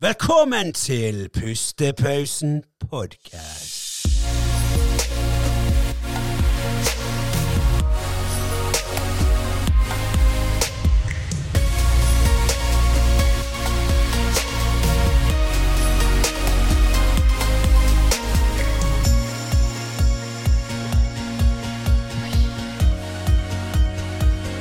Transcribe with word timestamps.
Velkommen 0.00 0.72
til 0.72 1.28
Pustepausen 1.34 2.62
podkast. 2.90 4.06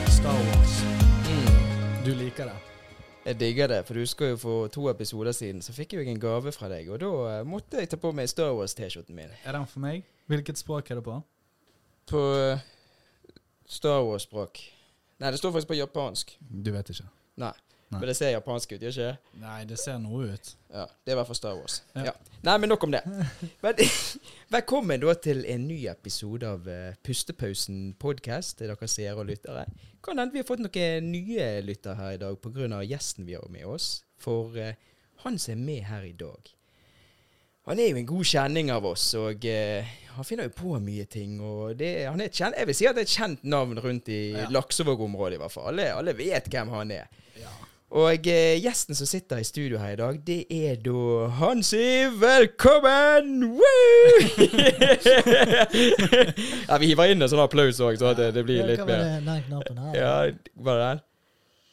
Star 0.07 0.33
Wars. 0.33 0.83
Mm. 1.27 2.05
Du 2.05 2.23
liker 2.23 2.43
det? 2.43 2.64
Jeg 3.25 3.39
digger 3.39 3.67
det, 3.71 3.79
for 3.87 3.97
du 3.97 4.03
husker 4.03 4.27
jo 4.35 4.37
for 4.37 4.67
to 4.69 4.83
episoder 4.91 5.33
siden 5.33 5.61
så 5.65 5.73
fikk 5.73 5.95
jeg 5.97 6.11
en 6.11 6.19
gave 6.21 6.51
fra 6.53 6.69
deg, 6.69 6.91
og 6.93 6.99
da 7.01 7.09
eh, 7.31 7.47
måtte 7.49 7.81
jeg 7.81 7.89
ta 7.89 7.97
på 7.97 8.11
meg 8.13 8.29
Star 8.29 8.51
Wars-T-skjorten 8.53 9.17
min. 9.17 9.31
Er 9.41 9.57
den 9.57 9.65
for 9.65 9.81
meg? 9.81 10.05
Hvilket 10.29 10.61
språk 10.61 10.91
er 10.93 10.99
det 10.99 11.05
på? 11.07 11.15
På 12.11 12.21
eh, 12.37 12.61
Star 13.65 14.03
Wars-språk. 14.05 14.61
Nei, 15.17 15.31
det 15.33 15.41
står 15.41 15.55
faktisk 15.55 15.71
på 15.73 15.79
japansk. 15.79 16.35
Du 16.39 16.69
vet 16.75 16.91
ikke. 16.93 17.07
Nei. 17.41 17.53
Nei. 17.93 17.99
Men 17.99 18.09
det 18.09 18.15
ser 18.17 18.31
japansk 18.33 18.71
ut, 18.73 18.81
gjør 18.81 18.95
ikke 18.95 19.09
det? 19.11 19.33
Nei, 19.43 19.57
det 19.69 19.75
ser 19.77 19.99
noe 20.01 20.31
ut. 20.33 20.47
Ja, 20.73 20.85
Det 21.05 21.11
er 21.11 21.15
i 21.15 21.17
hvert 21.19 21.29
fall 21.29 21.37
Star 21.37 21.57
Wars. 21.59 21.75
Ja. 21.93 22.07
Ja. 22.07 22.13
Nei, 22.47 22.55
men 22.61 22.71
nok 22.73 22.83
om 22.87 22.95
det. 22.95 23.01
Men, 23.63 23.83
velkommen 24.55 25.03
da 25.03 25.13
til 25.21 25.43
en 25.49 25.67
ny 25.69 25.77
episode 25.91 26.49
av 26.49 26.65
eh, 26.69 26.97
Pustepausen 27.05 27.93
podcast 28.01 28.57
til 28.57 28.73
dere 28.73 28.89
seere 28.89 29.21
og 29.21 29.29
lyttere. 29.29 29.67
Kan 30.05 30.17
hende 30.21 30.33
vi 30.33 30.41
har 30.41 30.49
fått 30.49 30.65
noen 30.65 31.11
nye 31.13 31.47
lyttere 31.65 31.97
her 31.99 32.17
i 32.17 32.21
dag 32.21 32.37
pga. 32.41 32.81
gjesten 32.85 33.29
vi 33.29 33.37
har 33.37 33.45
med 33.53 33.65
oss. 33.69 34.03
For 34.21 34.57
uh, 34.57 34.73
han 35.25 35.37
som 35.41 35.53
er 35.53 35.65
med 35.65 35.83
her 35.85 36.05
i 36.07 36.13
dag, 36.17 36.51
han 37.65 37.79
er 37.81 37.89
jo 37.89 37.97
en 37.97 38.05
god 38.09 38.27
kjenning 38.29 38.69
av 38.71 38.85
oss, 38.85 39.07
og 39.17 39.45
uh, 39.45 39.93
han 40.15 40.27
finner 40.27 40.49
jo 40.49 40.53
på 40.57 40.77
mye 40.81 41.05
ting. 41.09 41.39
Og 41.41 41.75
det, 41.77 42.05
han 42.05 42.21
er 42.21 42.29
kjent, 42.29 42.57
jeg 42.57 42.69
vil 42.69 42.77
si 42.77 42.89
at 42.89 42.97
det 42.97 43.05
er 43.05 43.09
et 43.09 43.15
kjent 43.17 43.45
navn 43.45 43.77
rundt 43.81 44.09
i 44.13 44.19
Ja. 44.35 44.49
Laksevåg-området, 44.53 45.39
i 45.39 45.41
hvert 45.41 45.53
fall. 45.53 45.71
Alle, 45.73 45.89
alle 45.93 46.13
vet 46.17 46.49
hvem 46.53 46.73
han 46.73 46.93
er. 46.93 47.09
Ja. 47.41 47.53
Og 47.93 48.27
eh, 48.27 48.57
gjesten 48.63 48.95
som 48.97 49.05
sitter 49.07 49.37
i 49.39 49.43
studio 49.45 49.77
her 49.77 49.91
i 49.93 49.97
dag, 49.99 50.15
det 50.25 50.45
er 50.49 50.75
da 50.81 51.27
Hansi. 51.37 52.07
Velkommen! 52.17 53.43
Woo! 53.59 53.61
ja, 56.69 56.77
vi 56.81 56.89
hiver 56.89 57.13
inn 57.13 57.21
en 57.21 57.29
sånn 57.29 57.43
applaus 57.43 57.79
òg, 57.85 57.99
så 58.01 58.09
at 58.11 58.17
det, 58.19 58.31
det 58.39 58.43
blir 58.47 58.65
litt 58.65 58.81
mer 58.89 59.03
den 59.21 59.43
knappen 59.45 59.77
her? 59.85 59.93
Ja, 59.99 60.15
var 60.65 60.81
det 60.81 60.87
den? 60.89 61.03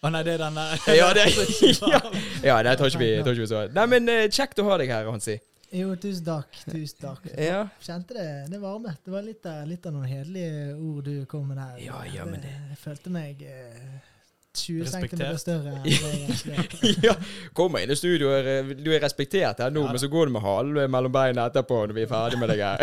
Å 0.02 0.10
nei, 0.12 0.22
det 0.26 0.34
er 0.34 0.40
den 0.44 0.60
der. 0.60 0.84
Ja, 0.98 1.08
det, 1.16 1.24
ja. 1.94 2.02
ja 2.44 2.60
det 2.68 2.76
tror 2.76 2.92
ikke 2.92 3.02
vi, 3.06 3.10
tar 3.22 3.32
ikke 3.32 3.46
vi 3.46 3.50
så. 3.54 3.64
Nei, 3.72 3.86
men 3.96 4.12
eh, 4.12 4.28
kjekt 4.28 4.60
å 4.60 4.68
ha 4.68 4.76
deg 4.84 4.92
her, 4.92 5.08
Hansi. 5.08 5.38
Jo, 5.72 5.94
tusen 5.96 6.26
takk. 6.28 6.52
Tusen 6.68 6.98
takk. 7.00 7.24
Ja. 7.40 7.62
Kjente 7.80 8.12
det 8.18 8.28
det 8.52 8.58
varme. 8.60 8.92
Det 9.00 9.08
var 9.14 9.24
litt 9.24 9.46
av, 9.48 9.62
litt 9.64 9.86
av 9.88 9.94
noen 9.96 10.10
hederlige 10.10 10.74
ord 10.76 11.06
du 11.08 11.22
kom 11.30 11.46
med 11.48 11.56
der. 11.62 11.78
Ja, 11.86 12.02
ja, 12.12 12.26
men 12.28 12.42
det- 12.44 12.52
Jeg 12.74 12.80
følte 12.82 13.08
meg 13.14 13.40
eh, 13.48 14.11
20 14.54 14.82
Respektert. 14.84 15.18
cm 15.18 15.38
større 15.38 15.80
jeg 15.86 17.04
ja. 17.06 17.14
Kommer 17.56 17.80
inn 17.80 17.90
i 17.90 17.96
studio, 17.96 18.28
eh, 18.36 18.72
du 18.76 18.90
er 18.92 19.00
respektert 19.00 19.62
her 19.64 19.70
nå, 19.72 19.80
Ja. 19.86 19.92
men 19.94 19.98
så 20.02 20.08
går 20.12 20.28
du 20.28 20.32
med 20.34 20.42
halen 20.44 20.90
mellom 20.92 21.12
beina 21.14 21.46
etterpå 21.48 21.78
når 21.88 21.94
vi 21.96 22.02
er 22.04 22.10
ferdig 22.10 22.38
med 22.42 22.52
deg 22.52 22.60
her. 22.60 22.78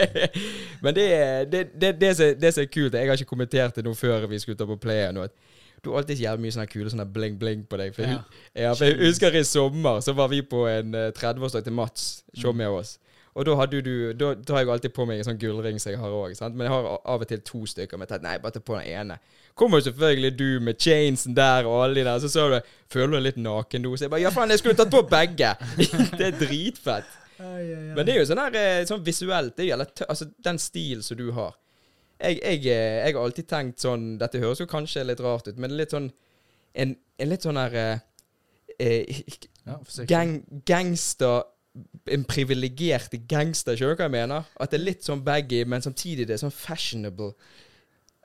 men 0.84 0.94
det, 0.94 1.08
det, 1.50 1.64
det, 1.80 1.92
det, 2.00 2.12
som- 2.16 2.38
det 2.40 2.54
som 2.54 2.62
er 2.62 2.70
kult, 2.70 2.94
jeg 2.94 3.08
har 3.10 3.18
ikke 3.18 3.32
kommentert 3.34 3.74
det 3.76 3.84
nå 3.84 3.94
før 3.98 4.26
vi 4.30 4.38
skulle 4.38 4.58
ta 4.60 4.66
på 4.68 4.76
play 4.82 5.08
nå, 5.12 5.26
at 5.26 5.34
du 5.84 5.90
har 5.92 6.00
alltid 6.00 6.18
jævlig 6.22 6.42
mye 6.46 6.54
sånne 6.54 6.70
kule 6.72 6.90
sånne 6.90 7.04
bling-bling 7.14 7.66
på 7.70 7.76
deg. 7.78 7.92
For, 7.94 8.02
jeg- 8.06 8.22
ja, 8.64 8.72
for 8.74 8.84
jeg 8.88 8.96
husker 9.02 9.34
i 9.38 9.42
sommer 9.46 10.00
så 10.02 10.14
var 10.16 10.30
vi 10.32 10.40
på 10.42 10.64
en 10.70 10.94
eh, 10.94 11.10
30-årsdag 11.18 11.66
til 11.66 11.74
Mats, 11.76 12.06
show 12.34 12.54
med 12.56 12.68
oss. 12.72 12.96
Og 13.36 13.44
da 13.44 13.54
hadde 13.60 13.82
du 13.84 14.12
Da 14.16 14.30
tar 14.48 14.62
jeg 14.62 14.70
alltid 14.72 14.94
på 14.96 15.04
meg 15.08 15.20
en 15.20 15.26
sånn 15.28 15.40
gullring 15.40 15.80
som 15.82 15.92
jeg 15.92 16.00
har 16.00 16.14
òg. 16.16 16.32
Men 16.54 16.64
jeg 16.64 16.72
har 16.72 16.86
av 16.96 17.24
og 17.24 17.28
til 17.28 17.42
to 17.44 17.66
stykker. 17.68 18.00
Men 18.00 18.08
jeg 18.08 18.24
nei, 18.24 18.38
bare 18.40 18.56
ta 18.56 18.62
på 18.64 18.78
den 18.78 18.88
ene. 19.02 19.18
Kommer 19.56 19.80
jo 19.80 19.88
selvfølgelig 19.90 20.32
du 20.38 20.48
med 20.64 20.80
chainsen 20.80 21.36
der 21.36 21.68
og 21.68 21.82
alle 21.84 22.00
de 22.00 22.06
der. 22.08 22.22
Så 22.22 22.32
sa 22.32 22.48
du 22.48 22.56
føler 22.92 23.12
du 23.12 23.18
deg 23.18 23.26
litt 23.28 23.42
naken 23.44 23.84
nå. 23.84 23.92
Så 23.96 24.06
jeg 24.06 24.14
bare 24.14 24.24
ja 24.24 24.32
faen, 24.32 24.54
jeg 24.54 24.62
skulle 24.62 24.78
tatt 24.78 24.92
på 24.92 25.04
begge. 25.10 25.52
det 26.18 26.30
er 26.30 26.40
dritfett. 26.40 27.14
Men 27.38 28.00
det 28.06 28.14
er 28.14 28.22
jo 28.22 28.28
sånn 28.30 28.40
her 28.40 28.56
eh, 28.56 28.82
sånn 28.88 29.04
visuelt. 29.04 29.56
Det 29.58 29.68
gjelder 29.68 30.06
altså 30.08 30.30
den 30.48 30.60
stil 30.62 31.04
som 31.04 31.20
du 31.20 31.28
har. 31.36 31.52
Jeg, 32.16 32.38
jeg, 32.40 32.62
eh, 32.72 33.02
jeg 33.04 33.12
har 33.12 33.20
alltid 33.20 33.48
tenkt 33.50 33.82
sånn 33.84 34.14
Dette 34.16 34.40
høres 34.40 34.62
jo 34.62 34.66
kanskje 34.70 35.02
litt 35.04 35.20
rart 35.20 35.50
ut, 35.50 35.58
men 35.60 35.74
litt 35.76 35.92
sånn 35.92 36.06
En, 36.72 36.94
en 37.20 37.28
litt 37.28 37.44
sånn 37.44 37.58
her 37.60 37.76
eh, 37.76 37.98
eh, 38.80 39.20
gang, 40.08 40.38
gangster 40.64 41.44
En 42.12 42.24
privilegert 42.28 43.14
gangster, 43.28 43.76
skjønner 43.76 43.96
du 43.96 44.00
hva 44.00 44.08
jeg 44.08 44.14
mener? 44.14 44.50
At 44.60 44.72
det 44.72 44.80
er 44.80 44.86
litt 44.86 45.06
sånn 45.06 45.24
baggy, 45.26 45.64
men 45.68 45.84
samtidig 45.84 46.28
det 46.28 46.36
er 46.36 46.44
sånn 46.44 46.54
fashionable. 46.54 47.32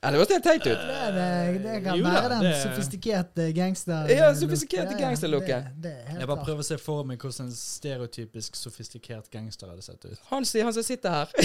Ja, 0.01 0.09
det 0.09 0.17
høres 0.17 0.31
helt 0.33 0.43
teit 0.47 0.63
ut. 0.65 0.79
det, 0.81 1.09
det, 1.13 1.25
det 1.61 1.73
kan 1.85 1.97
Jo 1.99 2.05
være 2.07 2.29
den 2.31 2.45
det- 2.47 2.55
sofistikerte 2.63 3.43
gangster... 3.53 4.07
Ja, 4.09 4.31
sofistikerte 4.33 4.95
gangsterlooket. 4.97 5.67
Det, 5.77 5.83
det 5.83 5.91
er 6.15 6.19
Jeg 6.23 6.27
bare 6.31 6.41
prøver 6.47 6.63
å 6.63 6.65
se 6.65 6.77
for 6.81 7.03
meg 7.05 7.21
hvordan 7.21 7.45
en 7.45 7.53
stereotypisk 7.53 8.57
sofistikert 8.57 9.27
gangster 9.29 9.69
hadde 9.69 9.85
sett 9.85 10.01
ut. 10.09 10.15
Han, 10.31 10.41
han 10.41 10.73
som 10.73 10.83
sitter 10.87 11.13
her. 11.13 11.35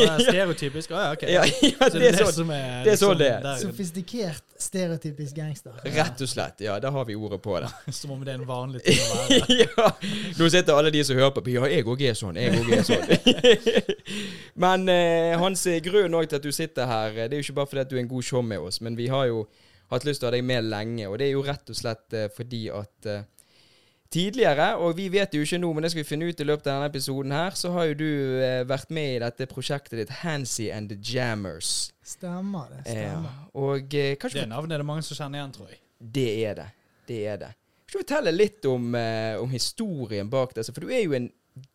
Ja, 0.00 0.14
stereotypisk? 0.22 0.94
Å 0.96 1.02
ja, 1.02 1.10
ok. 1.12 1.26
Ja, 1.28 1.42
ja, 1.68 1.90
Så 1.90 2.00
det 2.00 2.08
er 2.08 2.16
sånn. 2.22 2.32
som 2.38 2.54
er 2.56 2.88
det 2.88 2.94
er 2.94 3.00
så 3.02 3.10
liksom 3.12 3.20
det 3.20 3.28
er. 3.34 3.60
Sofistikert, 3.66 4.56
stereotypisk 4.64 5.36
gangster. 5.36 5.76
Rett 5.84 6.24
og 6.24 6.32
slett. 6.32 6.64
Ja, 6.64 6.78
da 6.80 6.94
har 6.96 7.04
vi 7.10 7.18
ordet 7.20 7.42
på 7.44 7.58
det. 7.60 7.68
Som 8.00 8.16
om 8.16 8.24
det 8.24 8.32
er 8.32 8.40
en 8.40 8.48
vanlig 8.48 8.80
ting 8.86 8.96
å 8.96 9.20
være. 9.28 9.60
ja. 9.60 9.90
Nå 10.40 10.48
sitter 10.56 10.72
alle 10.80 10.94
de 10.96 11.04
som 11.04 11.20
hører 11.20 11.36
på 11.36 11.44
Ja, 11.52 11.68
jeg 11.68 11.84
òg 11.84 12.00
er 12.08 12.16
sånn. 12.16 12.40
Jeg 12.40 12.56
òg 12.64 12.72
er 12.80 12.88
sånn. 12.88 13.04
men 14.64 14.88
eh, 14.88 15.36
Hans, 15.40 15.66
grunnen 15.84 16.16
også 16.16 16.32
til 16.32 16.40
at 16.40 16.48
du 16.48 16.52
sitter 16.62 16.88
her, 16.88 17.12
det 17.26 17.36
er 17.36 17.40
jo 17.42 17.44
ikke 17.50 17.58
bare 17.60 17.70
fordi 17.74 17.84
at 17.84 17.90
du 17.92 17.96
er 17.98 18.02
en 18.05 18.05
god 18.08 18.24
show 18.24 18.42
med 18.44 18.58
oss, 18.58 18.80
men 18.80 18.96
vi 18.98 19.08
har 19.12 19.26
jo 19.30 19.46
hatt 19.92 20.04
lyst 20.04 20.20
til 20.22 20.26
å 20.26 20.30
ha 20.30 20.36
deg 20.36 20.44
med 20.46 20.66
lenge. 20.66 21.06
Og 21.08 21.18
det 21.18 21.28
er 21.28 21.36
jo 21.36 21.44
rett 21.46 21.70
og 21.70 21.78
slett 21.78 22.16
eh, 22.16 22.28
fordi 22.34 22.66
at 22.74 23.06
eh, 23.10 23.24
tidligere, 24.10 24.68
og 24.82 24.96
vi 24.96 25.08
vet 25.12 25.34
jo 25.34 25.42
ikke 25.44 25.58
nå, 25.60 25.72
men 25.74 25.84
det 25.84 25.90
skal 25.92 26.02
vi 26.02 26.08
finne 26.08 26.28
ut 26.30 26.40
i 26.40 26.46
løpet 26.46 26.68
av 26.68 26.76
denne 26.78 26.90
episoden 26.90 27.34
her, 27.34 27.56
så 27.58 27.72
har 27.74 27.88
jo 27.90 27.98
du 28.00 28.08
eh, 28.42 28.62
vært 28.68 28.92
med 28.94 29.16
i 29.16 29.22
dette 29.22 29.48
prosjektet 29.50 29.98
ditt 30.00 30.14
Hansi 30.22 30.70
and 30.74 30.90
the 30.92 30.98
Jammers. 31.02 31.92
Stemmer 32.06 32.70
det. 32.72 32.82
stemmer. 32.86 33.06
stemmer. 33.12 33.38
Og 33.62 33.94
eh, 33.98 34.14
kanskje 34.20 34.44
Det 34.44 34.50
navnet 34.50 34.76
er 34.76 34.84
det 34.84 34.88
mange 34.88 35.06
som 35.06 35.18
kjenner 35.18 35.42
igjen, 35.42 35.56
tror 35.56 35.72
jeg. 35.72 35.80
det 36.18 36.28
er 36.50 36.60
det. 36.60 36.68
Det 37.06 37.22
er 37.30 37.40
det. 37.42 37.52
Kan 37.86 38.00
du 38.00 38.02
fortelle 38.02 38.34
litt 38.34 38.66
om, 38.66 38.94
eh, 38.98 39.34
om 39.38 39.50
historien 39.54 40.30
bak 40.30 40.54
det? 40.56 40.66
For 40.74 40.82
du 40.82 40.90
er 40.90 41.04
jo 41.04 41.14
en 41.18 41.28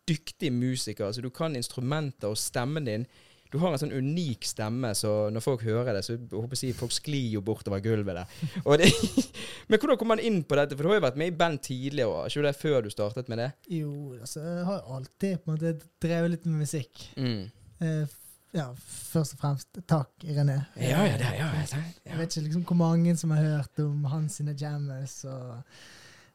dyktig 0.08 0.52
musiker. 0.52 1.06
altså 1.06 1.22
Du 1.24 1.30
kan 1.30 1.56
instrumenter, 1.56 2.28
og 2.28 2.38
stemmen 2.38 2.84
din 2.86 3.06
Du 3.52 3.58
har 3.60 3.74
en 3.74 3.80
sånn 3.82 3.92
unik 3.92 4.46
stemme, 4.48 4.94
så 4.96 5.28
når 5.32 5.44
folk 5.44 5.64
hører 5.66 5.92
det, 5.98 6.04
så 6.06 6.16
håper 6.16 6.56
jeg 6.56 6.76
folk 6.78 6.94
sklir 6.94 7.34
jo 7.34 7.42
bortover 7.44 7.82
gulvet 7.84 8.22
der. 8.22 8.38
Det, 8.82 8.88
men 9.68 9.78
hvordan 9.78 9.98
kom 10.00 10.08
man 10.14 10.22
inn 10.22 10.40
på 10.48 10.56
dette? 10.56 10.78
For 10.78 10.86
du 10.86 10.92
har 10.92 10.98
jo 10.98 11.04
vært 11.04 11.18
med 11.20 11.30
i 11.30 11.36
band 11.36 11.60
tidligere, 11.64 12.08
var 12.08 12.32
ikke 12.32 12.46
det 12.46 12.54
før 12.56 12.80
du 12.82 12.88
startet 12.92 13.28
med 13.28 13.42
det? 13.42 13.50
Jo, 13.76 13.92
altså, 14.16 14.40
jeg 14.40 14.64
har 14.70 14.88
alltid 14.96 15.42
på 15.42 15.50
en 15.50 15.54
måte 15.54 15.74
drevet 16.02 16.32
litt 16.32 16.48
med 16.48 16.64
musikk. 16.64 17.04
Mm. 17.20 17.44
Eh, 17.84 18.16
ja, 18.52 18.66
først 18.76 19.36
og 19.36 19.40
fremst 19.40 19.82
takk, 19.88 20.10
René. 20.24 20.58
Ja, 20.76 21.04
ja, 21.06 21.16
det, 21.20 21.28
ja, 21.38 21.48
ja, 21.56 21.82
Jeg 22.08 22.18
vet 22.18 22.34
ikke 22.34 22.46
liksom 22.48 22.64
hvor 22.68 22.80
mange 22.80 23.14
som 23.20 23.32
har 23.32 23.44
hørt 23.44 23.84
om 23.84 24.04
hans 24.12 24.40
sine 24.40 24.56
jammers, 24.58 25.22
og 25.28 25.62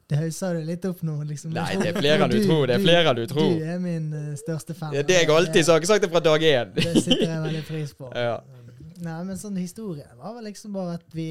det 0.08 0.16
hauser 0.16 0.56
du 0.56 0.62
litt 0.64 0.84
opp 0.88 1.02
nå. 1.04 1.18
Liksom. 1.28 1.52
Nei, 1.52 1.74
det 1.80 1.90
er 1.90 1.98
flere 1.98 2.24
enn 2.24 2.32
du 2.32 2.38
tror. 2.46 2.62
Det 2.70 2.78
er 2.78 2.84
flere 2.84 3.10
enn 3.10 3.18
du 3.18 3.26
tror. 3.28 3.50
Du 3.58 3.64
er 3.74 3.82
min 3.82 4.06
uh, 4.14 4.30
største 4.40 4.76
fan. 4.76 4.94
Ja, 4.96 5.02
det 5.04 5.18
er 5.18 5.26
jeg 5.26 5.34
alltid 5.34 5.66
sagt. 5.66 5.82
Jeg 5.84 5.88
har 5.88 5.90
sagt 5.94 6.06
det 6.06 6.10
fra 6.14 6.22
dag 6.24 6.46
én. 6.48 6.70
Det 6.78 6.94
sitter 7.02 7.26
jeg 7.26 7.42
veldig 7.44 7.66
pris 7.68 7.92
på. 7.98 8.12
Ja. 8.28 8.38
Nei, 8.98 9.18
men 9.22 9.36
sånn 9.38 9.54
historien 9.54 10.16
var 10.18 10.32
vel 10.34 10.48
liksom 10.48 10.72
bare 10.74 10.96
at 10.96 11.12
vi, 11.14 11.28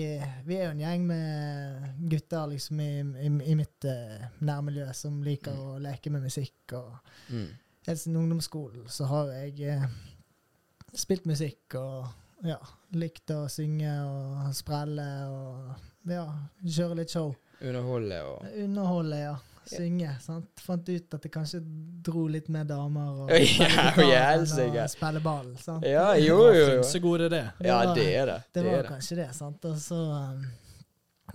vi 0.48 0.56
er 0.56 0.70
jo 0.70 0.76
en 0.76 0.80
gjeng 0.86 1.02
med 1.10 1.88
gutter 2.14 2.46
liksom 2.54 2.80
i, 2.80 2.92
i, 3.28 3.32
i 3.52 3.56
mitt 3.60 3.88
uh, 3.90 4.30
nærmiljø 4.40 4.86
som 4.96 5.18
liker 5.26 5.58
å 5.58 5.74
leke 5.84 6.14
med 6.14 6.24
musikk. 6.30 6.78
og 6.78 6.94
Mm. 7.28 7.50
Helt 7.88 8.00
siden 8.00 8.22
ungdomsskolen 8.22 8.86
så 8.92 9.08
har 9.10 9.34
jeg 9.36 9.80
uh, 9.82 9.84
spilt 10.96 11.28
musikk 11.28 11.76
og 11.80 12.08
ja, 12.48 12.58
likt 12.96 13.32
å 13.36 13.48
synge 13.52 13.92
og 14.06 14.54
sprelle 14.56 15.08
og 15.28 16.08
ja, 16.14 16.24
kjøre 16.64 17.02
litt 17.02 17.12
show. 17.12 17.34
Underholde 17.62 18.22
og 18.24 18.46
Underholde, 18.64 19.18
ja. 19.20 19.36
Synge. 19.68 20.14
sant? 20.24 20.46
Fant 20.64 20.90
ut 20.90 21.14
at 21.18 21.24
det 21.26 21.32
kanskje 21.34 21.60
dro 22.06 22.22
litt 22.32 22.48
med 22.54 22.70
damer 22.70 23.26
og 23.26 23.32
Ja, 23.36 23.90
spille 24.40 24.70
ja, 24.78 24.86
å 24.86 24.92
spille 24.94 25.20
ball. 25.24 25.50
sant? 25.60 25.84
Ja, 25.84 26.14
jo, 26.16 26.38
jo, 26.56 26.68
jo. 26.78 26.84
Så 26.88 27.02
god 27.04 27.26
er 27.28 27.34
det. 27.34 27.42
Ja, 27.68 27.82
det 27.94 28.06
er 28.16 28.26
det. 28.32 28.38
Det 28.54 28.62
Det 28.62 28.70
var 28.70 28.78
det. 28.84 28.88
kanskje 28.94 29.18
det, 29.20 29.28
sant. 29.36 29.66
Og 29.68 29.76
så 29.84 29.98
um, 30.00 30.46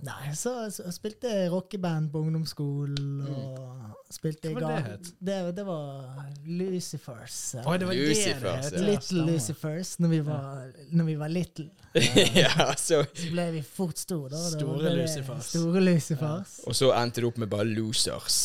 Nei, 0.03 0.33
så, 0.35 0.51
så 0.73 0.91
spilte 0.91 1.29
jeg 1.31 1.51
rockeband 1.53 2.11
på 2.11 2.19
ungdomsskolen, 2.25 3.21
Mm. 3.23 3.29
og 3.33 3.79
Spilte 4.13 4.51
i 4.51 4.53
Hva 4.53 4.61
var 4.61 4.75
det 4.75 4.83
ga- 4.83 4.91
het? 4.91 5.07
Det, 5.25 5.35
det 5.57 5.63
var 5.65 6.25
Lucifers. 6.45 7.37
eh, 7.55 7.67
Oi, 7.67 7.77
det 7.81 7.87
var 7.87 7.93
Lucifers, 7.97 8.65
det 8.69 8.71
det 8.71 8.73
het. 8.73 8.73
ja. 8.73 8.85
Little 8.91 9.01
stemmer. 9.01 9.31
Lucifers. 9.31 9.93
Når 9.99 10.09
vi 10.11 10.19
var, 10.27 10.67
når 10.91 11.05
vi 11.07 11.15
var 11.17 11.27
little, 11.33 11.69
ja, 12.43 12.67
så 12.77 12.99
så 13.13 13.31
ble 13.31 13.45
vi 13.55 13.61
fort 13.65 13.97
store. 13.97 14.29
Da. 14.29 14.43
Store 14.53 14.83
det 14.83 14.93
Lucifers. 14.99 15.45
Store 15.49 15.81
Lucifers. 15.81 16.59
Og 16.67 16.75
så 16.77 16.91
endte 16.99 17.21
det 17.23 17.27
opp 17.31 17.37
med 17.41 17.49
bare 17.49 17.65
losers. 17.65 18.37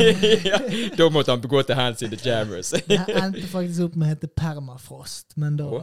ja, 0.50 0.58
da 0.98 1.08
måtte 1.14 1.32
han 1.32 1.40
gå 1.40 1.62
til 1.70 1.74
Hands 1.78 2.02
in 2.04 2.10
the 2.12 2.20
Jammers. 2.28 2.70
Det 2.84 3.00
endte 3.08 3.46
faktisk 3.48 3.88
opp 3.88 3.96
med 3.96 4.08
å 4.08 4.12
hete 4.12 4.28
Permafrost, 4.28 5.36
men 5.40 5.56
da, 5.56 5.64
Å. 5.64 5.80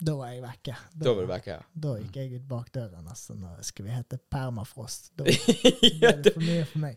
da 0.00 0.14
var 0.16 0.30
jeg 0.32 0.42
vekke. 0.42 0.74
da 0.96 1.12
var 1.12 1.22
du 1.26 1.28
vekke, 1.30 1.50
ja. 1.50 1.62
Da 1.84 1.94
gikk 2.00 2.16
jeg 2.16 2.32
ut 2.40 2.44
bak 2.48 2.70
døren. 2.72 3.06
Altså, 3.08 3.34
nå 3.36 3.50
skal 3.66 3.84
vi 3.84 3.90
hete 3.92 4.18
Permafrost. 4.32 5.10
Da 5.18 5.24
ja, 5.28 6.12
ble 6.12 6.12
det 6.24 6.32
for 6.34 6.40
mye 6.46 6.64
for 6.70 6.78
meg. 6.82 6.96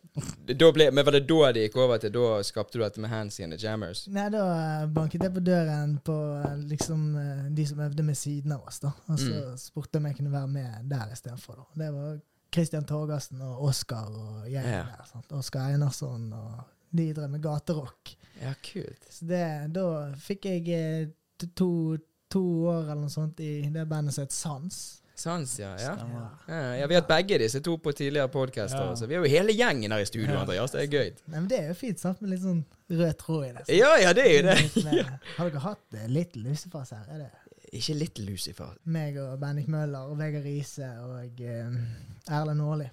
da 0.57 0.69
ble, 0.71 0.87
men 0.91 1.05
var 1.05 1.17
det 1.17 1.23
da 1.27 1.51
det 1.57 1.65
gikk 1.67 1.77
over 1.83 1.97
til? 2.03 2.13
Da 2.15 2.27
skapte 2.47 2.77
du 2.79 2.83
dette 2.83 2.99
med 3.03 3.09
Hands 3.11 3.39
in 3.43 3.51
the 3.51 3.57
Jammers? 3.59 4.05
Nei, 4.07 4.27
da 4.33 4.43
eh, 4.57 4.85
banket 4.95 5.23
jeg 5.27 5.33
på 5.35 5.43
døren 5.43 5.97
på 6.05 6.17
eh, 6.45 6.57
liksom 6.71 7.07
eh, 7.19 7.43
de 7.59 7.65
som 7.67 7.79
øvde 7.85 8.03
med 8.07 8.15
siden 8.17 8.51
av 8.55 8.67
oss, 8.67 8.79
da. 8.83 8.93
Og 9.09 9.19
så 9.19 9.31
Mm. 9.33 9.57
spurte 9.57 9.97
jeg 9.97 10.01
om 10.03 10.05
jeg 10.11 10.15
kunne 10.17 10.31
være 10.31 10.47
med 10.47 10.87
der 10.91 11.11
istedenfor, 11.13 11.55
da. 11.59 11.65
Det 11.83 11.89
var 11.93 12.19
Christian 12.53 12.85
Torgersen 12.85 13.41
og 13.41 13.63
Oskar 13.69 14.07
og 14.13 14.45
jeg 14.51 14.63
Ja. 14.63 14.83
der. 14.85 15.03
sant? 15.11 15.31
Oskar 15.33 15.71
Einarsson 15.73 16.31
og 16.33 16.63
de 16.93 17.07
drev 17.13 17.29
med 17.33 17.41
gaterock. 17.41 18.15
Ja, 18.41 18.53
kult. 18.63 19.07
Så 19.09 19.25
det, 19.25 19.73
da 19.73 20.11
fikk 20.21 20.45
jeg 20.45 21.11
to, 21.57 21.97
to 22.33 22.41
år 22.71 22.83
eller 22.89 23.01
noe 23.05 23.13
sånt 23.13 23.39
i 23.45 23.53
det 23.73 23.85
bandet 23.89 24.15
som 24.15 24.25
het 24.27 24.33
Sans. 24.35 24.81
Sans, 25.15 25.51
ja. 25.61 25.75
ja. 25.77 25.91
Ja, 26.49 26.61
ja, 26.79 26.87
Vi 26.89 26.95
har 26.95 27.03
hatt 27.03 27.09
begge 27.11 27.37
disse 27.37 27.59
to 27.63 27.75
på 27.77 27.91
tidligere 27.93 28.27
podkaster. 28.33 28.87
Ja. 28.89 28.95
Så 28.97 29.05
vi 29.07 29.13
er 29.15 29.21
jo 29.21 29.29
hele 29.29 29.53
gjengen 29.53 29.93
her 29.93 30.01
i 30.01 30.07
studio, 30.09 30.39
Andreas. 30.41 30.73
Det 30.73 30.81
er 30.81 30.89
gøy. 30.89 31.11
Nei, 31.29 31.35
men 31.37 31.47
det 31.51 31.59
er 31.59 31.67
jo 31.69 31.75
fint, 31.77 31.99
sant? 32.01 32.19
Med 32.23 32.31
litt 32.33 32.41
sånn 32.41 32.63
rød 32.89 33.13
tråd 33.21 33.43
i 33.45 33.51
det. 33.59 33.65
Ja, 33.77 33.91
ja, 34.01 34.13
det 34.17 34.25
er 34.25 34.33
jo 34.33 34.41
det. 34.49 34.83
Med- 34.87 35.11
Har 35.37 35.51
dere 35.53 35.61
hatt 35.67 35.99
eh, 35.99 36.07
Little 36.09 36.41
Lucifers 36.49 36.91
her? 36.97 37.05
Er 37.13 37.21
det 37.27 37.29
Ikke 37.77 37.93
Little 37.99 38.25
Lucifer. 38.31 38.73
meg 38.85 39.15
og 39.21 39.37
Bendik 39.41 39.69
Møller 39.71 40.09
og 40.09 40.17
Vegard 40.19 40.43
Riise 40.49 40.89
og 41.05 41.39
eh, 41.45 41.77
Erlend 42.33 42.61
Aarli. 42.65 42.89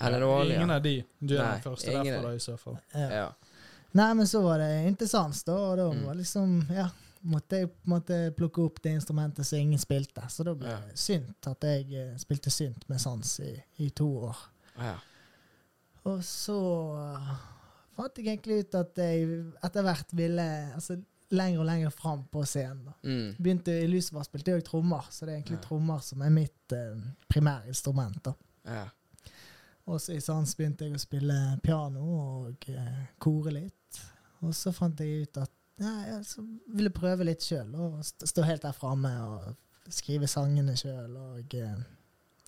Erlend 0.00 0.26
ja. 0.26 0.56
Ingen 0.56 0.70
av 0.74 0.82
de. 0.82 0.96
Du 1.20 1.36
er 1.36 1.44
Nei, 1.44 1.52
den 1.54 1.64
første 1.70 1.90
derfor 1.94 2.10
derfra, 2.10 2.26
da, 2.26 2.34
i 2.34 2.44
så 2.48 2.56
fall. 2.58 2.80
Ja. 2.94 3.08
Ja. 3.20 3.28
Nei, 3.98 4.10
men 4.14 4.26
så 4.30 4.42
var 4.42 4.58
det 4.62 4.68
interessant, 4.90 5.38
da, 5.46 5.54
og 5.70 5.78
da 5.78 5.86
Mm. 5.94 6.02
var 6.06 6.14
liksom 6.18 6.52
Ja, 6.74 6.88
måtte 7.22 7.58
jeg 7.60 7.70
måte 7.84 8.16
plukke 8.36 8.62
opp 8.64 8.78
det 8.82 8.92
instrumentet 8.96 9.46
som 9.46 9.58
ingen 9.58 9.78
spilte. 9.78 10.22
Så 10.32 10.44
da 10.44 10.54
ble 10.54 10.68
Ja. 10.68 10.80
synt 10.94 11.46
at 11.46 11.60
jeg 11.64 11.92
eh, 11.92 12.16
spilte 12.18 12.50
synt 12.50 12.88
med 12.88 13.00
sans 13.00 13.40
i, 13.40 13.62
i 13.78 13.90
to 13.90 14.08
år. 14.30 14.36
Ja. 14.78 14.96
Og 16.08 16.22
så 16.24 16.56
eh, 16.96 17.34
fant 17.96 18.16
jeg 18.16 18.26
egentlig 18.26 18.60
ut 18.64 18.74
at 18.74 18.96
jeg 18.96 19.26
etter 19.62 19.82
hvert 19.84 20.14
ville 20.16 20.46
altså, 20.74 20.96
lenger 21.30 21.60
og 21.60 21.66
lenger 21.68 21.90
fram 21.94 22.24
på 22.32 22.44
scenen. 22.48 22.84
da. 22.88 22.92
Mm. 23.04 23.34
Begynte 23.38 23.74
I 23.82 23.86
Lucifer 23.86 24.24
spilte 24.26 24.50
jeg 24.56 24.64
trommer, 24.64 25.04
så 25.10 25.26
det 25.26 25.34
er 25.34 25.36
egentlig 25.42 25.60
Ja. 25.60 25.66
trommer 25.68 26.00
som 26.02 26.22
er 26.22 26.30
mitt 26.30 26.72
eh, 26.72 26.96
primærinstrument. 27.28 28.22
da. 28.24 28.32
Ja. 28.64 28.86
Og 29.86 30.00
så 30.00 30.12
i 30.14 30.20
Sans 30.20 30.54
begynte 30.54 30.84
jeg 30.86 30.94
å 30.94 30.98
spille 31.02 31.58
piano 31.62 32.00
og 32.46 32.64
eh, 32.68 33.06
kore 33.18 33.50
litt. 33.52 34.00
Og 34.42 34.54
så 34.54 34.72
fant 34.72 34.98
jeg 35.00 35.22
ut 35.28 35.36
at 35.42 35.50
ja, 35.80 35.92
jeg 36.10 36.24
så 36.28 36.44
ville 36.68 36.90
prøve 36.94 37.24
litt 37.24 37.42
sjøl, 37.42 37.70
og 37.74 38.04
stå 38.04 38.42
helt 38.44 38.62
der 38.62 38.72
framme 38.76 39.10
og 39.24 39.54
skrive 39.90 40.28
sangene 40.30 40.76
sjøl. 40.76 41.16
Og 41.16 41.54
eh, 41.54 41.76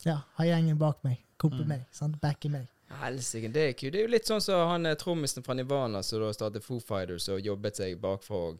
ja, 0.06 0.18
ha 0.38 0.44
gjengen 0.46 0.78
bak 0.78 1.02
meg. 1.06 1.18
Kompe 1.42 1.62
Mm. 1.64 1.68
meg. 1.68 1.86
sant? 1.90 2.20
Backe 2.22 2.48
meg. 2.52 2.68
Helsike, 3.00 3.48
det 3.52 3.62
er 3.68 3.72
kult. 3.72 3.92
Det 3.94 3.98
er 4.02 4.04
jo 4.04 4.10
litt 4.12 4.28
sånn 4.28 4.40
som 4.44 4.68
han 4.68 4.86
eh, 4.86 4.94
trommisen 5.00 5.42
fra 5.42 5.54
Nivana 5.56 6.02
som 6.04 6.20
da 6.20 6.28
startet 6.36 6.62
Foo 6.62 6.78
Fighters 6.78 7.28
og 7.32 7.40
jobbet 7.40 7.76
seg 7.80 7.96
bakfra 8.02 8.36
og 8.52 8.58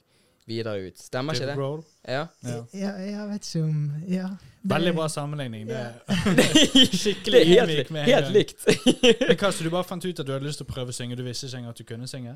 videre 0.49 0.89
ut. 0.89 0.99
Stemmer 0.99 1.37
ikke 1.37 1.47
Dave 1.47 1.53
det? 1.53 1.61
Roll. 1.61 1.83
Ja. 2.09 2.23
Ja. 2.43 2.57
Ja, 2.75 2.93
jeg 2.99 3.29
vet 3.29 3.47
ikke 3.47 3.63
om 3.69 3.77
Ja. 4.11 4.31
Veldig 4.65 4.95
bra 4.97 5.07
sammenligning. 5.13 5.69
Det 5.69 5.77
er 6.09 6.35
det 6.35 6.89
skikkelig 6.97 7.39
er 7.41 7.47
helt, 7.53 7.71
ydmyk 7.71 7.91
li- 7.91 7.93
med 7.93 8.03
en 8.03 8.09
helt 8.15 8.33
likt. 8.35 8.67
Men 9.29 9.37
hva, 9.37 9.53
så 9.53 9.63
du 9.63 9.71
bare 9.71 9.85
fant 9.87 10.05
ut 10.09 10.19
at 10.21 10.27
du 10.27 10.33
hadde 10.33 10.47
lyst 10.49 10.59
til 10.63 10.67
å 10.67 10.73
prøve 10.73 10.91
å 10.91 10.97
synge, 10.97 11.17
du 11.19 11.23
visste 11.27 11.47
ikke 11.47 11.61
engang 11.61 11.71
at 11.77 11.79
du 11.79 11.85
kunne 11.93 12.09
synge? 12.11 12.35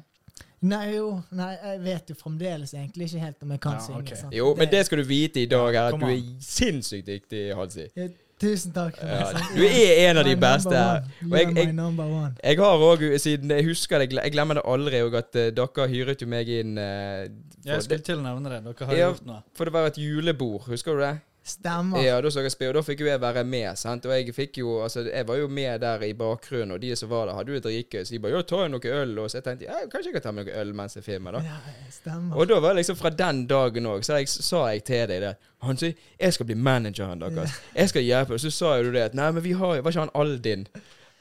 Nei, 0.62 0.94
jo. 0.97 1.23
Nei, 1.37 1.50
jeg 1.62 1.81
vet 1.85 2.08
jo 2.11 2.14
fremdeles 2.17 2.73
egentlig 2.75 3.11
ikke 3.11 3.20
helt 3.20 3.43
om 3.43 3.50
jeg 3.50 3.61
kan 3.61 3.73
Ja, 3.76 3.79
synge. 3.85 3.99
Okay. 4.03 4.17
sant? 4.17 4.35
Jo, 4.35 4.55
men 4.56 4.70
det 4.73 4.87
skal 4.87 4.99
du 4.99 5.05
vite 5.05 5.43
i 5.43 5.47
dag, 5.47 5.75
er 5.75 5.91
at 5.93 6.00
du 6.00 6.06
er 6.06 6.23
sinnssykt 6.41 7.06
dyktig, 7.06 7.43
Hansi. 7.55 7.88
Ja, 7.97 8.08
Tusen 8.37 8.73
takk. 8.76 8.99
Ja, 9.00 9.31
du 9.56 9.62
er 9.64 10.11
en 10.11 10.19
av 10.20 10.25
de 10.25 10.35
beste. 10.37 10.69
Og 10.76 11.38
jeg- 11.38 11.55
jeg-. 11.56 12.35
Jeg 12.44 12.58
har 12.58 12.82
òg, 12.85 13.05
siden 13.19 13.49
jeg 13.50 13.64
husker 13.64 13.99
det, 13.99 14.12
jeg 14.12 14.32
glemmer 14.32 14.55
det 14.55 14.62
aldri, 14.67 15.00
og 15.06 15.14
at 15.14 15.35
uh, 15.37 15.49
dere 15.56 15.87
hyret 15.88 16.20
jo 16.20 16.26
meg 16.26 16.49
inn 16.49 16.76
eh, 16.76 17.29
Jeg 17.64 17.82
skulle 17.82 18.05
til 18.05 18.19
å 18.19 18.23
nevne 18.26 18.50
det. 18.50 18.58
Dere 18.64 18.87
har 18.91 18.97
gjort 18.97 19.25
noe. 19.26 19.43
for 19.55 19.64
det 19.64 19.73
var 19.73 19.87
et 19.87 19.97
julebord, 19.97 20.67
husker 20.69 20.93
du 20.93 21.00
det? 21.00 21.14
Stemmer. 21.46 22.02
Ja, 22.02 22.20
da 22.20 22.31
så 22.31 22.43
jeg 22.43 22.50
spille, 22.50 22.72
og 22.72 22.81
da 22.81 22.82
fikk 22.82 23.04
jo 23.04 23.06
jeg 23.06 23.20
være 23.22 23.44
med, 23.46 23.69
sant. 23.78 24.06
Og 24.08 24.10
jeg 24.16 24.34
fikk 24.34 24.56
jo, 24.58 24.81
altså, 24.82 25.04
jeg 25.06 25.28
var 25.28 25.37
jo 25.38 25.46
med 25.46 25.78
der 25.84 26.02
i 26.02 26.10
bakgrunnen, 26.19 26.72
og 26.75 26.81
de 26.82 26.90
som 26.98 27.10
var 27.12 27.28
der, 27.28 27.37
hadde 27.38 27.54
jo 27.54 27.60
dritgøy. 27.62 28.02
Så 28.02 28.14
de 28.14 28.19
bare 28.19 28.32
'ja, 28.32 28.43
ta 28.43 28.62
jo 28.64 28.69
noe 28.72 28.81
øl', 28.81 29.20
og 29.22 29.31
så 29.31 29.38
jeg 29.38 29.44
tenkte 29.44 29.69
ja, 29.69 29.76
kanskje 29.93 30.10
jeg 30.10 30.16
kan 30.16 30.22
ta 30.22 30.32
med 30.32 30.46
noe 30.46 30.56
øl 30.60 30.75
mens 30.75 30.96
jeg 30.96 31.04
filmer, 31.04 31.38
da. 31.38 31.43
Ja, 31.46 31.60
stemmer. 31.90 32.37
Og 32.37 32.48
da 32.48 32.58
var 32.60 32.75
det 32.75 32.82
liksom 32.82 32.96
fra 32.96 33.10
den 33.10 33.46
dagen 33.46 33.87
òg, 33.87 34.02
så 34.02 34.19
jeg, 34.19 34.28
sa 34.28 34.66
jeg 34.72 34.84
til 34.84 35.08
deg 35.08 35.22
det. 35.22 35.34
sier, 35.78 35.94
jeg 36.20 36.32
skal 36.32 36.46
bli 36.46 36.54
manageren 36.54 37.20
deres. 37.20 37.54
Jeg 37.75 37.88
skal 37.88 38.02
hjelpe 38.02 38.32
deg. 38.32 38.40
Så 38.40 38.50
sa 38.50 38.76
jo 38.76 38.82
du 38.82 38.93
det 38.93 39.02
at 39.02 39.14
nei, 39.14 39.31
men 39.31 39.44
vi 39.44 39.52
har 39.52 39.76
jo 39.76 39.82
Var 39.82 39.90
ikke 39.90 40.00
han 40.00 40.14
Aldin? 40.14 40.66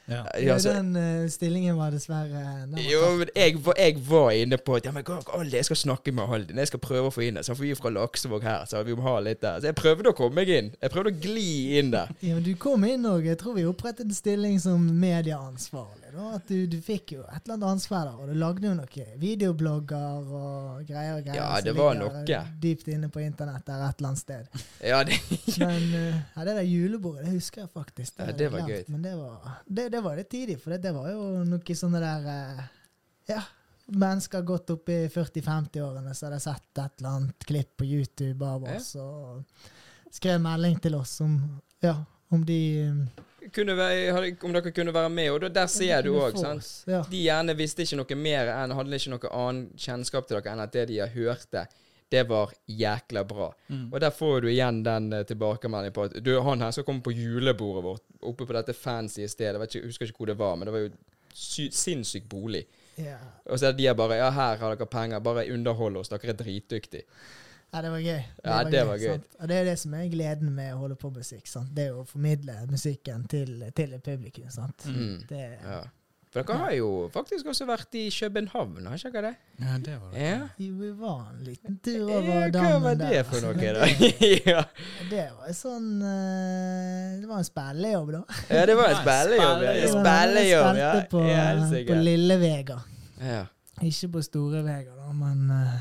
Ja. 0.08 0.20
Ja, 0.38 0.40
Ja, 0.52 0.58
så, 0.62 0.72
den 0.76 0.92
uh, 0.96 1.28
stillingen 1.28 1.76
var 1.76 1.90
dessverre 1.90 2.42
den 2.62 2.76
var 2.76 2.82
jo, 2.86 3.00
men 3.18 3.28
jeg, 3.34 3.56
jeg 3.76 3.96
var 4.06 4.30
inne 4.38 4.56
på 4.62 4.76
at 4.78 4.84
ja, 4.86 4.92
men 4.94 5.02
gå- 5.04 5.18
gå, 5.26 5.40
jeg 5.50 5.64
skal 5.66 5.76
snakke 5.80 6.12
med 6.14 6.28
Haldin. 6.30 6.60
Jeg 6.62 6.70
skal 6.70 6.78
prøve 6.84 7.08
å 7.10 7.14
få 7.14 7.24
inn 7.26 7.34
det. 7.40 7.42
Så 7.48 7.56
får 7.58 7.64
vi 7.66 7.74
fra 7.74 7.90
Laksevåg 7.90 8.46
her, 8.46 8.64
så 8.70 8.82
vi 8.86 8.94
må 8.94 9.02
ha 9.02 9.16
litt 9.20 9.40
der. 9.42 9.58
Så 9.60 9.66
jeg 9.72 9.74
prøvde 9.80 10.12
å 10.12 10.16
komme 10.16 10.38
meg 10.38 10.48
inn. 10.54 10.70
Jeg 10.80 10.94
prøvde 10.94 11.10
å 11.10 11.18
gli 11.26 11.48
inn 11.80 11.90
der. 11.90 12.12
Ja, 12.22 12.34
men 12.38 12.44
du 12.46 12.52
kom 12.54 12.84
inn 12.86 13.04
og 13.10 13.26
jeg 13.26 13.38
tror 13.42 13.58
vi 13.58 13.66
opprettet 13.66 14.06
en 14.06 14.14
stilling 14.14 14.60
som 14.62 14.86
medieansvarlig. 15.02 16.05
Da. 16.14 16.28
At 16.36 16.46
du, 16.48 16.66
du 16.70 16.76
fikk 16.84 17.12
jo 17.16 17.22
et 17.24 17.40
eller 17.44 17.54
annet 17.56 17.66
ansvar 17.68 18.04
der, 18.08 18.20
og 18.22 18.28
du 18.30 18.34
lagde 18.38 18.66
jo 18.68 18.74
noen 18.76 19.18
videoblogger 19.22 20.30
og 20.40 20.84
greier 20.88 21.18
og 21.18 21.26
greier. 21.26 21.40
Ja, 21.40 21.60
det 21.64 21.74
var 21.76 21.96
noe. 21.98 22.22
Dypt 22.62 22.88
inne 22.94 23.10
på 23.12 23.20
internett 23.24 23.66
der 23.66 23.82
et 23.88 23.98
eller 24.00 24.12
annet 24.12 24.22
sted. 24.22 24.62
Ja, 24.92 25.02
det, 25.04 25.18
Men 25.58 25.86
eh, 25.98 26.16
ja, 26.36 26.44
det 26.46 26.54
der 26.60 26.66
julebordet, 26.68 27.26
det 27.26 27.34
husker 27.36 27.64
jeg 27.64 27.70
faktisk. 27.74 28.18
Ja, 28.20 28.32
det 28.36 28.48
var 28.52 28.68
gøy. 28.70 28.82
Men 28.92 29.02
det 29.02 29.14
var, 29.18 29.52
det, 29.66 29.88
det 29.94 30.02
var 30.04 30.16
litt 30.20 30.30
tidlig, 30.32 30.58
for 30.62 30.74
det, 30.74 30.82
det 30.86 30.94
var 30.96 31.10
jo 31.12 31.22
noe 31.48 31.78
sånne 31.82 32.02
der 32.02 32.32
eh, 32.36 32.64
Ja. 33.34 33.44
Mennesker 33.86 34.42
godt 34.42 34.70
opp 34.74 34.88
i 34.90 35.04
40-50-årene 35.14 36.10
som 36.18 36.26
hadde 36.26 36.40
sett 36.42 36.80
et 36.82 36.96
eller 36.98 37.10
annet 37.20 37.44
klipp 37.46 37.76
på 37.78 37.86
YouTube 37.86 38.42
av 38.42 38.64
Ja. 38.66 38.74
oss 38.80 38.88
og 38.98 39.44
skrev 40.10 40.40
melding 40.42 40.80
til 40.82 40.96
oss 40.98 41.12
om, 41.22 41.36
ja, 41.84 41.92
om 42.34 42.42
de 42.48 42.56
være, 43.54 44.36
om 44.44 44.52
dere 44.52 44.72
kunne 44.72 44.94
være 44.94 45.10
med, 45.10 45.30
og 45.30 45.48
der 45.54 45.66
ser 45.66 46.02
du 46.02 46.14
òg, 46.18 46.38
sant. 46.40 46.68
Ja. 46.86 47.02
De 47.10 47.22
gjerne 47.22 47.56
visste 47.58 47.82
ikke 47.86 47.98
noe 48.00 48.18
mer 48.20 48.52
enn 48.54 48.74
Hadde 48.76 49.00
ikke 49.00 49.12
noe 49.14 49.32
annen 49.32 49.66
kjennskap 49.78 50.28
til 50.28 50.38
dere 50.38 50.54
enn 50.54 50.64
at 50.64 50.72
det 50.72 50.88
de 50.90 51.00
hørte, 51.14 51.66
det 52.08 52.22
var 52.28 52.52
jækla 52.70 53.24
bra. 53.26 53.50
Mm. 53.68 53.88
Og 53.92 54.00
der 54.00 54.10
får 54.14 54.40
du 54.44 54.48
igjen 54.50 54.82
den 54.86 55.10
uh, 55.12 55.24
tilbakemeldingen 55.26 55.94
på 55.94 56.06
at 56.06 56.18
du, 56.22 56.36
han 56.40 56.62
her 56.62 56.74
skal 56.74 56.86
komme 56.86 57.02
på 57.02 57.14
julebordet 57.14 57.82
vårt, 57.84 58.04
oppe 58.22 58.46
på 58.46 58.54
dette 58.54 58.76
fancy 58.76 59.26
stedet. 59.26 59.58
Jeg 59.58 59.70
ikke, 59.70 59.78
jeg 59.78 59.90
husker 59.90 60.10
ikke 60.10 60.22
hvor 60.22 60.30
det 60.30 60.38
var, 60.38 60.54
men 60.56 60.68
det 60.68 60.74
var 60.76 60.84
jo 60.84 60.92
sy 61.36 61.66
sinnssyk 61.74 62.28
bolig. 62.30 62.64
Yeah. 62.96 63.20
Og 63.50 63.58
så 63.58 63.68
er 63.68 63.74
de 63.76 63.88
er 63.90 63.96
bare 63.98 64.16
Ja, 64.16 64.30
her 64.32 64.56
har 64.56 64.76
dere 64.76 64.86
penger, 64.88 65.20
bare 65.20 65.48
underhold 65.52 65.98
oss, 66.00 66.12
dere 66.12 66.32
er 66.32 66.38
dritdyktige. 66.38 67.04
Ja, 67.72 67.82
det 67.82 67.90
var 67.92 67.98
gøy. 68.00 68.22
Ja, 68.44 68.62
det 68.64 68.86
var 68.88 68.96
gøy. 69.02 69.18
Og 69.40 69.48
det 69.50 69.56
er 69.60 69.64
det 69.68 69.76
som 69.82 69.94
er 69.98 70.08
gleden 70.08 70.54
med 70.56 70.72
å 70.74 70.78
holde 70.84 70.96
på 70.96 71.10
med 71.12 71.22
musikk. 71.24 71.46
Sant? 71.50 71.74
Det 71.76 71.90
er 71.90 71.98
å 71.98 72.06
formidle 72.08 72.54
musikken 72.70 73.26
til, 73.28 73.70
til 73.76 73.98
publikum. 74.00 74.48
Sant? 74.50 74.86
Mm. 74.88 75.22
Det, 75.28 75.44
Ja. 75.62 75.84
For 76.36 76.42
dere 76.44 76.56
har 76.58 76.72
jo 76.76 76.88
faktisk 77.14 77.46
også 77.48 77.64
vært 77.64 77.94
i 77.96 78.08
København, 78.12 78.84
har 78.90 78.98
ikke 78.98 79.12
dere 79.14 79.28
det? 79.30 79.62
Ja, 79.62 79.76
det 79.80 79.94
var 80.02 80.10
det. 80.12 80.24
Ja. 80.26 80.48
vi 80.58 80.88
var 80.98 81.20
en 81.30 81.44
liten 81.46 81.78
tur 81.80 82.10
over 82.12 82.50
dammen 82.52 82.52
der. 82.52 82.60
Hva 82.60 82.72
var 82.74 82.80
var 82.80 82.98
der. 83.00 83.14
det 83.14 83.22
for 83.30 83.46
noe, 83.46 83.70
da? 83.72 83.86
ja. 84.52 84.64
Det 85.08 85.22
var 85.38 85.54
sånn 85.56 85.86
eh, 86.02 87.14
Det 87.22 87.30
var 87.30 87.40
en 87.40 87.48
spillejobb, 87.48 88.12
da. 88.18 88.20
ja, 88.50 88.66
det 88.68 88.76
var 88.76 88.90
en 88.90 89.00
spillejobb. 89.06 89.64
Ja. 89.64 89.72
spillejobb. 89.72 89.96
Spillejobb, 89.96 90.82
ja. 90.82 90.92
Spilte 90.92 91.10
på, 91.14 91.24
Ja, 91.30 91.80
på. 91.88 91.98
Lille 92.10 92.38
Vega. 92.42 92.78
Ja. 93.22 93.40
Ikke 93.88 94.12
på 94.18 94.24
Store 94.28 94.60
Vega, 94.66 94.92
da, 94.98 95.08
men 95.16 95.48
uh, 95.56 95.80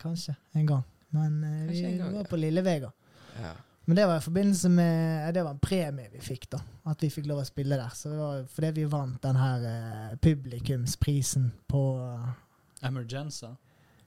kanskje 0.00 0.38
en 0.54 0.66
gang. 0.70 0.86
Men 1.14 1.38
eh, 1.44 1.62
vi 1.70 1.82
gang, 1.98 2.12
var 2.18 2.28
på 2.30 2.40
Lille 2.40 2.64
Vega. 2.66 2.92
ja. 3.40 3.54
Men 3.84 3.98
det 3.98 4.06
var 4.08 4.16
i 4.16 4.20
forbindelse 4.24 4.68
med 4.72 5.34
Det 5.36 5.42
var 5.44 5.50
en 5.50 5.58
premie 5.60 6.08
vi 6.08 6.20
fikk, 6.24 6.46
da. 6.54 6.60
At 6.88 7.02
vi 7.04 7.10
fikk 7.12 7.26
lov 7.28 7.42
å 7.42 7.44
spille 7.44 7.76
der. 7.76 7.92
Så 7.92 8.08
det 8.08 8.16
var 8.16 8.46
fordi 8.48 8.70
vi 8.78 8.84
vant 8.88 9.18
den 9.22 9.36
her 9.36 9.66
eh, 9.68 10.14
publikumsprisen 10.24 11.50
på 11.68 11.82
eh, 12.00 12.86
Emergenza. 12.88 13.50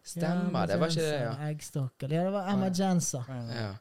Stemmer, 0.02 0.66
det 0.68 0.80
var 0.80 0.90
ikke 0.90 1.04
det, 1.04 1.20
ja. 1.22 1.36
Eggstokker. 1.50 2.10
Ja, 2.16 2.24
det 2.26 2.34
var 2.34 2.50
Emergenza. 2.56 3.22
ja. 3.30 3.76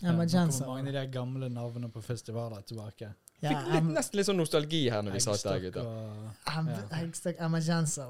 Ja, 0.00 0.12
Emergenza. 0.12 0.64
kommer 0.64 0.76
mange 0.76 0.88
av 0.88 0.94
de 0.94 1.12
gamle 1.12 1.48
navnene 1.48 1.88
på 1.90 2.02
festivaler 2.02 2.60
tilbake. 2.62 3.08
Ja, 3.40 3.50
Fikk 3.52 3.68
litt, 3.72 3.84
nesten 3.94 4.16
litt 4.18 4.26
sånn 4.26 4.36
nostalgi 4.40 4.80
her 4.90 5.02
når 5.06 5.12
vi 5.14 5.20
satt 5.22 5.42
der, 5.46 5.60
Eggstokk 5.60 5.76
og- 5.84 6.54
em- 6.58 6.68
Ja. 6.68 6.78
Eggstokk 7.02 7.36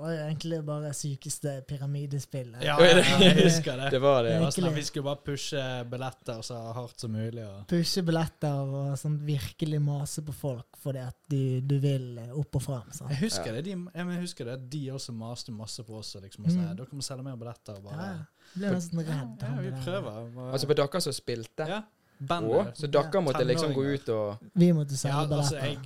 var 0.01 0.13
jo 0.15 0.23
egentlig 0.25 0.65
bare 0.65 0.93
sykeste 0.97 1.53
pyramidespillet. 1.69 2.63
Ja, 2.65 2.77
jeg 2.81 3.35
husker 3.45 3.77
det. 3.77 3.91
Det 3.91 4.01
var 4.01 4.23
det. 4.25 4.33
Det 4.33 4.41
var 4.41 4.51
sånn 4.57 4.75
vi 4.75 4.85
skulle 4.87 5.05
bare 5.05 5.21
pushe 5.27 5.65
billetter 5.91 6.41
så 6.43 6.57
hardt 6.73 7.01
som 7.05 7.13
mulig. 7.13 7.45
Og. 7.45 7.67
Pushe 7.69 8.03
billetter 8.09 8.73
og 8.79 8.97
sånn 8.97 9.19
virkelig 9.27 9.81
mase 9.85 10.23
på 10.25 10.33
folk 10.33 10.79
fordi 10.81 11.03
at 11.05 11.17
du, 11.29 11.61
du 11.61 11.77
vil 11.83 12.19
opp 12.33 12.57
og 12.57 12.63
fram. 12.65 12.89
Sant? 12.93 13.11
Jeg 13.11 13.21
husker, 13.27 13.53
Ja. 13.53 13.61
det, 13.61 13.65
de, 13.65 13.77
jeg 13.95 14.21
husker 14.23 14.45
det, 14.49 14.57
de 14.71 14.83
også 14.97 15.13
maste 15.13 15.53
masse 15.53 15.85
på 15.85 15.99
oss. 15.99 16.15
Liksom, 16.17 16.45
og 16.47 16.51
sa, 16.53 16.59
Mm. 16.59 16.77
Dere 16.77 16.87
må 16.97 17.03
selge 17.05 17.23
mer 17.25 17.37
billetter. 17.37 17.81
Bare, 17.85 18.09
ja. 18.09 18.25
Ble 18.57 18.71
nesten 18.73 18.99
redd. 19.05 19.43
ja, 19.43 19.61
vi 19.61 19.71
prøver. 19.85 20.35
Bare, 20.35 20.53
Altså 20.53 20.67
på 20.67 20.75
dere 20.75 21.01
som 21.05 21.13
spilte. 21.13 21.67
ja, 21.69 21.83
bandet. 22.21 22.77
så 22.79 22.87
dere 22.87 23.21
måtte 23.23 23.45
liksom 23.45 23.73
gå 23.75 23.85
ut 23.95 24.09
og 24.09 24.39
Vi 24.55 24.73
måtte 24.73 24.93
Ja, 24.95 24.99
selge 24.99 25.37
altså, 25.37 25.57
jeg, 25.57 25.79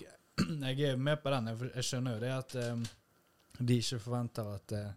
jeg 0.78 0.90
er 0.92 0.96
med 0.96 1.16
på 1.22 1.30
den. 1.30 1.46
Jeg, 1.52 1.70
jeg 1.74 1.84
skjønner 1.84 2.14
jo 2.14 2.20
det 2.20 2.32
at 2.32 2.54
um, 2.72 2.84
de 3.66 3.76
ikke 3.78 3.98
forventer 3.98 4.54
at 4.54 4.72
uh, 4.72 4.92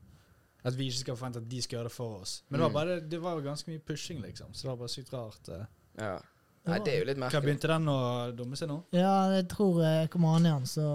At 0.65 0.77
vi 0.77 0.85
ikke 0.89 0.99
skal 0.99 1.15
forvente 1.17 1.37
at 1.43 1.49
de 1.49 1.61
skal 1.61 1.77
gjøre 1.77 1.83
det 1.89 1.91
for 1.93 2.21
oss. 2.21 2.43
Men 2.49 2.59
det 2.59 2.63
var 2.63 2.69
Mm. 2.69 2.73
bare 2.73 2.99
det 3.09 3.19
var 3.21 3.41
ganske 3.41 3.69
mye 3.71 3.79
pushing, 3.85 4.21
liksom. 4.21 4.53
Så 4.53 4.61
det 4.63 4.69
var 4.69 4.75
bare 4.77 4.89
sykt 4.89 5.13
rart. 5.13 5.49
uh. 5.49 5.65
Ja. 5.97 6.17
Nei, 6.65 6.79
det 6.85 6.93
er 6.93 6.97
jo 6.99 7.05
litt 7.05 7.19
merkelig. 7.21 7.37
Hva 7.37 7.41
begynte 7.45 7.69
den 7.69 7.89
å 7.93 7.97
dumme 8.35 8.57
seg 8.57 8.69
nå? 8.71 8.77
Ja, 8.95 9.13
jeg 9.35 9.47
tror 9.51 9.81
jeg 9.83 10.09
kommer 10.13 10.35
an 10.39 10.47
igjen, 10.49 10.63
så 10.65 10.85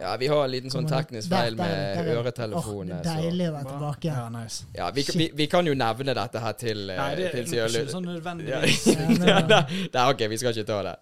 Ja, 0.00 0.16
vi 0.16 0.26
har 0.32 0.44
en 0.44 0.50
liten 0.50 0.72
sånn 0.72 0.88
teknisk 0.88 1.28
feil 1.28 1.56
med 1.56 1.68
der 1.68 2.06
er- 2.08 2.20
øretelefonene. 2.22 3.00
Er 3.02 3.22
deilig 3.22 3.48
å 3.50 3.52
være 3.58 3.72
tilbake. 3.72 4.04
Ja, 4.08 4.28
nice. 4.32 4.64
Ja, 4.74 4.90
vi, 4.90 5.04
vi, 5.14 5.30
vi 5.34 5.46
kan 5.46 5.66
jo 5.68 5.74
nevne 5.76 6.14
dette 6.16 6.40
her 6.40 6.52
til, 6.52 6.90
eh, 6.90 6.96
Nei, 6.96 7.14
det 7.16 7.32
til 7.32 7.58
er 7.58 7.68
ikke 7.68 7.92
sånn 7.92 8.08
nødvendigvis. 8.08 8.86
ja, 8.94 9.40
nei, 9.52 9.88
nei, 9.92 10.06
ok, 10.14 10.24
vi 10.32 10.38
skal 10.40 10.56
ikke 10.56 10.66
ta 10.72 10.82
det. 10.88 10.96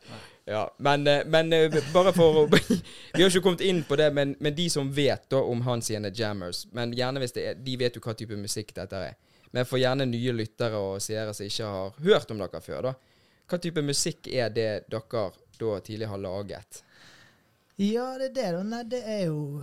Ja, 0.47 0.65
men, 0.79 1.07
eh, 1.07 1.25
men 1.27 1.53
eh, 1.53 1.81
bare 1.93 2.13
for 2.15 2.45
å 2.45 2.49
Vi 3.17 3.23
har 3.23 3.31
ikke 3.31 3.43
kommet 3.43 3.63
inn 3.67 3.83
på 3.87 3.97
det, 3.99 4.13
men, 4.15 4.37
men 4.41 4.55
de 4.55 4.69
som 4.71 4.91
vet 4.95 5.25
da 5.31 5.41
om 5.43 5.61
hans 5.67 5.87
sine 5.91 6.11
jammers 6.15 6.67
Men 6.73 6.93
gjerne 6.95 7.19
hvis 7.19 7.33
det 7.35 7.47
er 7.51 7.55
De 7.59 7.75
vet 7.81 7.97
jo 7.99 8.03
hva 8.05 8.15
type 8.15 8.37
musikk 8.39 8.71
dette 8.77 9.01
er. 9.09 9.17
Men 9.55 9.65
for 9.67 9.79
gjerne 9.79 10.07
nye 10.07 10.33
lyttere 10.37 10.79
og 10.79 11.01
seere 11.03 11.33
som 11.35 11.47
ikke 11.47 11.67
har 11.67 11.93
hørt 12.05 12.31
om 12.31 12.39
dere 12.43 12.61
før, 12.63 12.91
da. 12.91 12.95
Hva 13.47 13.59
type 13.63 13.83
musikk 13.83 14.27
er 14.33 14.49
det 14.51 14.69
dere 14.91 15.31
da 15.59 15.81
tidlig 15.81 16.09
har 16.11 16.19
laget? 16.19 16.83
Ja, 17.79 18.17
det 18.19 18.31
er 18.31 18.35
det. 18.35 18.53
da. 18.57 18.63
Nei, 18.63 18.83
det 18.85 19.03
er 19.05 19.25
jo 19.27 19.61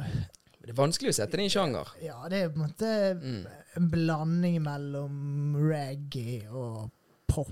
Det 0.63 0.69
er 0.71 0.77
vanskelig 0.77 1.09
å 1.11 1.15
sette 1.17 1.35
det 1.35 1.43
i 1.43 1.47
en 1.49 1.49
sjanger. 1.51 1.89
Ja, 2.01 2.27
det 2.29 2.37
er 2.43 2.49
på 2.49 2.61
en 2.61 2.67
måte 2.69 2.91
Mm. 3.19 3.47
en 3.75 3.89
blanding 3.89 4.61
mellom 4.63 5.55
reggae 5.69 6.47
og 6.49 6.89
pop, 7.27 7.49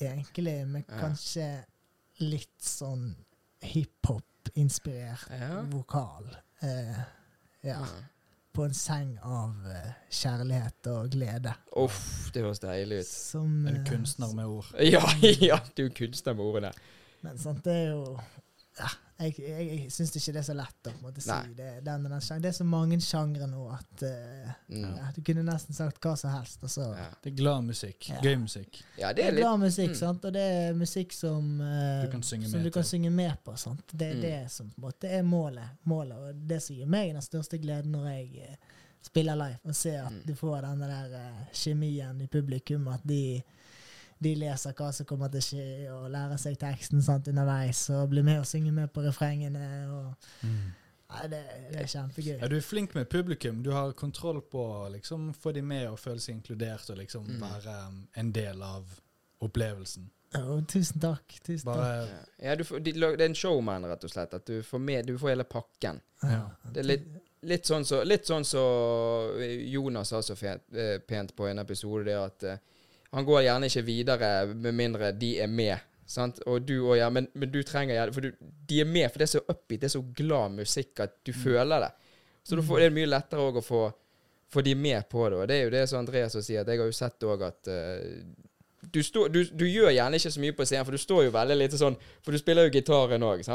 egentlig, 0.00 0.66
med 0.66 0.84
Ja. 0.88 0.98
kanskje 0.98 1.64
litt 2.20 2.58
sånn 2.60 3.14
hiphop-inspirert 3.62 5.28
Ja. 5.30 5.62
vokal. 5.62 6.26
Eh, 6.62 6.98
ja. 7.62 7.78
Ja. 7.80 7.86
På 8.54 8.64
en 8.68 8.74
seng 8.76 9.16
av 9.26 9.64
eh, 9.66 9.94
kjærlighet 10.14 10.86
og 10.92 11.08
glede. 11.10 11.54
Uff, 11.82 12.30
det 12.34 12.44
høres 12.44 12.62
deilig 12.62 13.00
ut. 13.02 13.08
Som 13.10 13.64
En 13.66 13.80
eh, 13.80 13.84
kunstner 13.88 14.34
med 14.36 14.46
ord. 14.46 14.68
Ja, 14.94 15.02
ja, 15.42 15.58
du 15.74 15.88
er 15.88 15.94
kunstner 15.96 16.36
med 16.38 16.44
ordene. 16.46 16.70
Men 17.26 17.40
sant, 17.40 17.64
det 17.66 17.74
er 17.74 17.88
jo 17.96 18.04
ja, 18.78 18.90
Jeg, 19.18 19.34
jeg, 19.38 19.66
jeg 19.70 19.90
syns 19.94 20.10
ikke 20.18 20.32
det 20.34 20.40
er 20.40 20.46
så 20.48 20.54
lett 20.58 20.88
å 20.88 20.90
på 20.90 20.98
en 20.98 21.02
måte 21.06 21.22
si 21.22 21.36
det. 21.54 21.68
Den, 21.86 22.02
den, 22.02 22.10
den, 22.18 22.40
det 22.42 22.48
er 22.50 22.56
så 22.56 22.64
mange 22.66 22.96
sjangre 23.00 23.46
nå 23.46 23.68
at 23.70 24.02
uh, 24.02 24.50
Mm. 24.68 24.96
ja, 24.96 25.06
Du 25.14 25.20
kunne 25.22 25.42
nesten 25.46 25.74
sagt 25.76 26.00
hva 26.02 26.16
som 26.18 26.30
helst. 26.34 26.62
Altså. 26.66 26.88
Ja. 26.98 27.06
Det 27.22 27.30
er 27.30 27.36
glad 27.36 27.64
musikk. 27.68 28.08
Ja. 28.10 28.18
Gøy 28.24 28.36
musikk. 28.42 28.80
ja, 28.98 29.12
det 29.12 29.16
Det 29.16 29.24
er 29.24 29.28
er 29.28 29.36
litt 29.36 29.44
glad 29.44 29.60
musikk, 29.62 29.90
mm. 29.92 29.98
sant? 30.00 30.24
og 30.24 30.32
det 30.34 30.42
er 30.42 30.74
musikk 30.74 31.12
som, 31.12 31.60
uh, 31.60 32.02
Du 32.04 32.10
kan 32.10 32.22
synge 32.26 32.48
som 32.50 32.58
med 32.58 32.64
du 32.66 32.70
kan 32.74 32.84
synge 32.84 33.10
med 33.10 33.36
på. 33.44 33.56
Sant? 33.56 33.84
Det 33.92 34.08
er 34.10 34.14
Mm. 34.14 34.20
det 34.22 34.50
som 34.50 34.70
på 34.70 34.80
en 34.80 34.86
måte 34.88 35.08
er 35.18 35.22
målet, 35.22 35.68
målet. 35.84 36.16
Og 36.18 36.34
det 36.48 36.62
som 36.62 36.76
gir 36.76 36.86
meg 36.86 37.12
den 37.14 37.22
største 37.22 37.58
gleden 37.62 37.92
når 37.92 38.08
jeg 38.10 38.48
uh, 38.50 38.56
spiller 39.04 39.36
live, 39.36 39.58
og 39.64 39.74
ser 39.76 40.02
at 40.06 40.12
Mm. 40.12 40.22
du 40.26 40.34
får 40.34 40.60
den 40.62 40.80
der 40.80 41.30
kjemien 41.52 42.20
i 42.22 42.26
publikum, 42.26 42.88
at 42.88 43.00
de, 43.06 43.42
de 44.18 44.34
leser 44.38 44.72
hva 44.78 44.92
som 44.94 45.06
kommer 45.06 45.28
til 45.32 45.42
å 45.42 45.46
skje, 45.48 45.66
og 45.92 46.08
lærer 46.14 46.40
seg 46.40 46.56
teksten 46.60 47.02
sant, 47.02 47.28
underveis, 47.28 47.84
og 47.90 48.08
blir 48.12 48.24
med 48.26 48.40
og 48.40 48.48
synger 48.48 48.72
med 48.72 48.92
på 48.94 49.04
refrengene. 49.04 49.68
Og, 49.92 50.48
nei, 50.48 51.26
det, 51.32 51.42
det 51.72 51.82
er 51.82 51.90
kjempegøy. 51.92 52.36
Ja, 52.40 52.48
du 52.50 52.56
er 52.56 52.64
flink 52.64 52.94
med 52.94 53.08
publikum. 53.12 53.62
Du 53.62 53.72
har 53.74 53.92
kontroll 53.98 54.40
på 54.40 54.64
å 54.64 54.88
liksom, 54.94 55.32
få 55.34 55.52
dem 55.56 55.68
med 55.72 55.88
og 55.90 55.98
føle 56.00 56.22
seg 56.22 56.38
inkludert 56.38 56.90
og 56.90 57.00
liksom 57.02 57.26
Mm. 57.26 57.40
være 57.42 57.78
um, 57.88 58.02
en 58.14 58.32
del 58.32 58.62
av 58.62 59.00
opplevelsen. 59.44 60.10
Oh, 60.34 60.58
tusen 60.66 61.00
takk. 61.00 61.36
Tusen 61.46 61.68
takk. 61.68 61.76
Bare 61.76 62.06
Ja, 62.08 62.22
ja 62.48 62.54
du 62.58 62.64
får, 62.64 62.80
de, 62.82 62.92
det 62.92 63.20
er 63.20 63.28
en 63.28 63.36
showman, 63.38 63.86
rett 63.86 64.04
og 64.04 64.10
slett. 64.10 64.34
At 64.34 64.46
du 64.46 64.62
får, 64.66 64.78
med, 64.82 65.06
du 65.06 65.18
får 65.18 65.34
hele 65.34 65.44
pakken. 65.46 66.00
Ja. 66.22 66.48
Det 66.72 66.82
er 66.82 66.88
litt, 66.88 67.06
litt 67.46 67.68
sånn 67.68 67.84
så 67.86 68.00
sånn 68.02 68.46
så 68.48 68.64
Jonas 69.70 70.10
sa 70.10 70.22
så 70.22 70.36
fint, 70.36 70.64
eh, 70.74 70.98
pent 70.98 71.34
på 71.36 71.46
en 71.46 71.62
episode, 71.62 72.04
det 72.08 72.16
at 72.18 72.42
eh, 72.50 72.58
han 73.14 73.26
går 73.26 73.44
gjerne 73.46 73.70
ikke 73.70 73.86
videre 73.86 74.30
med 74.50 74.74
mindre 74.74 75.12
de 75.14 75.36
er 75.44 75.50
med. 75.50 75.90
Sant? 76.06 76.40
Og 76.50 76.64
du 76.66 76.74
òg, 76.82 76.98
ja, 76.98 77.08
men, 77.10 77.28
men 77.32 77.48
du 77.50 77.62
trenger 77.64 77.96
gjerne 77.96 78.12
For 78.12 78.26
du, 78.26 78.48
de 78.68 78.80
er 78.82 78.88
med, 78.88 79.06
for 79.08 79.22
det 79.22 79.28
er 79.28 79.32
så 79.36 79.44
upbeat, 79.44 79.80
det 79.80 79.88
er 79.88 79.94
så 79.94 80.02
glad 80.16 80.56
musikk 80.58 81.00
at 81.04 81.14
du 81.24 81.32
føler 81.32 81.86
det. 81.86 81.92
Så 82.44 82.58
får, 82.60 82.82
det 82.82 82.88
er 82.90 82.96
mye 82.98 83.08
lettere 83.08 83.46
òg 83.46 83.60
å 83.60 83.64
få, 83.64 83.84
få 84.52 84.64
de 84.66 84.74
med 84.76 85.06
på 85.08 85.28
det. 85.30 85.38
Og 85.38 85.48
det 85.48 85.56
er 85.56 85.62
jo 85.64 85.72
det 85.72 85.84
som 85.88 86.02
Andreas 86.02 86.36
sier, 86.36 86.60
at 86.60 86.68
jeg 86.68 86.82
har 86.82 86.90
jo 86.90 86.96
sett 86.96 87.24
òg 87.24 87.46
at 87.46 87.70
uh, 87.72 88.04
du, 88.84 89.00
stå, 89.02 89.28
du, 89.32 89.40
du 89.48 89.64
gjør 89.64 89.94
gjerne 89.94 90.20
ikke 90.20 90.34
så 90.34 90.44
mye 90.44 90.56
på 90.58 90.68
scenen, 90.68 90.84
for 90.84 90.98
du 90.98 91.00
står 91.00 91.24
jo 91.28 91.34
veldig 91.38 91.56
lite 91.56 91.80
sånn 91.80 91.96
For 92.20 92.34
du 92.34 92.42
spiller 92.42 92.68
jo 92.68 92.74
gitaren 92.74 93.24
òg? 93.24 93.46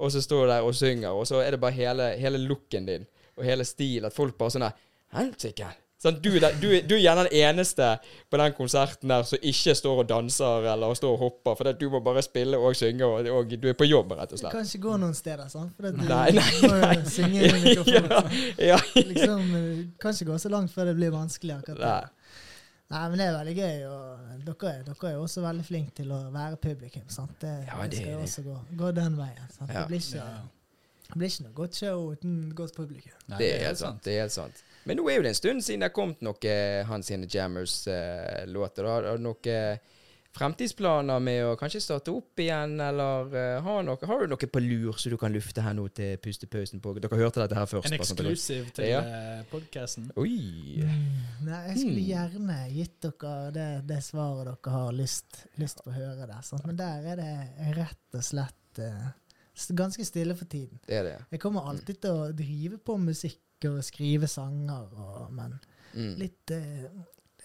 Og 0.00 0.14
så 0.14 0.22
står 0.24 0.46
du 0.46 0.54
der 0.54 0.64
og 0.64 0.78
synger, 0.78 1.12
og 1.12 1.28
så 1.28 1.42
er 1.44 1.52
det 1.52 1.60
bare 1.60 1.76
hele, 1.76 2.12
hele 2.18 2.40
looken 2.40 2.88
din 2.88 3.04
og 3.36 3.46
hele 3.48 3.64
stilen 3.64 4.08
at 4.08 4.16
folk 4.16 4.36
bare 4.38 4.54
sånn 4.54 4.64
der 4.64 4.80
Helsike! 5.12 5.68
Sånn, 6.02 6.16
du, 6.18 6.32
du, 6.34 6.64
du 6.82 6.94
er 6.96 7.00
gjerne 7.04 7.22
den 7.28 7.36
eneste 7.44 7.88
på 8.32 8.38
den 8.40 8.54
konserten 8.56 9.12
der 9.12 9.22
som 9.28 9.38
ikke 9.38 9.74
står 9.78 10.00
og 10.02 10.08
danser 10.10 10.64
eller 10.72 10.96
står 10.98 11.12
og 11.14 11.20
hopper, 11.20 11.54
for 11.60 11.72
du 11.78 11.84
må 11.92 12.00
bare 12.02 12.24
spille 12.26 12.58
og 12.58 12.74
synge, 12.74 13.06
og, 13.06 13.28
og 13.30 13.52
du 13.54 13.68
er 13.70 13.76
på 13.78 13.86
jobb, 13.86 14.16
rett 14.18 14.34
og 14.34 14.40
slett. 14.40 14.50
Du 14.50 14.58
kan 14.58 14.66
ikke 14.66 14.82
gå 14.88 14.96
noen 15.04 15.14
steder, 15.14 15.46
sant? 15.52 15.76
For 15.78 15.86
du 15.94 16.02
Nei, 16.02 16.32
nei, 16.34 16.48
må 16.64 16.72
jo 16.80 17.12
synge 17.12 17.44
i 17.46 17.52
mikrofonen. 17.68 18.32
ja, 18.72 18.74
ja. 18.74 18.80
liksom, 19.12 19.46
eh, 19.60 19.84
kan 20.02 20.16
ikke 20.18 20.26
gå 20.32 20.40
så 20.42 20.50
langt 20.50 20.74
før 20.74 20.90
det 20.90 20.96
blir 20.98 21.14
vanskelig. 21.14 21.60
akkurat 21.60 21.78
det. 21.78 21.92
Nei. 21.92 22.40
Nei, 22.92 23.04
men 23.08 23.20
det 23.22 23.26
er 23.30 23.36
veldig 23.38 23.54
gøy. 23.56 23.84
Og 23.88 24.42
dere, 24.48 24.72
er, 24.74 24.82
dere 24.90 25.08
er 25.08 25.14
jo 25.14 25.22
også 25.28 25.40
veldig 25.46 25.64
flinke 25.64 25.94
til 26.02 26.10
å 26.12 26.18
være 26.34 26.58
publikum. 26.66 27.06
sant? 27.08 27.38
Det, 27.40 27.52
Ja, 27.70 27.78
det 27.86 27.92
det 27.94 28.02
skal 28.02 28.10
jo 28.12 28.18
også 28.26 28.42
gå, 28.50 28.56
gå 28.82 28.90
den 28.98 29.16
veien. 29.16 29.46
sant? 29.54 29.70
Ja. 29.70 29.86
Det, 29.86 29.86
blir 29.94 30.02
ikke, 30.02 30.26
Ja. 30.26 31.06
det 31.08 31.16
blir 31.22 31.30
ikke 31.32 31.46
noe 31.46 31.54
godt 31.62 31.78
show 31.78 32.10
uten 32.12 32.36
godt 32.58 32.74
publikum. 32.76 33.14
Nei, 33.30 33.38
Det 33.38 33.48
er 33.54 33.66
helt 33.68 33.80
sant. 33.80 34.02
det 34.04 34.16
er 34.18 34.20
helt 34.26 34.34
sant. 34.36 34.64
Men 34.84 34.96
nå 34.98 35.08
er 35.10 35.16
jo 35.16 35.22
det 35.22 35.28
en 35.34 35.34
stund 35.38 35.62
siden 35.64 35.80
det 35.80 35.90
har 35.90 35.94
kommet 35.94 36.22
noe 36.26 36.84
hans 36.88 37.06
sine 37.06 37.26
Jammers-låter. 37.30 38.84
har 38.88 39.02
du 39.16 39.22
noen 39.22 39.78
fremtidsplaner 40.32 41.20
med 41.20 41.42
å 41.44 41.56
kanskje 41.60 41.80
starte 41.84 42.08
opp 42.16 42.40
igjen, 42.40 42.78
eller 42.80 43.34
eh, 43.36 43.58
har, 43.66 43.82
noe, 43.84 43.98
har 44.08 44.22
du 44.24 44.30
noe 44.32 44.48
på 44.48 44.62
lur 44.64 44.96
så 44.96 45.10
du 45.12 45.18
kan 45.20 45.32
lufte 45.34 45.60
her 45.60 45.74
nå 45.76 45.84
til 45.92 46.16
pustepausen 46.24 46.80
på 46.80 46.94
Dere 46.96 47.18
hørte 47.20 47.42
dette 47.44 47.58
her 47.58 47.68
først. 47.68 47.90
En 47.92 47.98
eksklusiv 47.98 48.70
til 48.72 48.88
Ja. 48.88 49.02
podkasten. 49.52 50.08
Oi. 50.16 50.80
Mm. 50.80 51.20
Nei, 51.44 51.60
jeg 51.68 51.76
skulle 51.82 52.00
Hmm. 52.00 52.08
gjerne 52.08 52.58
gitt 52.72 52.96
dere 53.04 53.52
det, 53.52 53.68
det 53.86 54.00
svaret 54.02 54.46
dere 54.64 54.72
har 54.72 54.92
lyst, 54.96 55.44
lyst 55.60 55.84
på 55.84 55.90
å 55.92 55.98
høre 56.00 56.26
der. 56.26 56.40
Sant? 56.42 56.64
Men 56.66 56.76
der 56.80 57.04
er 57.12 57.16
det 57.16 57.76
rett 57.76 58.14
og 58.16 58.22
slett 58.24 58.78
eh, 58.78 59.12
s- 59.12 59.21
ganske 59.76 60.04
stille 60.04 60.34
for 60.34 60.44
tiden. 60.44 60.78
Det 60.86 60.96
er 60.96 61.02
det. 61.02 61.16
Jeg 61.30 61.40
kommer 61.40 61.68
alltid 61.68 62.00
til 62.00 62.10
å 62.10 62.32
drive 62.32 62.78
på 62.78 62.96
musikk 62.98 63.40
og 63.68 63.82
skrive 63.84 64.26
sanger, 64.26 64.88
og, 64.96 65.32
men 65.32 65.58
Mm. 65.94 66.14
litt 66.18 66.50
eh, 66.50 66.86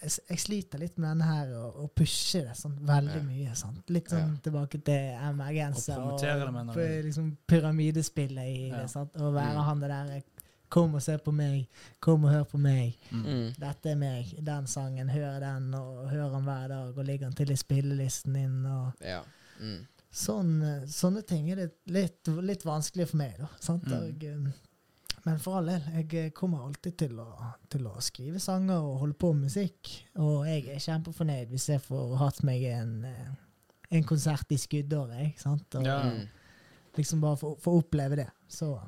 jeg, 0.00 0.10
jeg 0.30 0.38
sliter 0.38 0.78
litt 0.78 0.96
med 0.96 1.10
denne 1.10 1.24
her 1.28 1.50
og, 1.58 1.74
og 1.82 1.90
pusher 1.94 2.46
det 2.46 2.54
sånn 2.56 2.78
veldig 2.80 3.16
Ja. 3.18 3.22
mye. 3.22 3.54
Sant? 3.54 3.90
Litt 3.90 4.08
sånn 4.08 4.38
tilbake 4.40 4.78
til 4.82 5.18
emergenser 5.20 5.98
Og 5.98 6.12
og 6.14 6.20
det, 6.22 6.52
mener 6.52 7.02
liksom 7.04 7.36
pyramidespillet 7.46 8.46
i 8.46 8.68
Ja. 8.70 8.76
det. 8.82 8.90
Sant? 8.90 9.10
Og 9.20 9.34
være 9.34 9.52
Mm. 9.58 9.64
han 9.64 9.80
det 9.80 9.88
der 9.90 10.16
eh, 10.16 10.22
Kom 10.70 10.94
og 10.94 11.00
se 11.02 11.16
på 11.18 11.32
meg, 11.32 11.66
kom 12.00 12.24
og 12.24 12.30
hør 12.30 12.44
på 12.44 12.58
meg. 12.58 12.94
Mm. 13.10 13.22
Mm. 13.24 13.52
Dette 13.58 13.86
er 13.90 13.94
meg, 13.96 14.34
den 14.44 14.66
sangen. 14.66 15.08
Hør 15.08 15.40
den, 15.40 15.74
og 15.74 16.10
hør 16.10 16.30
den 16.30 16.44
hver 16.44 16.68
dag, 16.68 16.98
og 16.98 17.04
ligger 17.06 17.26
den 17.30 17.36
til 17.36 17.50
i 17.50 17.56
spillelisten 17.56 18.34
din. 18.34 18.66
og 18.66 18.92
Ja. 19.00 19.22
Mm. 19.60 19.86
Sånn, 20.10 20.62
eh, 20.64 20.86
sånne 20.88 21.22
ting 21.26 21.50
er 21.52 21.56
det 21.56 21.68
litt, 21.92 22.28
litt 22.42 22.64
vanskelig 22.64 23.08
for 23.10 23.20
meg, 23.20 23.34
da. 23.38 23.48
Sant? 23.60 23.84
Mm. 23.84 23.98
Og, 23.98 24.24
eh, 24.24 25.18
men 25.26 25.38
for 25.42 25.58
all 25.58 25.66
del, 25.68 25.82
jeg 25.98 26.14
eh, 26.16 26.30
kommer 26.36 26.64
alltid 26.64 26.96
til 27.02 27.18
å, 27.20 27.26
til 27.68 27.84
å 27.90 27.96
skrive 28.00 28.40
sanger 28.40 28.78
og 28.80 29.02
holde 29.02 29.18
på 29.20 29.32
med 29.34 29.50
musikk. 29.50 29.90
Og 30.16 30.46
jeg 30.48 30.64
er 30.72 30.80
kjempefornøyd 30.80 31.52
hvis 31.52 31.68
jeg 31.74 31.82
får 31.84 32.16
hatt 32.22 32.40
meg 32.48 32.64
en, 32.70 32.94
en 33.90 34.06
konsert 34.08 34.48
i 34.54 34.58
skuddåret. 34.60 35.44
Og 35.46 35.84
Ja. 35.84 36.00
Mm. 36.08 36.24
liksom 36.96 37.20
bare 37.20 37.36
få 37.36 37.52
få 37.60 37.76
oppleve 37.82 38.16
det. 38.16 38.30
Så 38.48 38.78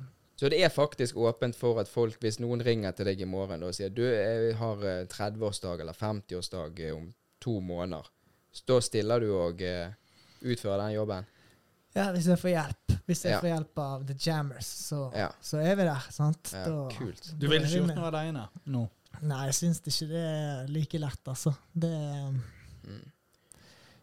Så 0.40 0.48
det 0.48 0.62
er 0.64 0.70
faktisk 0.72 1.16
åpent 1.20 1.54
for 1.54 1.78
at 1.80 1.88
folk, 1.88 2.16
hvis 2.20 2.40
noen 2.40 2.62
ringer 2.64 2.92
til 2.96 3.04
deg 3.04 3.20
i 3.20 3.26
morgen 3.28 3.62
og 3.62 3.74
sier 3.76 3.90
du 3.92 4.00
jeg 4.06 4.54
har 4.56 4.84
eh, 4.88 5.04
30-årsdag 5.04 5.80
eller 5.80 5.92
50-årsdag 5.92 6.80
eh, 6.80 6.96
om 6.96 7.12
to 7.40 7.60
måneder, 7.60 8.08
da 8.66 8.80
stiller 8.80 9.20
du 9.20 9.34
og 9.36 9.60
eh, 9.60 9.92
utfører 10.42 10.86
den 10.86 10.94
jobben? 10.96 11.26
ja, 11.94 12.12
hvis 12.12 12.26
jeg 12.30 12.38
får 12.38 12.50
hjelp. 12.54 12.92
Hvis 13.06 13.24
jeg 13.24 13.32
Ja. 13.32 13.40
får 13.40 13.48
hjelp 13.50 13.78
av 13.82 14.06
The 14.06 14.14
Jammers, 14.14 14.66
så, 14.66 15.10
Ja. 15.14 15.28
så 15.42 15.58
er 15.58 15.74
vi 15.74 15.82
der. 15.82 16.00
sant? 16.10 16.50
Ja, 16.52 16.64
Da- 16.64 16.88
kult. 16.96 17.32
Du 17.38 17.48
ville 17.48 17.60
vil 17.66 17.66
ikke 17.66 17.86
gjort 17.86 17.96
noe 17.96 18.06
aleine 18.12 18.48
nå? 18.66 18.88
Nei, 19.22 19.44
jeg 19.46 19.54
syns 19.54 19.80
ikke 19.80 20.08
det 20.08 20.22
er 20.24 20.66
like 20.68 20.98
lett, 20.98 21.24
altså. 21.26 21.52
Det, 21.74 21.90
Mm. 22.84 23.10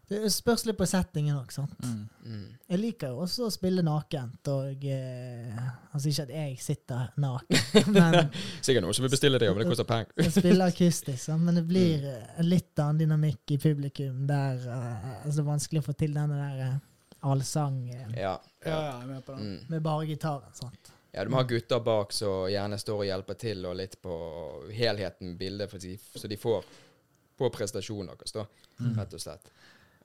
Det 0.09 0.29
spørs 0.31 0.63
litt 0.65 0.77
på 0.79 0.85
settingen 0.87 1.35
òg, 1.35 1.49
sant. 1.51 1.73
Mm. 1.83 2.03
Mm. 2.23 2.43
Jeg 2.71 2.79
liker 2.79 3.11
jo 3.11 3.23
også 3.25 3.47
å 3.47 3.51
spille 3.51 3.83
nakent, 3.83 4.47
og 4.53 4.85
eh, 4.87 5.57
Altså 5.91 6.09
ikke 6.11 6.23
at 6.27 6.31
jeg 6.35 6.57
sitter 6.63 7.09
naken, 7.19 7.91
men 7.95 8.17
Sikkert 8.63 8.85
noen 8.85 8.95
som 8.95 9.03
vil 9.07 9.11
bestille 9.11 9.39
det, 9.41 9.49
men 9.51 9.63
det 9.63 9.67
koster 9.71 9.87
penger. 9.89 10.11
jeg 10.23 10.31
spiller 10.37 10.71
akustisk. 10.71 11.19
sant? 11.25 11.43
Men 11.43 11.59
det 11.59 11.65
blir 11.67 12.05
Mm. 12.07 12.45
litt 12.47 12.79
annen 12.79 13.01
dynamikk 13.03 13.51
i 13.51 13.57
publikum 13.59 14.23
der 14.29 14.61
uh, 14.69 15.07
altså 15.25 15.35
Det 15.39 15.43
er 15.43 15.49
vanskelig 15.51 15.81
å 15.83 15.87
få 15.89 15.95
til 15.99 16.13
denne 16.15 16.37
der 16.39 16.61
uh, 16.77 16.77
allsang 17.31 17.81
uh, 17.89 17.95
Ja. 17.97 18.07
Ja, 18.15 18.37
Ja. 18.65 18.77
jeg 18.77 19.01
er 19.01 19.07
med 19.11 19.25
på 19.25 19.35
den. 19.35 19.47
Mm. 19.57 19.65
med 19.75 19.83
bare 19.83 20.05
gitaren. 20.07 20.53
sant? 20.53 20.91
ja, 21.13 21.23
du 21.25 21.31
må 21.33 21.39
ha 21.41 21.47
gutter 21.49 21.79
bak 21.81 22.11
som 22.13 22.45
gjerne 22.51 22.77
står 22.77 22.99
og 23.01 23.07
hjelper 23.09 23.37
til, 23.41 23.65
og 23.65 23.75
litt 23.79 23.95
på 24.03 24.15
helheten 24.75 25.35
bildet, 25.39 25.71
for 25.71 25.81
de, 25.81 25.95
så 26.15 26.27
de 26.29 26.37
får 26.37 26.65
på 27.37 27.49
prestasjonen 27.53 28.11
deres, 28.11 28.33
da. 28.35 28.43
Mm. 28.79 28.91
Rett 28.99 29.13
og 29.17 29.21
slett. 29.23 29.49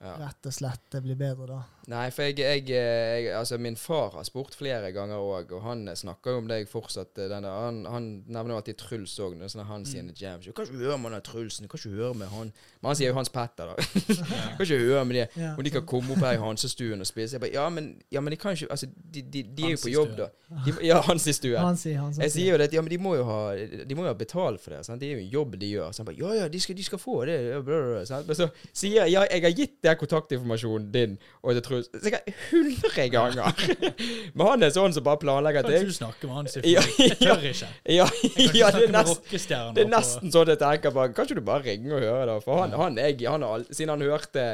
Ja. 0.03 0.17
Rett 0.19 0.49
og 0.49 0.53
slett. 0.53 0.81
Det 0.91 0.99
blir 1.05 1.15
bedre 1.15 1.47
da. 1.47 1.61
Nei, 1.91 2.05
for 2.15 2.23
jeg, 2.23 2.37
jeg, 2.39 2.63
jeg 2.69 3.31
Altså, 3.35 3.57
min 3.59 3.75
far 3.79 4.13
har 4.15 4.23
spurt 4.27 4.55
flere 4.55 4.91
ganger 4.95 5.19
òg, 5.19 5.51
og 5.57 5.63
han 5.65 5.87
snakker 5.99 6.35
jo 6.35 6.41
om 6.43 6.47
deg 6.47 6.67
fortsatt. 6.71 7.17
eh, 7.19 7.27
Denne, 7.31 7.47
han, 7.51 7.81
han 7.91 8.05
nevner 8.27 8.55
alltid 8.57 8.77
Truls 8.79 9.15
òg, 9.23 9.35
når 9.39 9.51
sånne 9.51 9.65
han 9.67 9.85
sine 9.87 10.15
jams. 10.15 10.47
Jo, 10.47 10.53
Kan 10.55 10.67
ikke 10.67 10.79
høre 10.79 10.97
med 10.99 11.09
han 11.11 11.17
der 11.17 11.25
Trulsen, 11.27 11.67
kan 11.71 11.79
ikke 11.79 11.95
høre 11.97 12.13
med 12.19 12.31
han 12.31 12.51
Men 12.53 12.89
han 12.91 12.99
sier 12.99 13.11
jo 13.11 13.17
Hans 13.17 13.31
Petter, 13.33 13.71
da. 13.71 13.87
kan 14.57 14.63
ikke 14.63 14.79
høre 14.83 15.05
med 15.09 15.17
det. 15.19 15.25
Ja, 15.39 15.53
Om 15.57 15.63
de 15.67 15.73
kan 15.77 15.85
komme 15.87 16.15
opp 16.15 16.23
her 16.23 16.37
i 16.37 16.41
Hansestuen 16.43 17.03
og 17.03 17.09
spise. 17.09 17.35
Jeg 17.37 17.43
bare, 17.43 17.53
ja, 17.55 17.67
men, 17.71 17.89
ja, 18.11 18.23
men 18.23 18.35
de 18.35 18.39
kan 18.39 18.55
ikke 18.57 18.71
Altså, 18.73 18.87
de, 18.87 19.21
de, 19.33 19.43
de 19.43 19.67
er 19.67 19.75
jo 19.75 19.81
på 19.83 19.91
jobb, 19.93 20.15
da. 20.19 20.29
De, 20.67 20.75
ja, 20.85 20.99
Hans 21.01 21.23
Hansi, 21.23 21.35
stuen. 21.39 21.59
Han 21.63 21.79
sier 21.79 21.99
han 21.99 22.13
som 22.15 22.23
Jeg 22.23 22.35
sier 22.35 22.51
jo 22.53 22.59
det 22.61 22.69
ja, 22.73 22.81
men 22.83 22.91
de 22.91 22.99
må 23.01 23.15
jo 23.17 23.23
ha 23.27 23.39
De 23.55 23.95
må 23.97 24.05
jo 24.05 24.11
ha 24.11 24.17
betalt 24.17 24.61
for 24.63 24.75
det. 24.75 24.83
Sant? 24.87 25.01
Det 25.01 25.09
er 25.09 25.17
jo 25.17 25.23
en 25.25 25.31
jobb 25.35 25.57
de 25.59 25.71
gjør. 25.75 25.91
Så 25.91 26.03
han 26.03 26.09
bare 26.11 26.19
ja, 26.19 26.33
ja, 26.43 26.47
de 26.51 26.61
skal, 26.63 26.77
de 26.79 26.85
skal 26.87 27.01
få 27.01 27.17
det. 27.29 27.37
bla, 27.63 27.63
bla, 27.67 28.03
bla. 28.03 28.21
Men 28.27 28.39
så 28.39 28.49
sier 28.71 29.03
jeg 29.03 29.15
ja, 29.17 29.25
jeg 29.29 29.43
har 29.47 29.55
gitt 29.57 29.77
deg 29.93 30.01
kontaktinformasjonen 30.01 30.89
din 30.93 31.15
og 31.41 31.55
til 31.55 31.63
Truls 31.67 31.89
sikkert 32.03 32.29
hundre 32.49 33.07
ganger. 33.13 33.63
Men 34.35 34.45
han 34.49 34.67
er 34.67 34.73
sånn 34.75 34.95
som 34.95 35.05
bare 35.05 35.21
planlegger 35.21 35.65
Kan 35.65 35.77
ikke 35.79 35.93
du 35.93 35.97
snakke 35.97 36.29
med 36.29 36.35
han, 36.41 36.51
si 36.51 36.63
Ja, 36.73 36.83
Jeg 36.99 37.17
tør 37.21 37.47
ikke. 37.53 37.71
Ja, 37.87 38.07
Jeg 38.33 38.51
kan 38.51 38.59
ja 38.59 38.71
det, 38.75 38.85
er 38.89 38.95
nesten, 38.97 39.75
det 39.77 39.85
er 39.85 39.91
nesten 39.93 40.33
sånn 40.33 40.53
jeg 40.53 40.61
tenker 40.61 40.93
bare 40.95 41.13
Kan 41.15 41.29
ikke 41.29 41.39
du 41.39 41.45
bare 41.47 41.65
ringe 41.67 41.93
og 41.95 42.03
høre, 42.03 42.23
da? 42.33 42.37
For 42.43 42.63
han, 42.63 42.75
han, 42.77 42.99
jeg, 42.99 43.21
han 43.29 43.45
Siden 43.71 43.93
han 43.95 44.05
hørte 44.05 44.47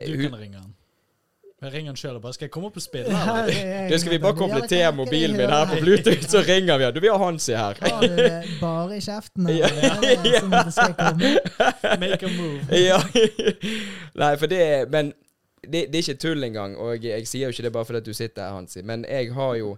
Du 0.00 0.16
kan 0.24 0.38
ringe 0.40 0.62
han. 0.62 0.76
Jeg 1.60 1.72
ringer 1.74 1.90
han 1.92 1.96
sjøl 1.96 2.14
og 2.16 2.22
bare 2.22 2.32
'Skal 2.32 2.44
jeg 2.46 2.50
komme 2.50 2.66
opp 2.70 2.76
og 2.76 2.82
spille?' 2.82 3.10
Ja, 3.12 3.32
eller?» 3.32 3.46
det 3.46 3.64
er- 3.64 3.88
Du, 3.90 3.98
skal 3.98 4.12
vi 4.12 4.18
bare 4.18 4.34
koble 4.34 4.68
til 4.68 4.94
mobilen 4.94 5.36
min 5.36 5.50
her 5.50 5.66
på 5.66 5.76
Bluetooth, 5.80 6.22
så 6.28 6.40
ringer 6.48 6.78
vi. 6.78 6.84
Du, 6.94 7.00
vi 7.00 7.06
har 7.12 7.18
Hansi 7.24 7.52
her. 7.52 7.74
Har 7.80 8.00
du 8.00 8.16
det 8.16 8.44
bare 8.60 8.96
i 8.96 9.00
kjeften? 9.00 9.48
Ja. 9.48 9.68
Make 12.00 12.26
a 12.26 12.28
move. 12.28 12.60
ja. 12.72 12.98
Nei, 14.22 14.36
for 14.36 14.46
det 14.46 14.62
er 14.62 14.86
Men 14.88 15.12
det, 15.64 15.86
det 15.92 15.94
er 15.94 16.02
ikke 16.08 16.14
tull 16.20 16.44
engang. 16.44 16.76
Og 16.76 17.04
jeg 17.04 17.26
sier 17.28 17.48
jo 17.48 17.48
ikke 17.54 17.62
det 17.62 17.72
bare 17.72 17.84
fordi 17.84 17.98
at 17.98 18.06
du 18.06 18.12
sitter 18.16 18.42
her, 18.42 18.54
Hansi. 18.56 18.82
Men 18.82 19.04
jeg 19.08 19.34
har 19.34 19.54
jo 19.54 19.76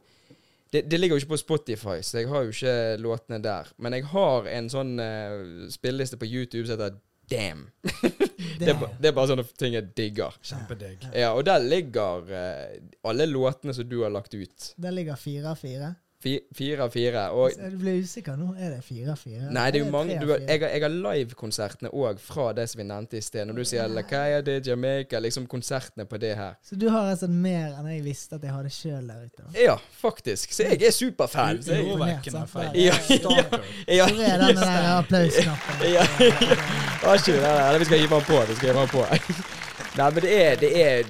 det, 0.73 0.87
det 0.91 1.01
ligger 1.01 1.17
jo 1.17 1.21
ikke 1.21 1.29
på 1.35 1.37
Spotify, 1.37 1.99
så 2.01 2.19
jeg 2.23 2.29
har 2.29 2.43
jo 2.47 2.49
ikke 2.55 2.97
låtene 3.03 3.43
der. 3.45 3.67
Men 3.79 3.93
jeg 3.93 4.05
har 4.09 4.47
en 4.49 4.71
sånn 4.73 4.95
uh, 5.01 5.67
spilleliste 5.71 6.17
på 6.17 6.25
YouTube 6.31 6.65
som 6.67 6.79
heter 6.79 6.95
Damn. 7.33 7.67
Det, 8.63 8.69
er, 8.69 8.83
det 9.01 9.09
er 9.11 9.15
bare 9.17 9.27
sånne 9.33 9.43
ting 9.59 9.73
jeg 9.75 9.89
digger. 9.97 10.37
Kjempedigg. 10.45 11.07
Ja, 11.19 11.33
og 11.35 11.43
der 11.49 11.63
ligger 11.65 12.29
uh, 12.29 12.77
alle 13.11 13.27
låtene 13.27 13.75
som 13.75 13.89
du 13.91 14.03
har 14.05 14.13
lagt 14.15 14.37
ut. 14.37 14.69
Der 14.79 14.95
ligger 14.95 15.19
fire 15.19 15.51
av 15.51 15.59
fire. 15.59 15.95
Fi, 16.23 16.37
fire 16.55 16.83
av 16.85 16.91
fire. 16.95 17.23
Og 17.35 17.51
Så 17.51 17.69
Du 17.73 17.81
ble 17.81 17.97
usikker 17.99 18.37
nå. 18.39 18.53
Er 18.55 18.77
det 18.77 18.85
fire 18.87 19.11
av 19.17 19.19
fire? 19.19 19.49
Nei, 19.51 19.65
det 19.75 19.81
er 19.81 19.83
jo 19.83 19.91
mange 19.91 20.19
du. 20.21 20.29
Jeg 20.31 20.61
har, 20.63 20.69
jeg 20.71 20.85
har 20.85 20.93
livekonsertene 20.95 21.91
òg 21.91 22.21
fra 22.23 22.53
det 22.55 22.69
som 22.71 22.79
vi 22.79 22.87
nevnte 22.87 23.19
i 23.19 23.25
sted. 23.27 23.49
Når 23.49 23.59
du 23.59 23.65
sier 23.67 23.91
Lakaya 23.91 24.39
de 24.47 24.61
Jamaica, 24.63 25.19
liksom 25.19 25.49
konsertene 25.51 26.07
på 26.07 26.21
det 26.23 26.37
her. 26.39 26.55
Så 26.63 26.79
du 26.79 26.87
har 26.95 27.11
altså 27.11 27.27
mer 27.27 27.75
enn 27.81 27.91
jeg 27.91 28.05
visste 28.07 28.39
at 28.39 28.47
jeg 28.47 28.55
hadde 28.55 28.71
sjøl 28.71 29.11
der 29.11 29.27
ute? 29.27 29.43
da. 29.43 29.51
Ja, 29.59 29.77
faktisk. 29.99 30.55
Så 30.55 30.69
jeg 30.71 30.79
er 30.87 30.95
superfan. 30.95 31.59
Så 31.65 31.75
jeg, 31.75 31.91
Urovekkende 31.91 32.47
feil. 32.55 32.81
Ja, 32.85 32.95
Stalker. 33.11 33.69
ja, 33.89 34.07
Hvor 34.07 34.27
er 34.31 34.47
den 34.47 34.63
der 34.63 34.91
applausknappen? 35.01 35.87
Ja. 35.91 36.07
Har 36.07 36.91
ikke. 37.03 37.79
Vi 37.79 37.85
skal 37.85 37.99
hive 37.99 38.15
den 38.15 38.25
på. 38.29 38.41
Vi 38.49 38.55
skal 38.55 38.69
hive 38.73 38.87
på. 38.93 39.07
Nei, 39.99 40.11
men 40.11 40.23
det 40.25 40.33
er, 40.47 40.55
det 40.57 40.71
er 40.83 41.05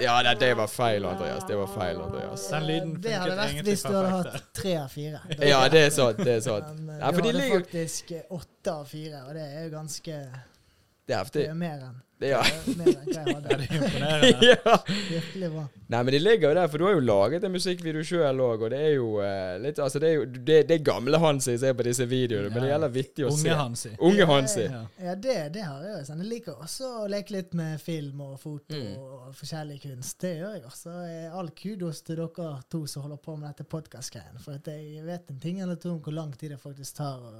Ja, 0.00 0.18
det, 0.22 0.34
det 0.40 0.50
var 0.58 0.66
feil, 0.70 1.04
Andreas. 1.08 1.44
Det 1.48 1.56
var 1.56 1.70
feil, 1.72 2.00
Andreas. 2.04 2.44
Den 2.52 2.66
lyden 2.68 2.90
Det 3.02 3.14
hadde 3.16 3.36
vært 3.38 3.62
hvis 3.66 3.82
du 3.82 3.94
hadde 3.96 4.10
hatt 4.12 4.50
tre 4.54 4.74
av 4.82 4.92
fire. 4.92 5.22
Ja, 5.40 5.62
det 5.72 5.80
er 5.86 5.94
sant. 5.94 6.20
Det 6.20 6.34
er 6.36 6.42
sant. 6.44 6.68
Men 6.76 6.92
eh, 6.94 7.00
Nei, 7.00 7.12
for 7.14 7.24
du 7.24 7.30
hadde 7.30 7.38
ligger 7.40 7.64
faktisk 7.64 8.12
eh, 8.18 8.26
åtte 8.36 8.74
av 8.74 8.84
fire, 8.92 9.22
og 9.24 9.32
det 9.38 9.46
er 9.48 9.64
jo 9.64 9.72
ganske 9.72 10.20
Det 11.08 11.16
er 11.16 11.32
Det 11.32 11.46
er 11.48 11.56
mer 11.58 11.88
enn 11.88 11.96
Ja. 12.28 12.42
mer 12.76 12.92
enn 12.92 13.08
hva 13.08 13.24
jeg 13.24 13.34
hadde. 13.34 13.48
Ja, 13.48 13.56
det 13.56 13.70
er 13.70 13.76
imponerende. 13.80 14.46
ja. 14.52 14.76
Virkelig 15.08 15.50
bra. 15.56 15.66
Nei, 15.88 16.02
men 16.04 16.12
de 16.12 16.18
ligger 16.20 16.50
jo 16.50 16.54
der, 16.58 16.66
for 16.68 16.78
du 16.78 16.84
har 16.84 16.92
jo 16.98 17.00
laget 17.00 17.44
en 17.48 17.52
musikkvideo 17.54 18.02
sjøl 18.04 18.40
òg, 18.44 18.64
og 18.66 18.70
det 18.74 18.78
er 18.84 18.90
jo 18.98 19.06
uh, 19.22 19.54
litt 19.64 19.78
Altså, 19.80 19.98
det 20.02 20.08
er 20.10 20.14
jo 20.18 20.24
det, 20.28 20.56
det 20.68 20.74
er 20.76 20.82
gamle 20.84 21.16
Hansi 21.22 21.54
jeg 21.54 21.60
ser 21.62 21.72
på 21.78 21.86
disse 21.86 22.04
videoene, 22.10 22.50
men 22.52 22.60
det 22.66 22.68
gjelder 22.74 22.92
vittig 22.92 23.24
å 23.24 23.30
se. 23.32 23.46
Unge 23.48 23.56
Hansi. 23.56 23.92
Unge 24.04 24.26
Hansi. 24.28 24.64
Ja. 24.66 24.82
Ja, 25.06 25.14
det, 25.16 25.36
det 25.54 25.62
har 25.64 25.86
jeg 25.86 25.94
jo. 25.94 26.02
Sånn. 26.10 26.20
Jeg 26.24 26.28
liker 26.34 26.58
også 26.66 26.90
å 27.04 27.06
leke 27.08 27.32
litt 27.38 27.54
med 27.56 27.80
film 27.80 28.20
og 28.26 28.34
foto 28.42 28.76
Mm. 28.76 28.98
og 29.00 29.32
forskjellig 29.38 29.78
kunst. 29.86 30.18
Det 30.20 30.34
gjør 30.42 30.58
jeg 30.58 30.64
også. 30.68 30.92
Eh, 31.08 31.38
All 31.40 31.48
kudos 31.56 32.02
til 32.04 32.20
dere 32.20 32.50
to 32.70 32.82
som 32.86 33.06
holder 33.06 33.22
på 33.24 33.38
med 33.40 33.48
dette 33.48 33.64
podkast-greien. 33.72 34.36
For 34.44 34.58
at 34.60 34.68
jeg 34.68 35.00
vet 35.08 35.30
en 35.32 35.40
ting 35.40 35.62
eller 35.64 35.80
to 35.80 35.94
om 35.94 36.02
hvor 36.04 36.12
lang 36.14 36.34
tid 36.36 36.52
det 36.52 36.60
faktisk 36.60 36.98
tar 37.00 37.16
å 37.24 37.32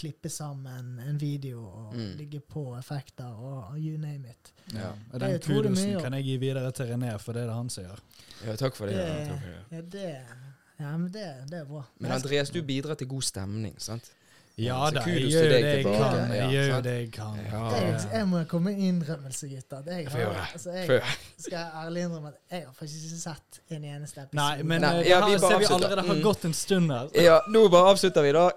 klippe 0.00 0.32
sammen 0.32 0.96
en 1.04 1.18
video 1.20 1.60
og 1.68 1.92
Mm. 2.00 2.16
ligge 2.16 2.40
på 2.40 2.64
effekter 2.78 3.28
og 3.28 3.76
you 3.78 3.98
name 3.98 4.24
it. 4.30 4.52
Ja. 4.72 4.92
Og 5.12 5.20
den 5.20 5.38
kudosen 5.42 6.00
kan 6.00 6.12
jeg 6.14 6.24
gi 6.24 6.36
videre 6.38 6.70
til 6.72 6.86
René, 6.94 7.12
for 7.20 7.32
det 7.36 7.42
er 7.42 7.46
det 7.50 7.54
han 7.60 7.68
som 7.68 7.84
gjør. 7.90 8.00
Ja, 8.46 8.54
takk 8.56 8.76
for 8.78 8.88
det. 8.88 8.96
Det, 8.96 9.04
Ja, 9.04 9.26
takk 9.28 9.42
for 9.42 9.50
det. 9.50 9.76
ja, 9.76 9.82
det, 9.94 10.06
ja, 10.80 10.92
men 10.96 11.10
det, 11.12 11.26
det 11.50 11.58
er 11.60 11.66
bra. 11.68 11.82
Men 12.00 12.12
Andreas, 12.16 12.50
du 12.54 12.62
bidrar 12.64 12.96
til 12.96 13.08
god 13.10 13.22
stemning, 13.28 13.74
sant? 13.82 14.10
Ja 14.60 14.78
da, 14.94 15.02
jeg 15.08 15.30
gjør 15.32 15.48
det 15.50 15.60
jeg 15.64 15.84
kan. 15.84 16.16
Jeg 16.30 16.38
Ja, 16.40 16.48
gjør 16.54 16.82
det 16.84 16.94
jeg 16.98 17.10
kan. 17.14 17.36
Jeg, 18.12 18.24
må 18.28 18.42
komme 18.50 18.70
med 18.72 18.82
innrømmelse, 18.88 19.48
gutter. 19.48 19.82
Jeg, 19.86 20.08
har, 20.12 20.50
altså, 20.52 20.70
jeg 20.76 21.00
skal 21.38 21.66
ærlig 21.84 22.02
innrømme 22.06 22.28
at 22.34 22.38
jeg 22.56 22.64
har 22.66 22.74
faktisk 22.78 23.04
ikke 23.08 23.20
sett 23.22 23.60
en 23.76 23.84
eneste 23.84 24.20
episode. 24.24 24.40
Nei, 24.40 24.62
men 24.62 24.84
Nei, 24.84 24.92
eh, 25.00 25.08
ja, 25.10 25.20
vi 25.26 25.38
ser 25.38 25.58
vi 25.62 25.70
allerede 25.70 26.06
har 26.06 26.14
Mm. 26.14 26.22
gått 26.22 26.44
en 26.44 26.52
stund 26.54 26.90
her. 26.92 27.08
Ja, 27.14 27.38
nå 27.48 27.68
bare 27.72 27.92
avslutter 27.94 28.22
vi, 28.26 28.32
da. 28.36 28.48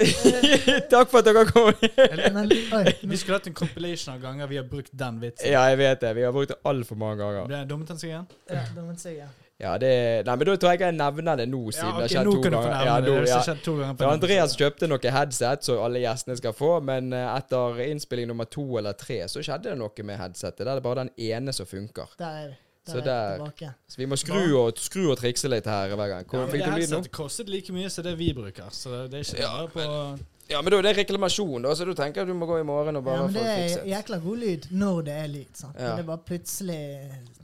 takk 0.93 1.09
for 1.13 1.21
at 1.21 1.25
dere 1.29 1.45
kom. 1.45 1.71
Vi 3.13 3.17
skulle 3.17 3.37
hatt 3.37 3.47
en 3.47 3.53
compilation 3.53 4.15
av 4.15 4.21
ganger 4.21 4.47
vi 4.47 4.57
har 4.57 4.65
brukt 4.67 4.91
den 4.91 5.19
vitsen. 5.21 5.51
ja, 5.51 5.63
jeg 5.69 5.77
vet 5.77 6.01
det. 6.01 6.13
Vi 6.15 6.23
har 6.27 6.31
brukt 6.35 6.49
det 6.49 6.59
altfor 6.65 6.95
mange 6.99 7.17
ganger. 7.23 7.47
Ble 7.47 7.63
dummet 7.69 7.89
han 7.93 7.99
seg 8.01 8.09
igjen? 8.13 8.27
ja, 8.49 8.65
da 8.75 8.85
seg 8.93 8.99
si 9.03 9.15
ja. 9.59 9.63
Ja, 9.63 9.77
det 9.77 10.25
Nei, 10.25 10.35
men 10.35 10.47
da 10.47 10.55
tror 10.59 10.73
jeg 10.73 10.81
jeg 10.81 10.95
nevner 10.97 11.37
det 11.39 11.45
nå, 11.47 11.59
siden 11.71 11.89
Ja, 11.89 11.93
det 11.93 12.01
har 12.01 12.11
skjedd 12.13 12.31
to 12.31 12.41
ganger. 12.41 12.73
Ja, 12.87 12.95
det. 12.99 13.11
nå, 13.13 13.19
Det 13.21 13.29
ja. 13.29 13.55
to 13.63 13.75
ganger 13.77 13.93
på 13.93 14.07
var 14.07 14.17
Andreas 14.17 14.51
som 14.55 14.59
kjøpte 14.63 14.89
noe 14.89 15.13
headset 15.17 15.63
som 15.69 15.79
alle 15.85 16.01
gjestene 16.03 16.37
skal 16.41 16.55
få, 16.57 16.71
men 16.83 17.13
eh, 17.13 17.29
etter 17.37 17.79
innspilling 17.85 18.27
nummer 18.27 18.49
to 18.49 18.65
eller 18.81 18.97
tre 18.97 19.21
så 19.31 19.43
skjedde 19.45 19.69
det 19.71 19.77
noe 19.79 20.07
med 20.09 20.19
headsetet. 20.19 20.65
Der 20.65 20.73
er 20.73 20.81
det 20.81 20.83
bare 20.83 21.05
den 21.05 21.13
ene 21.29 21.53
som 21.53 21.69
funker. 21.69 22.11
Der 22.19 22.41
er 22.41 22.47
vi. 22.51 22.59
Der 22.83 22.91
Så 22.91 22.97
er 22.99 23.05
der-. 23.07 23.73
Så 23.87 23.97
vi 24.01 24.05
må 24.11 24.17
skru 24.19 24.41
og, 24.59 24.73
skru 24.81 25.05
og 25.13 25.17
trikse 25.21 25.47
litt 25.47 25.69
her 25.69 25.93
hver 25.95 26.09
gang. 26.11 26.25
Ja, 26.25 26.29
Hvor 26.33 26.43
men 26.43 26.51
fikk 26.51 26.65
det 26.65 26.73
headsetet 26.73 27.11
kostet 27.15 27.49
like 27.49 27.71
mye 27.71 27.89
som 27.93 28.03
det 28.03 28.17
vi 28.19 28.33
bruker, 28.35 28.67
så 28.75 29.05
det 29.07 29.21
er 29.21 29.23
ikke 29.29 29.39
Ja, 29.39 29.53
bare 29.61 29.69
på 29.71 30.17
Ja, 30.51 30.61
men 30.61 30.71
da 30.71 30.77
er 30.77 30.81
det 30.89 30.91
reklamasjon, 30.97 31.61
da, 31.63 31.71
så 31.75 31.85
du 31.87 31.93
tenker 31.95 32.21
at 32.21 32.27
du 32.27 32.33
må 32.35 32.45
gå 32.45 32.57
i 32.59 32.63
morgen 32.67 32.95
og 32.99 33.03
bare 33.05 33.15
Ja, 33.15 33.21
men 33.27 33.33
få 33.33 33.39
det 33.39 33.53
det 33.55 33.77
er 33.79 33.85
jækla 33.93 34.17
god 34.25 34.37
lyd 34.41 34.65
når 34.71 35.01
det 35.07 35.13
er 35.13 35.27
lyd. 35.31 35.51
sant? 35.55 35.75
Ja. 35.79 35.93
Det 35.95 36.03
er 36.03 36.09
bare 36.09 36.23
plutselig 36.27 36.81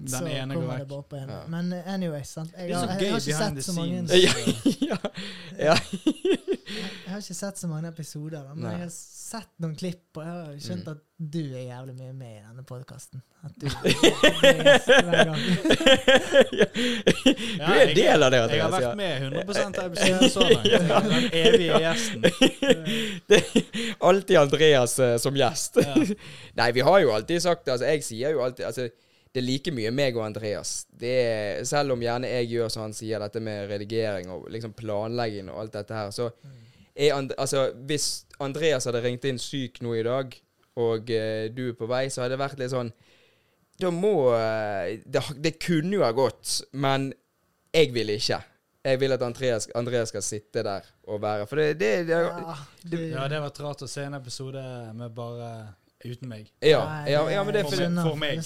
så 0.09 0.23
ene 0.27 0.53
kommer 0.55 0.77
det 0.77 0.87
bare 0.89 1.03
på 1.09 1.15
en. 1.15 1.29
Ja. 1.29 1.39
Men 1.47 1.73
anyway, 1.85 2.23
sant? 2.23 2.51
Jeg, 2.57 2.67
Det 2.67 2.75
er 2.75 2.79
så 2.79 2.85
har- 2.85 2.99
jeg, 2.99 2.99
gøy 2.99 3.11
har 3.11 3.19
ikke 3.19 3.37
sett 3.39 3.65
så 3.65 3.73
mange 3.73 3.95
ja, 4.89 4.97
ja. 5.59 5.75
Jeg 6.69 7.09
har 7.13 7.19
ikke 7.23 7.35
sett 7.37 7.57
så 7.61 7.67
mange 7.71 7.87
episoder, 7.89 8.43
da, 8.45 8.53
men 8.53 8.63
Nei. 8.67 8.71
jeg 8.77 8.81
har 8.85 8.91
sett 8.93 9.49
noen 9.63 9.75
klipp, 9.79 10.05
og 10.17 10.23
jeg 10.25 10.33
har 10.35 10.59
skjønt 10.61 10.85
Mm. 10.85 10.91
at 10.93 11.05
du 11.19 11.39
er 11.57 11.63
jævlig 11.67 11.95
mye 11.99 12.13
med 12.15 12.35
i 12.37 12.41
denne 12.45 12.63
podkasten. 12.63 13.21
At 13.43 13.53
du. 13.59 13.67
Du 17.59 17.63
er 17.63 17.81
en 17.83 17.95
del 17.95 18.23
av 18.23 18.31
det, 18.33 18.39
Jeg 18.53 18.63
har 18.63 18.71
vært 18.73 18.95
med 18.99 19.11
100 19.23 19.41
av 19.41 19.85
episodene 19.89 20.29
så 20.31 20.45
langt. 20.47 20.63
Den 21.09 21.27
evige 21.41 21.81
gjesten. 21.83 22.21
Det 23.29 23.39
er 23.41 23.45
alltid 24.09 24.35
Andreas 24.39 24.97
eh, 25.03 25.17
som 25.21 25.35
gjest. 25.37 25.79
Nei, 26.59 26.69
vi 26.75 26.85
har 26.85 26.99
jo 27.03 27.13
alltid 27.15 27.43
sagt 27.43 27.65
det. 27.65 27.75
Altså, 27.77 27.85
jeg 27.91 28.05
sier 28.07 28.35
jo 28.37 28.43
alltid 28.45 28.65
altså, 28.69 28.87
Det 29.29 29.43
er 29.43 29.45
like 29.45 29.71
mye 29.75 29.91
meg 29.93 30.17
og 30.17 30.25
Andreas. 30.25 30.87
Det 30.89 31.11
er, 31.21 31.59
selv 31.69 31.93
om 31.93 32.01
gjerne 32.01 32.31
jeg 32.31 32.49
gjør 32.49 32.71
som 32.73 32.87
han 32.87 32.95
sier, 32.97 33.21
dette 33.21 33.41
med 33.43 33.69
redigering 33.69 34.31
og 34.33 34.47
liksom 34.49 34.73
planlegging 34.77 35.51
og 35.53 35.61
alt 35.63 35.75
dette 35.77 35.93
her, 35.93 36.09
så 36.15 36.31
er 36.95 37.13
And 37.15 37.33
altså, 37.37 37.71
Hvis 37.87 38.25
Andreas 38.39 38.85
hadde 38.89 39.03
ringt 39.03 39.25
inn 39.29 39.39
syk 39.39 39.81
nå 39.85 39.93
i 39.95 40.03
dag, 40.03 40.33
og 40.79 41.11
uh, 41.11 41.45
du 41.53 41.63
er 41.69 41.77
på 41.77 41.87
vei, 41.89 42.07
så 42.09 42.23
hadde 42.23 42.35
det 42.35 42.41
vært 42.41 42.59
litt 42.61 42.73
sånn 42.73 42.91
Da 43.79 43.91
må 43.93 44.31
uh, 44.33 44.89
det, 45.05 45.23
det 45.39 45.57
kunne 45.61 45.99
jo 45.99 46.05
ha 46.05 46.11
gått, 46.15 46.61
men 46.71 47.11
Jeg 47.75 47.93
vil 47.93 48.15
ikke. 48.15 48.41
Jeg 48.83 48.99
vil 49.01 49.11
at 49.13 49.23
Andreas, 49.23 49.67
Andreas 49.75 50.09
skal 50.13 50.23
sitte 50.23 50.63
der 50.65 50.87
og 51.07 51.21
være 51.21 51.47
For 51.49 51.59
det, 51.59 51.73
det, 51.81 51.91
det 52.07 52.19
Ja, 52.23 52.55
det, 52.83 53.01
Ja, 53.11 53.27
det 53.31 53.41
var 53.43 53.63
rart 53.65 53.83
å 53.85 53.91
se 53.91 54.07
en 54.07 54.17
episode 54.17 54.63
med 54.95 55.13
bare 55.15 55.51
uten 56.05 56.29
meg. 56.29 56.51
ja, 56.63 57.03
ja, 57.07 57.23
ja, 57.29 57.43
men 57.43 57.53
det 57.53 57.65
er 57.65 57.69
For 57.69 58.09
for 58.09 58.15
meg. 58.19 58.39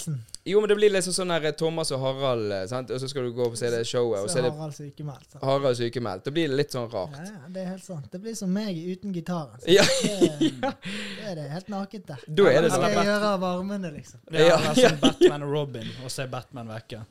Jo, 0.44 0.60
men 0.60 0.68
det 0.68 0.74
blir 0.76 0.90
liksom 0.92 1.14
sånn 1.16 1.30
der 1.32 1.52
Thomas 1.56 1.88
og 1.94 2.02
Harald, 2.02 2.50
eh, 2.52 2.66
sant? 2.68 2.90
og 2.92 2.98
så 3.00 3.08
skal 3.08 3.24
du 3.24 3.30
gå 3.32 3.46
og 3.46 3.54
se 3.56 3.70
det 3.72 3.78
showet, 3.88 4.26
og 4.26 4.28
så 4.28 4.42
er 4.42 4.50
Harald 4.50 4.74
sykemeldt. 4.76 5.30
sant? 5.32 5.44
Harald 5.44 5.78
sykemeldt. 5.78 6.24
Det 6.26 6.32
blir 6.36 6.48
litt 6.52 6.74
sånn 6.74 6.90
rart. 6.92 7.16
ja, 7.16 7.38
det 7.54 7.62
er 7.62 7.70
helt 7.70 7.84
sant. 7.86 8.10
Det 8.12 8.20
blir 8.20 8.34
som 8.36 8.52
meg 8.52 8.76
uten 8.76 9.14
gitaren. 9.14 9.56
Ja, 9.66 9.86
Det, 10.02 10.50
det 10.60 11.30
er 11.30 11.34
det 11.38 11.46
helt 11.54 11.68
nakent 11.72 12.06
der. 12.10 12.20
da 12.28 12.50
er 12.50 12.60
det 12.60 12.70
Hva 12.70 12.76
sånn. 12.76 12.84
skal 12.84 12.98
jeg 12.98 13.08
gjøre 13.08 13.30
av 13.38 13.46
armene, 13.54 13.92
liksom? 13.96 14.20
Det 14.28 14.40
er 14.42 14.50
Ja, 14.50 14.58
ja, 14.60 14.74
som 14.90 15.00
Batman 15.06 15.42
og 15.48 15.54
Robin, 15.56 15.88
og 16.04 16.10
så 16.12 16.26
er 16.26 16.28
Batman 16.36 16.68
vekke. 16.74 17.04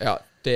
Ja, 0.00 0.16
det, 0.44 0.54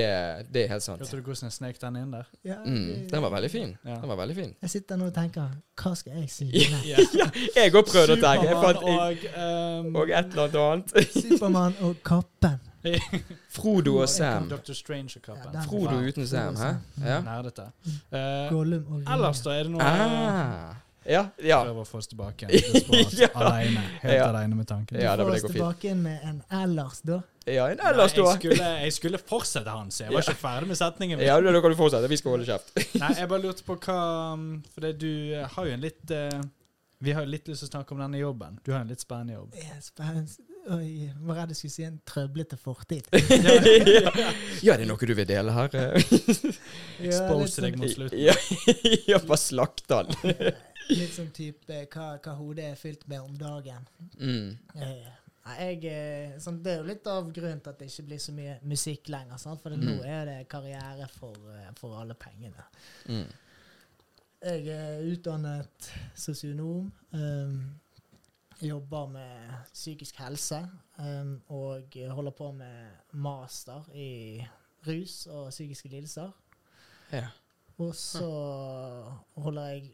det 0.53 0.61
er 0.63 0.67
helt 0.71 0.83
sant. 0.85 1.01
Hørte 1.01 1.17
du 1.17 1.21
hvordan 1.25 1.49
jeg 1.49 1.55
snek 1.55 1.79
den 1.81 1.95
inn 1.99 2.11
der? 2.13 2.27
Ja, 2.47 2.55
Mm, 2.63 3.07
den 3.11 3.21
var 3.25 3.29
veldig 3.33 3.49
fin. 3.51 3.77
Ja. 3.85 3.95
Den 3.99 4.09
var 4.09 4.15
veldig 4.21 4.35
fin. 4.37 4.51
Jeg 4.61 4.69
sitter 4.69 4.95
nå 5.01 5.09
og 5.09 5.13
tenker 5.15 5.49
Hva 5.81 5.91
skal 5.99 6.13
jeg 6.21 6.29
si? 6.31 6.47
ja, 6.87 6.97
Jeg 7.55 7.73
òg 7.75 7.89
prøvde 7.89 8.15
å 8.15 8.21
tenke. 8.21 8.55
Og 8.55 9.25
um, 9.35 9.95
og 9.95 10.09
et 10.09 10.31
eller 10.37 10.59
annet. 10.63 10.93
Supermann 11.11 11.75
og 11.81 11.97
Kappen. 12.07 12.59
Frodo 13.55 13.97
og 14.01 14.07
Sam. 14.09 14.47
Dr. 14.49 14.73
Strange 14.73 15.19
og 15.19 15.21
kappen. 15.27 15.51
Ja, 15.53 15.61
Frodo 15.67 15.99
uten 16.01 16.25
Sam, 16.27 16.55
hæ? 16.57 16.69
Ja. 17.05 17.19
Nerdete. 17.21 17.67
Eh, 18.09 18.49
Ringe. 18.49 19.03
ellers, 19.13 19.41
da, 19.45 19.57
er 19.59 19.67
det 19.67 19.71
noe 19.75 19.81
Ah. 19.85 20.71
Ja, 21.11 21.25
ja. 21.43 21.57
Prøver 21.67 21.83
å 21.83 21.87
få 21.89 21.99
oss 21.99 22.07
tilbake 22.11 22.47
igjen. 22.47 22.71
Desperat. 22.73 23.17
Ja. 23.25 23.29
Alene. 23.35 23.83
Helt 24.01 24.15
Ja. 24.15 24.29
alene 24.31 24.55
med 24.61 24.67
tanken. 24.69 24.99
Ja, 25.01 25.15
det 25.19 25.25
Få 25.25 25.31
blir 25.33 25.43
oss 25.43 25.51
tilbake 25.51 25.91
inn 25.91 26.01
med 26.05 26.23
en 26.29 26.39
ellers, 26.61 27.01
da. 27.07 27.19
Ja, 27.49 27.65
en 27.73 27.79
ellers, 27.81 28.13
ellers, 28.13 28.15
jeg, 28.15 28.23
da. 28.25 28.33
skulle, 28.37 28.69
jeg 28.85 28.93
skulle 28.97 29.19
fortsette, 29.21 29.73
Hans. 29.73 29.99
Jeg 30.03 30.13
var 30.13 30.21
ikke 30.23 30.37
ferdig 30.43 30.69
med 30.71 30.77
setningen. 30.79 31.17
min. 31.19 31.27
Ja, 31.27 31.39
da 31.41 31.61
kan 31.65 31.73
du 31.73 31.77
fortsette. 31.79 32.09
Vi 32.11 32.19
skal 32.21 32.35
holde 32.37 32.47
kjeft. 32.47 32.71
Nei, 33.01 33.11
jeg 33.17 33.29
bare 33.33 33.43
lurte 33.47 33.65
på 33.67 33.77
hva 33.87 33.97
um, 34.37 34.47
For 34.75 34.91
du 34.93 35.09
eh, 35.35 35.47
har 35.55 35.67
jo 35.71 35.73
en 35.75 35.83
litt 35.83 36.13
uh, 36.15 36.37
Vi 37.01 37.15
har 37.17 37.25
jo 37.25 37.33
litt 37.33 37.49
lyst 37.49 37.65
til 37.65 37.71
å 37.71 37.73
snakke 37.73 37.95
om 37.97 38.01
denne 38.05 38.21
jobben. 38.21 38.59
Du 38.65 38.71
har 38.75 38.83
en 38.85 38.91
litt 38.93 39.01
spennende 39.01 39.39
jobb. 39.39 39.57
Ja, 39.57 39.79
spennende. 39.81 40.47
Oi, 40.69 41.07
var 41.25 41.39
redd 41.39 41.55
jeg 41.55 41.57
skulle 41.57 41.73
si 41.73 41.83
en 41.87 41.95
trøblete 42.05 42.53
fortid. 42.61 43.07
Ja, 44.61 44.75
det 44.77 44.83
er 44.83 44.89
noe 44.91 45.07
du 45.09 45.13
vil 45.17 45.25
dele 45.25 45.55
her? 45.55 45.73
eh? 45.73 45.95
Expose 47.01 47.63
deg 47.65 47.73
sånn, 47.73 47.81
mot 47.81 47.95
slutten. 47.95 48.19
Ja, 49.09 49.17
bare 49.25 49.39
slakt 49.41 49.87
den. 49.89 50.11
Litt 50.89 51.13
sånn 51.15 51.31
type 51.35 51.81
hva, 51.93 52.07
hva 52.17 52.35
hodet 52.37 52.71
er 52.71 52.79
fylt 52.79 53.07
med 53.11 53.21
om 53.23 53.35
dagen. 53.37 53.85
Mm. 54.17 54.57
Eh, 54.75 55.11
jeg, 55.41 55.85
eh, 55.89 56.33
sånn, 56.41 56.59
det 56.63 56.73
er 56.73 56.81
jo 56.81 56.89
litt 56.89 57.07
av 57.09 57.29
grunnen 57.33 57.61
til 57.63 57.73
at 57.73 57.79
det 57.81 57.89
ikke 57.89 58.07
blir 58.09 58.21
så 58.21 58.33
mye 58.35 58.57
musikk 58.67 59.09
lenger. 59.13 59.39
Sant? 59.41 59.61
For 59.63 59.73
mm. 59.73 59.85
nå 59.85 59.95
er 60.05 60.25
det 60.29 60.39
karriere 60.51 61.07
for, 61.13 61.37
eh, 61.55 61.71
for 61.79 61.97
alle 62.01 62.17
pengene. 62.19 62.67
Mm. 63.09 63.29
Jeg 64.41 64.67
er 64.73 65.05
utdannet 65.05 65.91
sosionom. 66.17 66.89
Um, 67.13 67.57
jobber 68.61 69.09
med 69.13 69.51
psykisk 69.73 70.17
helse. 70.21 70.63
Um, 70.97 71.35
og 71.53 71.97
holder 72.09 72.33
på 72.37 72.51
med 72.57 73.13
master 73.13 73.85
i 73.97 74.41
rus 74.87 75.27
og 75.29 75.49
psykiske 75.49 75.89
lidelser. 75.89 76.31
Ja. 77.11 77.27
Og 77.81 77.95
så 77.97 78.29
holder 79.35 79.67
jeg 79.73 79.91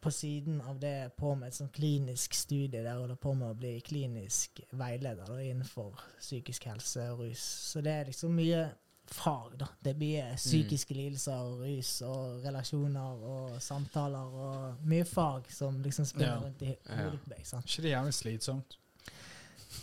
på 0.00 0.10
siden 0.10 0.60
av 0.64 0.78
det 0.80 1.12
på 1.16 1.34
med 1.36 1.48
et 1.50 1.54
sånn 1.58 1.68
klinisk 1.74 2.34
studie 2.34 2.78
der 2.80 2.86
jeg 2.94 3.00
holder 3.02 3.18
på 3.20 3.34
med 3.36 3.50
å 3.50 3.56
bli 3.58 3.74
klinisk 3.84 4.60
veileder 4.72 5.26
da, 5.28 5.36
innenfor 5.44 5.98
psykisk 6.18 6.64
helse 6.70 7.04
og 7.12 7.20
rus. 7.26 7.42
Så 7.72 7.82
det 7.84 7.92
er 7.92 8.08
liksom 8.08 8.32
mye 8.36 8.62
fag, 9.10 9.56
da. 9.58 9.66
Det 9.82 9.96
blir 9.98 10.22
mye 10.22 10.36
psykiske 10.38 10.94
lidelser 10.94 11.40
og 11.42 11.64
rus 11.66 11.92
og 12.06 12.44
relasjoner 12.44 13.24
og 13.34 13.56
samtaler 13.62 14.36
og 14.44 14.84
mye 14.86 15.04
fag 15.04 15.50
som 15.52 15.80
liksom 15.82 16.06
spiller 16.06 16.32
Ja. 16.36 16.40
rundt 16.44 16.62
i 16.62 16.76
hodet 16.86 17.20
på 17.24 17.30
deg. 17.34 17.46
sant? 17.46 17.66
ikke 17.66 17.82
det 17.82 17.90
jævlig 17.96 18.14
slitsomt? 18.14 18.76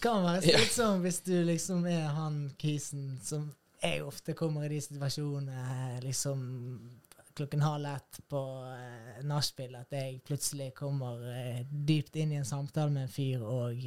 kan 0.02 0.24
være 0.24 0.42
slitsomt 0.42 1.02
hvis 1.02 1.20
du 1.26 1.34
liksom 1.48 1.86
er 1.88 2.08
han 2.14 2.52
kisen 2.60 3.20
som 3.24 3.52
jeg 3.82 4.02
ofte 4.04 4.34
kommer 4.34 4.66
i 4.66 4.70
de 4.70 4.82
situasjonene 4.82 6.00
liksom 6.04 6.42
klokken 7.38 7.64
halv 7.64 7.90
ett 7.92 8.22
på 8.30 8.42
eh, 8.74 9.20
nachspiel 9.28 9.76
at 9.80 9.94
jeg 9.94 10.22
plutselig 10.28 10.72
kommer 10.78 11.22
eh, 11.32 11.62
dypt 11.70 12.18
inn 12.18 12.34
i 12.34 12.40
en 12.42 12.48
samtale 12.48 12.94
med 12.94 13.08
en 13.08 13.14
fyr 13.14 13.46
og 13.46 13.84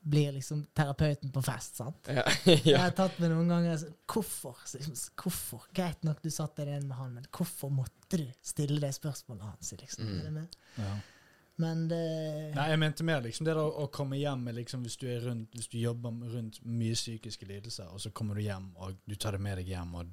blir 0.00 0.32
liksom 0.32 0.66
terapeuten 0.72 1.32
på 1.32 1.42
fest. 1.42 1.76
sant? 1.76 2.08
Ja. 2.08 2.24
Jeg 2.64 2.78
har 2.80 2.92
tatt 2.96 3.18
meg 3.20 3.32
noen 3.34 3.50
ganger 3.52 3.76
så, 3.82 3.90
Hvorfor? 4.08 4.56
Liksom, 4.72 4.96
Hvorfor? 5.22 5.66
Greit 5.76 6.04
nok 6.08 6.22
du 6.24 6.30
satt 6.32 6.56
deg 6.56 6.70
ned 6.70 6.86
med 6.88 6.96
han, 6.96 7.14
men 7.18 7.26
hvorfor 7.36 7.72
måtte 7.74 8.16
du 8.16 8.24
stille 8.42 8.80
det 8.80 8.94
spørsmålet 8.96 9.44
hans? 9.44 9.74
Liksom? 9.76 10.08
Mm. 10.08 10.22
Det 10.24 10.32
med? 10.38 10.56
Ja. 10.80 10.94
Men 11.60 11.84
det 11.90 12.00
Nei, 12.56 12.70
jeg 12.72 12.80
mente 12.80 13.04
mer 13.04 13.20
liksom 13.20 13.44
det 13.44 13.54
da 13.58 13.66
å 13.66 13.90
komme 13.92 14.16
hjem 14.16 14.46
med 14.48 14.56
liksom 14.56 14.86
hvis 14.86 14.96
du 14.96 15.04
er 15.12 15.20
rundt 15.26 15.52
Hvis 15.52 15.68
du 15.68 15.76
jobber 15.76 16.14
rundt 16.32 16.62
mye 16.64 16.96
psykiske 16.96 17.44
lidelser, 17.44 17.90
og 17.92 18.00
så 18.00 18.12
kommer 18.16 18.38
du 18.38 18.46
hjem, 18.46 18.70
og 18.80 18.96
du 19.04 19.14
tar 19.20 19.36
det 19.36 19.44
med 19.44 19.60
deg 19.60 19.68
hjem, 19.74 19.94
og 20.00 20.08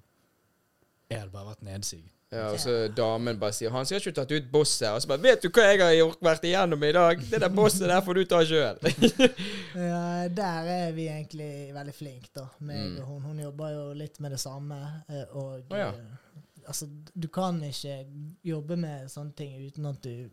er 1.07 1.23
det 1.23 1.31
bare 1.31 1.53
vært 1.53 1.63
nedsig? 1.63 2.03
Ja, 2.31 2.49
og 2.51 2.59
så 2.59 2.87
damen 2.95 3.39
bare 3.39 3.53
sier 3.53 3.69
'Han 3.71 3.85
skal 3.85 3.97
ikke 4.01 4.11
tatt 4.15 4.31
ut 4.31 4.51
bosset', 4.51 4.91
og 4.93 5.01
så 5.01 5.07
bare 5.07 5.21
'Vet 5.21 5.41
du 5.43 5.49
hva 5.49 5.63
jeg 5.63 5.79
har 5.79 5.93
gjort, 5.95 6.17
vært 6.21 6.43
igjennom 6.43 6.83
i 6.83 6.91
dag?' 6.91 7.19
'Det 7.29 7.39
der 7.41 7.49
bosset 7.49 7.87
der 7.87 8.01
får 8.01 8.13
du 8.13 8.23
ta 8.25 8.41
sjøl'. 8.43 8.77
Ja, 9.75 10.27
der 10.27 10.63
er 10.67 10.91
vi 10.91 11.07
egentlig 11.07 11.73
veldig 11.73 11.93
flinke, 11.95 12.29
da. 12.35 12.47
Meg 12.59 12.77
Mm. 12.77 12.99
og 12.99 13.05
hun. 13.07 13.21
Hun 13.21 13.39
jobber 13.39 13.69
jo 13.69 13.93
litt 13.93 14.19
med 14.19 14.31
det 14.31 14.39
samme. 14.39 15.03
eh, 15.09 15.25
Og 15.35 15.61
Å, 15.69 15.75
ja. 15.77 15.89
eh, 15.89 16.37
altså, 16.67 16.87
du 17.19 17.27
kan 17.27 17.61
ikke 17.63 18.05
jobbe 18.43 18.75
med 18.77 19.07
sånne 19.09 19.33
ting 19.35 19.67
uten 19.67 19.85
at 19.85 20.01
du 20.01 20.29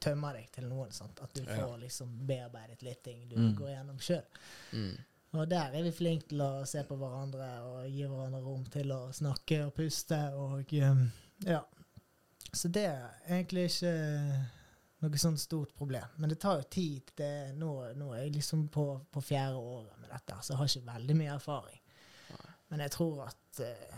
tømmer 0.00 0.32
deg 0.34 0.48
til 0.52 0.64
noen. 0.68 0.90
Sant? 0.92 1.18
At 1.22 1.32
du 1.34 1.42
Ja. 1.42 1.56
får 1.56 1.78
liksom 1.80 2.26
bearbeidet 2.26 2.82
litt 2.82 3.02
ting 3.04 3.28
du 3.28 3.36
Mm. 3.36 3.54
går 3.56 3.68
gjennom 3.68 3.98
sjøl. 3.98 4.22
Mm. 4.72 4.96
Og 5.34 5.48
der 5.48 5.70
er 5.72 5.82
vi 5.82 5.90
flinke 5.90 6.28
til 6.28 6.38
å 6.40 6.66
se 6.66 6.82
på 6.82 6.96
hverandre 6.96 7.62
og 7.62 7.86
gi 7.90 8.02
hverandre 8.02 8.42
rom 8.44 8.64
til 8.64 8.88
å 8.92 9.12
snakke 9.12 9.64
og 9.66 9.74
puste 9.74 10.32
og 10.34 10.64
um, 10.74 11.10
Ja. 11.46 11.62
Så 12.52 12.68
det 12.68 12.84
er 12.90 13.14
egentlig 13.28 13.68
ikke 13.70 13.92
noe 15.02 15.18
sånn 15.18 15.38
stort 15.40 15.74
problem. 15.76 16.16
Men 16.16 16.30
det 16.30 16.38
tar 16.42 16.60
jo 16.60 16.68
tid. 16.70 17.12
Det, 17.18 17.32
nå, 17.58 17.72
nå 17.98 18.12
er 18.14 18.26
jeg 18.26 18.36
liksom 18.38 18.66
på, 18.72 18.86
på 19.10 19.22
fjerde 19.24 19.58
året 19.58 19.98
med 20.02 20.12
dette, 20.12 20.38
så 20.40 20.52
jeg 20.52 20.60
har 20.60 20.70
ikke 20.70 20.92
veldig 20.92 21.18
mye 21.18 21.36
erfaring. 21.36 21.78
Men 22.72 22.80
jeg 22.86 22.94
tror 22.94 23.26
at 23.26 23.58
eh, 23.60 23.96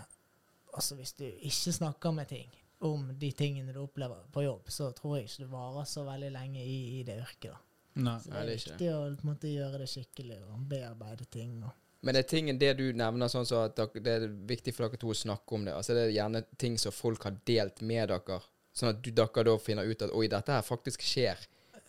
altså 0.74 0.96
hvis 0.98 1.12
du 1.14 1.26
ikke 1.26 1.72
snakker 1.76 2.14
med 2.16 2.26
ting 2.32 2.50
om 2.84 3.06
de 3.18 3.30
tingene 3.32 3.72
du 3.72 3.78
opplever 3.84 4.24
på 4.34 4.42
jobb, 4.42 4.70
så 4.74 4.90
tror 4.96 5.18
jeg 5.18 5.28
ikke 5.28 5.46
du 5.46 5.52
varer 5.52 5.86
så 5.88 6.02
veldig 6.08 6.32
lenge 6.34 6.64
i, 6.64 6.78
i 6.98 7.04
det 7.06 7.20
yrket. 7.22 7.52
da. 7.52 7.60
Nei. 7.94 8.16
Så 8.20 8.32
det 8.32 8.40
er 8.40 8.48
det 8.48 8.54
er 8.54 8.58
ikke 8.58 8.72
viktig 8.72 8.90
å 8.90 8.98
på 9.04 9.26
en 9.26 9.30
måte, 9.30 9.52
gjøre 9.52 9.80
det 9.84 9.88
skikkelig 9.92 10.38
og 10.48 10.66
bearbeide 10.72 11.28
ting. 11.30 11.54
Og. 11.62 11.83
Men 12.04 12.14
det 12.14 12.24
er 12.24 12.28
tingen 12.28 12.58
det 12.60 12.74
du 12.76 12.92
nevner, 12.92 13.28
sånn 13.32 13.46
så 13.48 13.64
at 13.64 13.76
det 13.76 14.06
er 14.12 14.26
viktig 14.28 14.74
for 14.76 14.86
dere 14.88 15.00
to 15.00 15.08
å 15.08 15.16
snakke 15.16 15.56
om 15.56 15.64
det? 15.64 15.72
Altså 15.74 15.94
Det 15.96 16.02
er 16.08 16.12
gjerne 16.18 16.44
ting 16.60 16.76
som 16.78 16.92
folk 16.92 17.24
har 17.24 17.38
delt 17.48 17.80
med 17.82 18.08
dere, 18.12 18.40
sånn 18.76 18.90
at 18.92 19.02
dere 19.02 19.44
da 19.48 19.56
finner 19.58 19.88
ut 19.88 20.02
at 20.02 20.10
'oi, 20.12 20.26
dette 20.28 20.52
her 20.52 20.62
faktisk 20.62 21.00
skjer' 21.00 21.46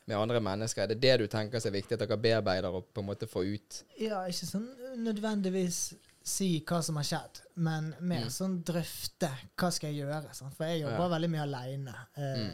med 0.08 0.18
andre 0.18 0.40
mennesker? 0.40 0.84
Er 0.84 0.88
det 0.88 1.02
det 1.02 1.18
du 1.20 1.28
tenker 1.28 1.58
er 1.58 1.72
viktig, 1.72 1.94
at 2.00 2.08
dere 2.08 2.18
bearbeider 2.18 2.72
og 2.72 2.94
på 2.94 3.02
en 3.02 3.08
måte 3.08 3.28
får 3.28 3.54
ut? 3.56 3.84
Ja, 4.00 4.24
ikke 4.28 4.46
sånn 4.46 4.70
nødvendigvis 5.04 5.96
si 6.24 6.60
hva 6.66 6.82
som 6.84 6.96
har 6.96 7.04
skjedd, 7.04 7.42
men 7.56 7.94
mer 8.00 8.24
Mm. 8.26 8.30
sånn 8.34 8.64
drøfte 8.64 9.30
hva 9.58 9.72
skal 9.72 9.92
jeg 9.94 10.06
gjøre. 10.06 10.34
Sant? 10.34 10.56
For 10.56 10.66
jeg 10.66 10.82
jobber 10.82 10.98
Ja. 11.10 11.10
veldig 11.20 11.30
mye 11.30 11.42
aleine. 11.44 11.96
Mm. 12.18 12.52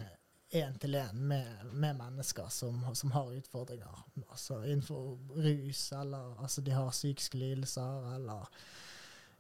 Én 0.52 0.74
til 0.80 0.96
én 1.00 1.14
med, 1.16 1.62
med 1.72 1.96
mennesker 1.96 2.50
som, 2.52 2.82
som 2.96 3.12
har 3.16 3.30
utfordringer. 3.32 4.02
Altså 4.30 4.58
innenfor 4.68 5.14
rus, 5.38 5.92
eller 5.96 6.36
altså 6.44 6.62
de 6.62 6.72
har 6.76 6.90
psykiske 6.92 7.38
lidelser, 7.38 8.16
eller 8.16 8.50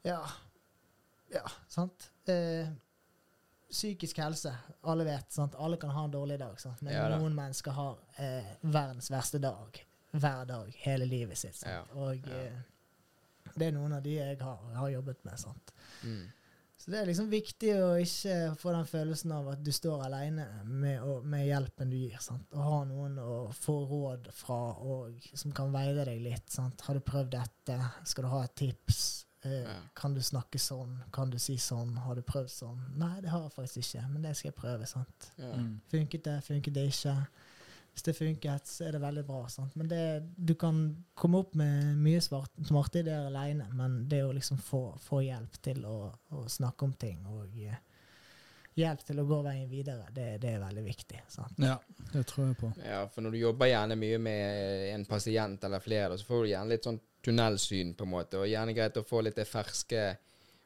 Ja. 0.07 0.21
Ja, 1.31 1.43
sant. 1.67 2.09
Eh, 2.27 2.67
psykisk 3.71 4.17
helse. 4.17 4.55
Alle 4.83 5.03
vet. 5.07 5.31
sant? 5.33 5.55
Alle 5.55 5.77
kan 5.77 5.89
ha 5.89 6.03
en 6.03 6.11
dårlig 6.11 6.39
dag. 6.39 6.59
Sant? 6.59 6.81
Men 6.81 6.93
Ja 6.93 7.09
da. 7.09 7.17
noen 7.19 7.35
mennesker 7.35 7.71
har 7.71 7.99
eh, 8.17 8.49
verdens 8.61 9.11
verste 9.11 9.39
dag 9.39 9.85
hver 10.11 10.45
dag 10.45 10.73
hele 10.83 11.05
livet 11.05 11.37
sitt. 11.37 11.55
Sant? 11.55 11.71
Ja. 11.71 11.83
Og 11.95 12.27
eh, 12.27 12.59
det 13.55 13.67
er 13.67 13.71
noen 13.75 13.93
av 13.93 14.03
de 14.03 14.15
jeg 14.15 14.39
har, 14.41 14.59
har 14.75 14.89
jobbet 14.89 15.23
med. 15.27 15.39
sant? 15.39 15.71
Mm. 16.03 16.27
Så 16.81 16.89
det 16.89 16.97
er 16.97 17.05
liksom 17.11 17.27
viktig 17.29 17.73
å 17.77 17.89
ikke 18.01 18.35
få 18.57 18.71
den 18.73 18.87
følelsen 18.89 19.31
av 19.35 19.49
at 19.51 19.59
du 19.63 19.69
står 19.71 20.01
alene 20.07 20.47
med, 20.65 21.01
å- 21.05 21.21
med 21.23 21.45
hjelpen 21.45 21.91
du 21.93 21.97
gir. 21.99 22.17
sant? 22.19 22.47
Å 22.57 22.63
ha 22.65 22.79
noen 22.89 23.19
å 23.21 23.35
få 23.53 23.75
råd 23.87 24.31
fra 24.33 24.57
og 24.81 25.19
som 25.37 25.51
kan 25.53 25.71
veide 25.71 26.05
deg 26.09 26.21
litt. 26.25 26.49
sant? 26.49 26.81
Har 26.81 26.97
du 26.97 26.99
prøvd 27.05 27.29
dette? 27.35 27.77
Skal 28.03 28.23
du 28.25 28.29
ha 28.33 28.41
et 28.47 28.55
tips? 28.55 29.25
Eh, 29.43 29.61
Ja. 29.63 29.75
Kan 29.95 30.13
du 30.13 30.21
snakke 30.21 30.57
sånn? 30.59 30.99
Kan 31.11 31.29
du 31.29 31.37
si 31.39 31.55
sånn? 31.57 31.95
Har 31.97 32.15
du 32.15 32.21
prøvd 32.21 32.49
sånn? 32.49 32.81
Nei, 32.97 33.21
det 33.21 33.29
har 33.29 33.41
jeg 33.43 33.51
faktisk 33.51 33.77
ikke, 33.95 34.09
men 34.11 34.21
det 34.21 34.35
skal 34.37 34.51
jeg 34.51 34.55
prøve. 34.55 34.87
sant? 34.87 35.31
Ja. 35.37 35.53
Mm. 35.53 35.81
Funket 35.89 36.23
det? 36.23 36.43
Funket 36.43 36.73
det 36.73 36.87
ikke? 36.89 37.15
Hvis 37.91 38.05
det 38.07 38.13
funker, 38.15 38.59
så 38.63 38.85
er 38.87 38.95
det 38.95 39.01
veldig 39.03 39.23
bra. 39.27 39.41
Sant? 39.51 39.75
Men 39.75 39.89
det, 39.91 40.03
du 40.35 40.53
kan 40.55 40.77
komme 41.13 41.41
opp 41.43 41.55
med 41.59 41.97
mye 41.99 42.21
svart, 42.23 42.53
smarte 42.67 43.01
ideer 43.03 43.27
alene, 43.27 43.67
men 43.75 44.05
det 44.09 44.21
å 44.23 44.31
liksom 44.35 44.61
få, 44.63 44.85
få 45.03 45.21
hjelp 45.25 45.57
til 45.63 45.83
å, 45.85 45.97
å 46.37 46.45
snakke 46.49 46.87
om 46.87 46.93
ting 46.95 47.19
og 47.27 47.57
eh, 47.59 47.81
hjelp 48.79 49.03
til 49.03 49.19
å 49.19 49.27
gå 49.27 49.41
veien 49.43 49.67
videre, 49.69 50.07
det, 50.15 50.37
det 50.41 50.55
er 50.55 50.63
veldig 50.63 50.85
viktig. 50.85 51.19
Sant? 51.31 51.59
Ja, 51.59 51.75
det 52.13 52.23
tror 52.31 52.47
jeg 52.47 52.57
på. 52.61 52.71
Ja, 52.85 53.03
for 53.11 53.25
når 53.25 53.35
du 53.35 53.41
jobber 53.41 53.71
gjerne 53.71 53.99
mye 53.99 54.19
med 54.23 54.87
en 54.93 55.05
pasient 55.09 55.67
eller 55.67 55.83
flere, 55.83 56.17
så 56.17 56.29
får 56.29 56.45
du 56.45 56.51
gjerne 56.53 56.71
litt 56.71 56.87
sånn 56.87 57.01
tunnelsyn, 57.21 57.93
på 57.97 58.07
en 58.07 58.13
måte, 58.15 58.39
og 58.39 58.49
gjerne 58.49 58.75
greit 58.77 58.97
å 58.97 59.05
få 59.05 59.21
litt 59.21 59.37
det 59.37 59.45
ferske 59.45 60.15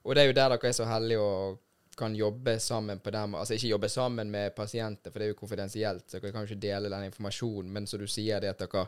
Og 0.06 0.14
det 0.16 0.22
er 0.22 0.30
jo 0.30 0.36
der 0.38 0.54
dere 0.54 0.70
er 0.70 0.76
så 0.78 0.86
heldige 0.86 1.24
og 1.26 1.58
kan 1.98 2.16
jobbe 2.16 2.60
sammen 2.60 3.00
på 3.00 3.12
dem. 3.12 3.36
Altså 3.36 3.54
ikke 3.56 3.68
jobbe 3.72 3.90
sammen 3.90 4.32
med 4.32 4.56
pasienter, 4.56 5.12
for 5.12 5.20
det 5.20 5.26
er 5.26 5.34
jo 5.34 5.40
konfidensielt, 5.40 6.10
så 6.12 6.20
dere 6.20 6.32
kan 6.32 6.42
jo 6.46 6.50
ikke 6.54 6.62
dele 6.68 6.90
den 6.90 7.04
informasjonen, 7.10 7.72
men 7.72 7.88
som 7.88 8.00
du 8.00 8.08
sier, 8.08 8.40
det 8.42 8.50
at 8.50 8.60
dere 8.66 8.88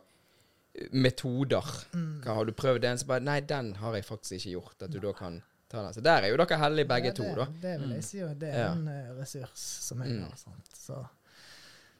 Metoder. 0.91 1.65
Mm. 1.93 2.19
Hva 2.21 2.33
har 2.37 2.45
du 2.45 2.51
prøvd 2.53 2.81
den? 2.83 2.97
Så 3.01 3.07
bare 3.09 3.23
Nei, 3.25 3.39
den 3.41 3.71
har 3.79 3.95
jeg 3.97 4.05
faktisk 4.05 4.35
ikke 4.37 4.51
gjort. 4.51 4.83
At 4.85 4.91
du 4.93 4.99
da 5.01 5.13
kan 5.17 5.39
ta 5.71 5.81
den. 5.83 5.93
Så 5.95 6.03
der 6.05 6.21
er 6.27 6.29
jo 6.29 6.37
dere 6.37 6.59
heldige 6.61 6.85
begge 6.91 7.09
Ja, 7.09 7.15
to, 7.17 7.23
da. 7.35 7.45
Det 7.61 7.71
vil 7.79 7.87
Mm. 7.89 7.93
jeg 7.95 8.03
si, 8.03 8.19
og 8.23 8.35
det 8.39 8.49
er 8.53 8.59
Ja. 8.59 8.71
en 8.73 8.87
eh, 8.87 9.09
ressurs 9.17 9.59
som 9.87 10.01
jeg 10.03 10.11
Mm. 10.11 10.23
har. 10.23 10.35
Sant? 10.37 10.69
Så, 10.77 11.05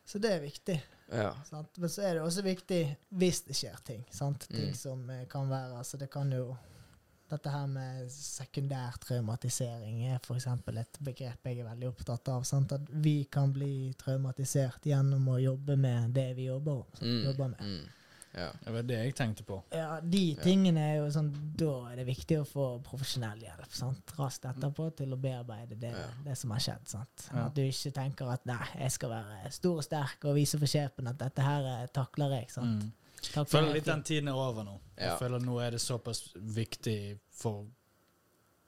så 0.06 0.20
det 0.20 0.32
er 0.32 0.39
viktig. 0.39 0.84
Ja. 1.12 1.32
Sant? 1.50 1.78
Men 1.78 1.89
så 1.89 2.02
er 2.04 2.13
det 2.13 2.22
også 2.22 2.43
viktig 2.43 2.98
hvis 3.12 3.41
det 3.48 3.56
skjer 3.56 3.84
ting. 3.86 4.06
Sant? 4.12 4.48
Ting 4.50 4.67
Mm. 4.70 4.74
som 4.76 5.10
eh, 5.10 5.26
kan 5.26 5.50
være 5.50 5.78
Altså, 5.78 5.98
det 5.98 6.12
kan 6.12 6.32
jo 6.32 6.56
Dette 7.29 7.49
her 7.51 7.65
med 7.67 8.07
sekundær 8.09 8.95
traumatisering 9.03 10.05
er 10.07 10.19
f.eks. 10.23 10.47
et 10.47 10.99
begrep 11.03 11.43
jeg 11.49 11.59
er 11.59 11.67
veldig 11.67 11.89
opptatt 11.89 12.29
av. 12.31 12.43
Sant? 12.47 12.71
At 12.71 12.87
vi 13.03 13.25
kan 13.31 13.51
bli 13.51 13.93
traumatisert 13.99 14.81
gjennom 14.87 15.27
å 15.27 15.37
jobbe 15.41 15.75
med 15.77 16.13
det 16.15 16.35
vi 16.37 16.45
jobber, 16.47 16.85
Mm. 17.01 17.23
jobber 17.25 17.47
med. 17.49 17.59
Mm. 17.59 17.87
Ja. 18.37 18.51
Det 18.63 18.71
var 18.73 18.81
det 18.83 18.97
jeg 19.03 19.15
tenkte 19.15 19.43
på. 19.43 19.63
Ja, 19.73 19.99
de 19.99 20.35
tingene 20.35 20.77
er 20.79 20.95
jo 20.99 21.07
sånn 21.09 21.31
Da 21.57 21.89
er 21.91 21.95
det 21.95 22.05
viktig 22.05 22.37
å 22.39 22.45
få 22.45 22.65
profesjonell 22.83 23.39
hjelp. 23.41 23.71
sant? 23.73 24.05
Raskt 24.17 24.45
etterpå 24.45 24.95
til 24.95 25.09
å 25.15 25.17
bearbeide 25.19 25.79
det, 25.79 25.91
Ja. 25.91 26.07
det 26.23 26.37
som 26.37 26.51
har 26.51 26.59
skjedd. 26.59 26.87
sant? 26.87 27.29
Ja. 27.33 27.47
At 27.47 27.55
du 27.55 27.61
ikke 27.61 27.91
tenker 27.93 28.31
at 28.31 28.45
'nei, 28.45 28.67
jeg 28.79 28.91
skal 28.91 29.09
være 29.09 29.51
stor 29.51 29.77
og 29.77 29.83
sterk 29.83 30.23
og 30.25 30.35
vise 30.35 30.57
for 30.59 30.65
sjefen 30.67 31.07
at 31.07 31.17
dette 31.17 31.39
her 31.41 31.83
eh, 31.83 31.87
takler 31.87 32.29
jeg'. 32.29 32.51
sant? 32.51 32.83
Mm. 32.83 32.91
Takler 33.21 33.45
føler 33.45 33.67
jeg 33.67 33.75
litt 33.75 33.86
den 33.86 34.03
tiden 34.03 34.27
er 34.27 34.34
over 34.34 34.63
nå. 34.63 34.80
Ja. 34.97 35.12
Jeg 35.12 35.19
føler 35.19 35.39
nå 35.39 35.60
er 35.65 35.71
det 35.71 35.82
såpass 35.82 36.21
viktig 36.36 37.19
for 37.32 37.65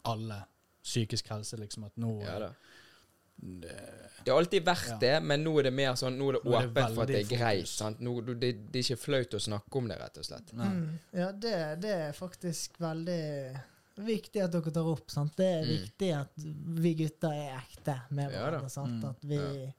alle 0.06 0.44
psykisk 0.84 1.28
helse, 1.30 1.58
liksom, 1.60 1.84
at 1.86 1.96
nå 1.98 2.22
ja 2.24 2.40
da. 2.40 2.52
det- 3.40 3.96
Det 4.24 4.32
har 4.34 4.40
alltid 4.42 4.64
vært 4.66 4.88
Ja. 4.90 4.98
det, 5.00 5.24
men 5.24 5.44
nå 5.44 5.60
er 5.60 5.64
det 5.64 5.74
mer 5.74 5.94
sånn 5.96 6.18
Nå 6.18 6.30
er 6.30 6.34
det 6.34 6.44
Nå 6.44 6.54
er 6.60 6.68
det 6.68 6.96
for 6.96 7.02
at 7.04 7.08
det 7.08 7.32
er 7.32 7.38
greit. 7.38 7.68
Sant? 7.68 8.00
Nå, 8.02 8.22
du- 8.26 8.34
det, 8.36 8.72
det 8.72 8.80
er 8.80 8.96
ikke 8.96 9.00
flaut 9.04 9.30
å 9.34 9.40
snakke 9.40 9.76
om 9.78 9.88
det, 9.88 9.98
rett 10.00 10.18
og 10.18 10.26
slett. 10.26 10.52
Mm. 10.54 11.00
Ja, 11.14 11.32
det, 11.32 11.82
det 11.82 11.90
er 11.90 12.12
faktisk 12.12 12.78
veldig 12.80 13.62
viktig 13.98 14.44
at 14.44 14.52
dere 14.52 14.72
tar 14.72 14.84
opp. 14.92 15.10
sant? 15.12 15.36
Det 15.38 15.46
er 15.46 15.64
Mm. 15.64 15.78
viktig 15.78 16.14
at 16.20 16.30
vi 16.82 16.94
gutter 16.96 17.32
er 17.32 17.62
ekte 17.62 18.02
med 18.12 18.32
hverandre. 18.32 18.70
sant? 18.70 19.02
Mm. 19.04 19.10
At 19.10 19.24
vi, 19.24 19.36
Ja. 19.36 19.72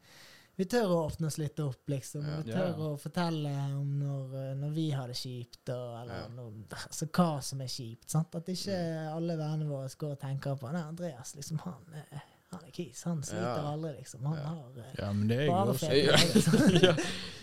Vi 0.61 0.67
tør 0.69 0.91
å 0.93 0.99
åpne 1.09 1.27
oss 1.31 1.39
litt 1.41 1.61
opp, 1.65 1.89
liksom. 1.91 2.27
Ja. 2.29 2.41
Vi 2.45 2.53
tør 2.53 2.67
Ja. 2.69 2.89
å 2.91 2.99
fortelle 3.01 3.53
om 3.79 3.95
når, 4.01 4.55
når 4.61 4.75
vi 4.77 4.89
har 4.95 5.09
det 5.09 5.17
kjipt, 5.17 5.69
og, 5.73 5.95
eller 6.03 6.19
Ja. 6.21 6.27
når, 6.37 6.51
altså, 6.77 7.07
hva 7.17 7.29
som 7.43 7.61
er 7.65 7.71
kjipt. 7.73 8.11
sant? 8.11 8.35
At 8.35 8.47
ikke 8.53 8.77
Mm. 8.77 9.15
alle 9.17 9.37
vennene 9.41 9.69
våre 9.69 9.89
går 9.97 10.13
og 10.13 10.21
tenker 10.21 10.57
på 10.61 10.73
Nei, 10.73 10.83
Andreas, 10.83 11.35
liksom, 11.37 11.59
han, 11.65 11.75
er- 11.95 12.23
han 12.53 12.65
er 12.67 12.71
kis. 12.73 13.03
Han 13.05 13.23
sliter 13.23 13.57
Ja. 13.63 13.73
aldri, 13.73 13.93
liksom. 13.99 14.25
Han 14.27 14.37
Ja. 14.37 14.45
har 14.45 14.71
eh, 14.79 14.95
Ja, 14.99 15.13
men 15.13 15.29
det 15.29 15.39
er 15.41 15.49
bare 15.49 15.75
fete 15.75 16.05
Ja. 16.05 16.17
ja. 16.97 16.97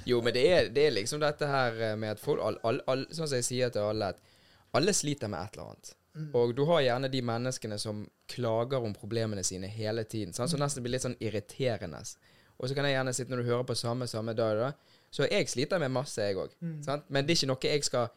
Jo, 0.06 0.22
men 0.22 0.34
det 0.34 0.46
er, 0.52 0.70
det 0.70 0.88
er 0.88 0.92
liksom 0.92 1.20
dette 1.20 1.48
her 1.48 1.72
eh, 1.82 1.96
med 1.96 2.12
at 2.12 2.20
folk 2.20 2.40
all, 2.42 2.58
all, 2.64 2.82
all, 2.88 3.06
Sånn 3.12 3.28
som 3.28 3.36
jeg 3.38 3.44
sier 3.44 3.70
til 3.72 3.82
alle, 3.82 4.10
at 4.10 4.20
alle 4.74 4.92
sliter 4.94 5.28
med 5.30 5.40
et 5.46 5.54
eller 5.58 5.70
annet. 5.72 5.94
Mm. 6.18 6.32
Og 6.36 6.56
du 6.56 6.66
har 6.66 6.82
gjerne 6.82 7.10
de 7.12 7.22
menneskene 7.22 7.78
som 7.80 8.08
klager 8.28 8.84
om 8.84 8.94
problemene 8.94 9.44
sine 9.46 9.68
hele 9.68 10.04
tiden. 10.04 10.34
Sant? 10.34 10.50
Som 10.50 10.60
nesten 10.60 10.84
blir 10.84 10.92
litt 10.98 11.04
sånn 11.04 11.16
irriterende. 11.22 12.02
Og 12.58 12.70
så 12.70 12.78
kan 12.78 12.88
jeg 12.88 12.98
gjerne 12.98 13.14
sitte 13.14 13.34
når 13.34 13.44
du 13.44 13.50
hører 13.52 13.68
på 13.70 13.76
samme 13.78 14.08
samme 14.10 14.34
dag, 14.38 14.58
da. 14.58 15.02
Så 15.14 15.28
jeg 15.30 15.50
sliter 15.50 15.80
med 15.80 15.94
masse, 15.94 16.22
jeg 16.22 16.38
òg. 16.40 16.56
Mm. 16.60 16.80
Men 17.08 17.26
det 17.26 17.34
er 17.34 17.38
ikke 17.40 17.52
noe 17.52 17.70
jeg 17.72 17.86
skal 17.88 18.10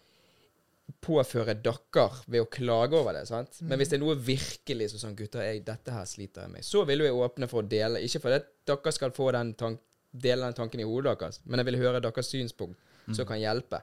påføre 1.01 1.55
dere 1.63 2.07
ved 2.27 2.43
å 2.43 2.49
klage 2.51 2.99
over 2.99 3.15
det. 3.15 3.27
sant? 3.29 3.61
Men 3.63 3.79
hvis 3.79 3.93
det 3.93 3.99
er 3.99 4.03
noe 4.03 4.17
virkelig 4.17 4.91
så 4.93 5.03
sånn 5.05 5.15
gutter, 5.19 5.45
jeg, 5.47 5.63
dette 5.67 5.95
her 5.95 6.09
sliter 6.09 6.47
jeg 6.47 6.55
med, 6.57 6.67
så 6.67 6.83
vil 6.89 7.05
jeg 7.05 7.15
åpne 7.15 7.49
for 7.51 7.63
å 7.63 7.71
dele. 7.71 8.03
Ikke 8.05 8.23
fordi 8.25 8.41
dere 8.69 8.95
skal 8.97 9.15
få 9.17 9.31
den 9.37 9.55
tank, 9.61 9.81
dele 10.11 10.49
den 10.49 10.59
tanken 10.59 10.83
i 10.83 10.89
hodet 10.89 11.15
deres, 11.21 11.39
men 11.45 11.63
jeg 11.63 11.71
vil 11.71 11.81
høre 11.85 12.03
deres 12.03 12.33
synspunkt, 12.33 12.81
som 13.15 13.29
kan 13.29 13.39
hjelpe. 13.39 13.79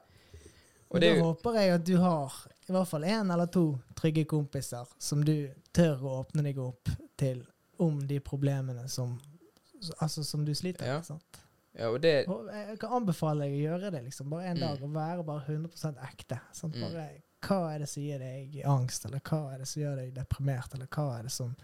Og 0.88 1.00
det 1.00 1.14
da 1.14 1.16
er 1.16 1.24
håper 1.24 1.56
jeg 1.56 1.72
at 1.72 1.86
du 1.88 1.94
har 2.00 2.36
i 2.68 2.74
hvert 2.74 2.88
fall 2.88 3.04
én 3.08 3.32
eller 3.32 3.48
to 3.52 3.64
trygge 3.96 4.26
kompiser 4.28 4.88
som 5.00 5.24
du 5.24 5.48
tør 5.72 6.04
å 6.04 6.14
åpne 6.22 6.44
deg 6.44 6.60
opp 6.60 6.92
til 7.20 7.42
om 7.84 8.00
de 8.08 8.18
problemene 8.24 8.84
som 8.92 9.14
Altså 10.00 10.24
som 10.24 10.44
du 10.44 10.52
sliter 10.54 10.84
med. 10.86 10.94
Ja. 10.94 11.02
sant? 11.02 11.38
ja, 11.78 11.88
og 11.92 12.00
det, 12.02 12.26
Og 12.28 12.46
jeg 12.50 12.78
kan 12.80 12.90
anbefale 13.02 13.44
deg 13.46 13.52
å 13.54 13.62
gjøre 13.68 13.90
det 13.94 14.04
liksom, 14.04 14.30
bare 14.30 14.46
en 14.50 14.56
Mm. 14.56 14.60
dag, 14.66 14.82
og 14.82 14.94
være 14.94 15.24
bare 15.24 15.44
100 15.46 15.98
ekte. 16.08 16.40
Sant? 16.52 16.74
Mm. 16.74 16.80
Bare, 16.80 17.08
hva 17.46 17.74
er 17.74 17.78
det 17.78 17.88
som 17.88 18.02
gir 18.02 18.18
deg 18.18 18.62
angst, 18.66 19.04
eller 19.06 19.20
hva 19.20 19.54
er 19.54 19.58
det 19.58 19.68
som 19.68 19.82
gjør 19.82 19.96
deg 19.96 20.14
deprimert, 20.14 20.74
eller 20.74 20.86
hva 20.86 21.18
er 21.18 21.22
det 21.22 21.30
som 21.32 21.54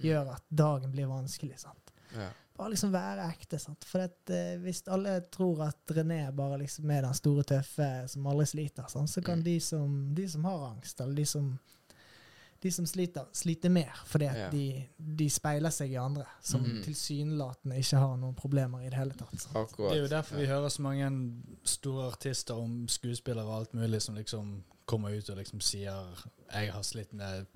gjør 0.00 0.32
at 0.34 0.42
dagen 0.54 0.92
blir 0.92 1.06
vanskelig? 1.10 1.58
sant? 1.58 1.90
ja. 2.14 2.30
Bare 2.56 2.70
liksom 2.70 2.92
være 2.92 3.24
ekte. 3.32 3.58
sant? 3.58 3.82
For 3.84 3.98
at, 4.04 4.30
eh, 4.30 4.56
hvis 4.62 4.84
alle 4.86 5.20
tror 5.32 5.60
at 5.66 5.86
René 5.90 6.30
bare 6.32 6.58
liksom 6.60 6.88
er 6.88 7.02
den 7.02 7.14
store 7.14 7.42
tøffe 7.42 8.08
som 8.08 8.26
aldri 8.30 8.46
sliter, 8.46 8.86
sant? 8.88 9.10
så 9.10 9.20
kan 9.24 9.38
Mm. 9.40 9.44
de, 9.44 9.58
som, 9.60 10.14
de 10.14 10.28
som 10.28 10.44
har 10.44 10.70
angst, 10.70 11.00
eller 11.00 11.14
de 11.14 11.24
som, 11.24 11.58
de 12.64 12.70
som 12.72 12.86
sliter, 12.88 13.26
sliter 13.36 13.70
mer. 13.70 13.92
Fordi 14.10 14.26
at 14.30 14.36
Ja. 14.36 14.48
de, 14.50 14.86
de 14.98 15.28
speiler 15.30 15.70
seg 15.70 15.92
i 15.92 15.98
andre, 16.00 16.24
som 16.42 16.62
Mm. 16.64 16.82
tilsynelatende 16.82 17.76
ikke 17.78 17.98
har 18.00 18.16
noen 18.16 18.34
problemer 18.34 18.80
i 18.80 18.88
det 18.90 18.94
hele 18.98 19.12
tatt. 19.14 19.38
sant? 19.40 19.76
Det 19.76 19.92
er 19.92 20.00
jo 20.02 20.08
derfor 20.08 20.36
vi 20.40 20.46
hører 20.46 20.68
så 20.72 20.82
mange 20.82 21.08
store 21.64 22.06
artister 22.12 22.54
om 22.54 22.88
skuespillere 22.88 23.44
og 23.46 23.58
alt 23.60 23.74
mulig 23.74 24.00
som 24.02 24.14
liksom 24.16 24.62
kommer 24.86 25.16
ut 25.16 25.30
og 25.30 25.36
liksom 25.36 25.60
sier 25.60 26.08
'jeg 26.52 26.72
har 26.72 26.82
slitt 26.82 27.12
med 27.12 27.46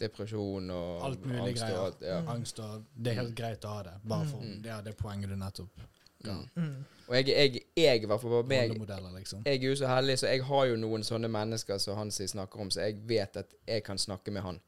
Depresjon 0.00 0.70
og 0.70 1.02
alt 1.04 1.24
mulig 1.26 1.40
angst 1.40 1.62
greier. 1.62 1.78
og 1.78 1.86
alt. 1.86 2.00
Ja. 2.02 2.20
Mm. 2.20 2.28
angst', 2.28 2.58
og 2.60 2.84
det 2.96 3.12
er 3.12 3.22
helt 3.22 3.34
greit 3.36 3.60
å 3.64 3.68
ha 3.68 3.82
det. 3.82 3.92
Bare 4.08 4.26
for 4.26 4.38
Mm. 4.40 4.64
ja, 4.64 4.80
det 4.80 4.96
poenget 4.96 5.28
du 5.28 5.36
nettopp 5.36 5.80
ga. 6.24 6.32
Mm. 6.54 6.64
Mm. 6.64 6.84
Og 7.08 7.14
jeg, 7.16 7.26
jeg, 7.28 7.62
jeg, 7.76 8.06
hvert 8.06 8.20
på 8.22 8.42
meg 8.46 8.70
liksom. 9.18 9.42
Jeg 9.46 9.56
er 9.58 9.68
jo 9.68 9.74
så 9.76 9.86
heldig, 9.90 10.18
så 10.18 10.26
jeg 10.30 10.42
har 10.46 10.66
jo 10.70 10.76
noen 10.76 11.02
sånne 11.02 11.28
mennesker 11.28 11.78
som 11.82 11.96
han 11.98 12.10
sier 12.14 12.28
snakker 12.30 12.60
om, 12.60 12.70
så 12.70 12.80
jeg 12.86 13.00
vet 13.08 13.36
at 13.36 13.54
jeg 13.66 13.82
kan 13.84 13.98
snakke 13.98 14.30
med 14.30 14.42
han 14.42 14.60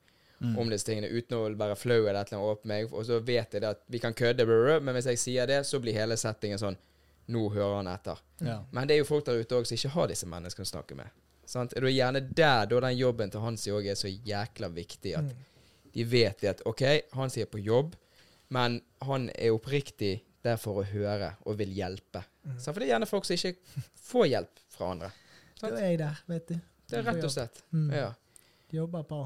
Mm. 0.43 0.57
om 0.59 0.71
disse 0.71 0.87
tingene 0.89 1.07
uten 1.07 1.37
å 1.39 1.55
være 1.55 1.77
flau 1.79 2.01
eller 2.03 2.17
et 2.21 2.33
eller 2.33 2.41
annet 2.43 2.57
åpne 2.57 2.67
meg. 2.67 2.89
Og 2.93 3.05
så 3.07 3.21
vet 3.23 3.53
jeg 3.55 3.61
det 3.63 3.69
at 3.69 3.83
vi 3.87 3.99
kan 4.03 4.13
kødde, 4.13 4.43
men 4.83 4.95
hvis 4.97 5.07
jeg 5.07 5.19
sier 5.23 5.47
det, 5.47 5.61
så 5.67 5.79
blir 5.79 5.95
hele 5.95 6.17
settingen 6.19 6.59
sånn 6.59 6.77
Nå 7.29 7.45
hører 7.55 7.77
han 7.77 7.87
etter. 7.87 8.19
Ja. 8.41 8.57
Men 8.73 8.89
det 8.89 8.97
er 8.97 8.99
jo 8.99 9.05
folk 9.07 9.25
der 9.25 9.39
ute 9.39 9.55
òg 9.55 9.65
som 9.69 9.77
ikke 9.77 9.93
har 9.95 10.09
disse 10.11 10.27
menneskene 10.27 10.67
å 10.67 10.71
snakke 10.73 10.97
med. 10.99 11.07
Sant? 11.47 11.71
Det 11.71 11.79
er 11.85 11.87
gjerne 11.95 12.21
der 12.35 12.67
da 12.67 12.81
den 12.81 12.97
jobben 12.99 13.31
til 13.31 13.41
Hansi 13.41 13.71
òg 13.71 13.87
er 13.87 13.95
så 13.95 14.09
jækla 14.11 14.69
viktig. 14.75 15.15
At 15.15 15.25
Mm. 15.31 15.45
de 15.95 16.05
vet 16.05 16.41
det 16.41 16.49
at 16.49 16.63
OK, 16.67 16.83
Hansi 17.13 17.41
er 17.41 17.47
på 17.47 17.63
jobb, 17.63 17.95
men 18.51 18.81
han 19.03 19.31
er 19.39 19.53
oppriktig 19.55 20.23
der 20.43 20.59
for 20.61 20.83
å 20.83 20.87
høre 20.87 21.35
og 21.47 21.59
vil 21.61 21.71
hjelpe. 21.77 22.25
Mm. 22.45 22.57
For 22.59 22.75
det 22.81 22.89
er 22.89 22.95
gjerne 22.97 23.11
folk 23.11 23.29
som 23.29 23.37
ikke 23.39 23.83
får 24.11 24.27
hjelp 24.33 24.65
fra 24.75 24.91
andre. 24.97 25.13
Da 25.63 25.71
er 25.77 25.87
jeg 25.93 26.03
der, 26.03 26.25
vet 26.33 26.49
du. 26.51 26.59
Det 26.91 26.99
er 26.99 27.07
rett 27.07 27.25
og 27.25 27.33
slett. 27.33 27.63
Mm. 27.73 27.89
Ja. 27.95 28.11
Jobber 28.73 29.03
på. 29.05 29.21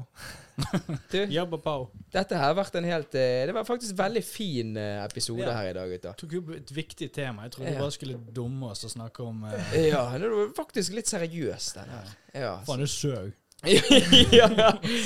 Du, 1.11 1.17
Jobber 1.31 1.59
på. 1.63 1.73
dette 2.11 2.35
her 2.35 2.49
har 2.49 2.55
vært 2.57 2.75
en 2.79 2.87
helt 2.89 3.13
eh, 3.15 3.43
Det 3.47 3.53
var 3.55 3.63
faktisk 3.67 3.93
en 3.93 3.99
veldig 4.01 4.23
fin 4.25 4.71
eh, 4.81 4.97
episode 5.05 5.45
Ja. 5.45 5.53
her 5.55 5.69
i 5.69 5.75
dag, 5.77 5.91
gutter. 5.93 6.15
Tok 6.19 6.33
opp 6.41 6.49
et 6.57 6.73
viktig 6.75 7.07
tema. 7.15 7.45
Jeg 7.45 7.53
trodde 7.55 7.69
Ja. 7.69 7.77
vi 7.77 7.83
bare 7.85 7.95
skulle 7.95 8.17
dumme 8.35 8.71
oss 8.73 8.83
og 8.83 8.91
snakke 8.91 9.23
om 9.23 9.45
uh... 9.47 9.53
Ja, 9.77 10.01
det 10.19 10.31
var 10.33 10.51
faktisk 10.57 10.97
litt 10.97 11.07
seriøs, 11.07 11.69
den 11.77 11.93
her. 11.95 12.11
Ja. 12.35 12.53
Faen, 12.67 12.83
du 12.83 12.91
søg. 12.91 13.31
Ja. 13.65 14.47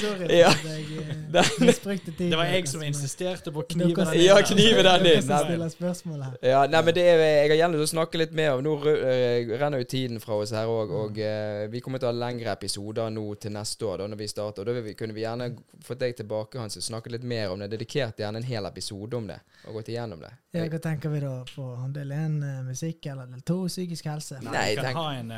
Sorry 0.02 0.26
for 0.28 0.32
Ja. 0.32 0.50
at 0.50 0.64
jeg 0.66 0.86
eh, 1.34 1.52
misbrukte 1.66 2.12
tiden. 2.12 2.32
Det 2.32 2.38
var 2.38 2.50
jeg 2.52 2.68
som 2.68 2.82
insisterte 2.84 3.52
på 3.56 3.62
å 3.64 3.68
knive 3.70 3.96
den 3.96 4.12
inn. 4.18 4.24
Ja, 4.26 4.36
knive 4.44 4.84
den 4.84 5.06
inn. 5.12 5.30
Nei. 5.32 6.32
Ja, 6.44 6.66
nei, 6.68 6.82
men 6.84 6.94
det 6.98 7.06
er, 7.08 7.22
jeg 7.24 7.50
har 7.54 7.58
gjerne 7.62 7.80
lyst 7.80 7.94
til 7.94 8.00
å 8.00 8.02
snakke 8.02 8.20
litt 8.20 8.34
mer 8.36 8.58
om 8.58 8.64
Nå 8.66 8.74
eh, 8.92 9.48
renner 9.62 9.80
jo 9.82 9.88
tiden 9.94 10.20
fra 10.24 10.36
oss 10.44 10.52
her 10.56 10.68
òg, 10.70 10.92
og 10.92 11.22
eh, 11.24 11.64
vi 11.72 11.80
kommer 11.82 12.02
til 12.04 12.10
å 12.10 12.12
ha 12.12 12.18
lengre 12.26 12.52
episoder 12.52 13.10
nå 13.16 13.24
til 13.42 13.56
neste 13.56 13.88
år, 13.88 14.04
da 14.04 14.10
når 14.12 14.20
vi 14.20 14.28
starter. 14.34 14.68
Da 14.68 14.76
vil 14.76 14.86
vi, 14.90 14.98
kunne 15.00 15.16
vi 15.16 15.24
gjerne 15.24 15.48
fått 15.88 16.04
deg 16.04 16.18
tilbake, 16.20 16.60
Hans, 16.60 16.76
og 16.82 16.86
snakke 16.90 17.14
litt 17.16 17.24
mer 17.24 17.56
om 17.56 17.64
det. 17.64 17.72
Dedikert 17.72 18.20
gjerne 18.20 18.44
en 18.44 18.50
hel 18.52 18.68
episode 18.68 19.16
om 19.18 19.32
det, 19.32 19.40
og 19.64 19.80
gått 19.80 19.94
igjennom 19.96 20.20
det. 20.28 20.34
Ja, 20.52 20.66
hva 20.68 20.82
tenker 20.84 21.14
vi 21.16 21.22
da 21.24 21.38
på 21.48 21.70
del 21.96 22.12
én 22.12 22.34
musikk 22.68 23.06
eller 23.08 23.30
del 23.32 23.40
to 23.48 23.62
psykisk 23.72 24.10
helse? 24.12 24.42
Nei, 24.44 24.52
Nei, 24.52 24.68
vi 24.74 24.82
kan 24.82 24.90
tenk- 24.90 25.00
ha 25.00 25.14
en 25.16 25.32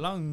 lang 0.00 0.24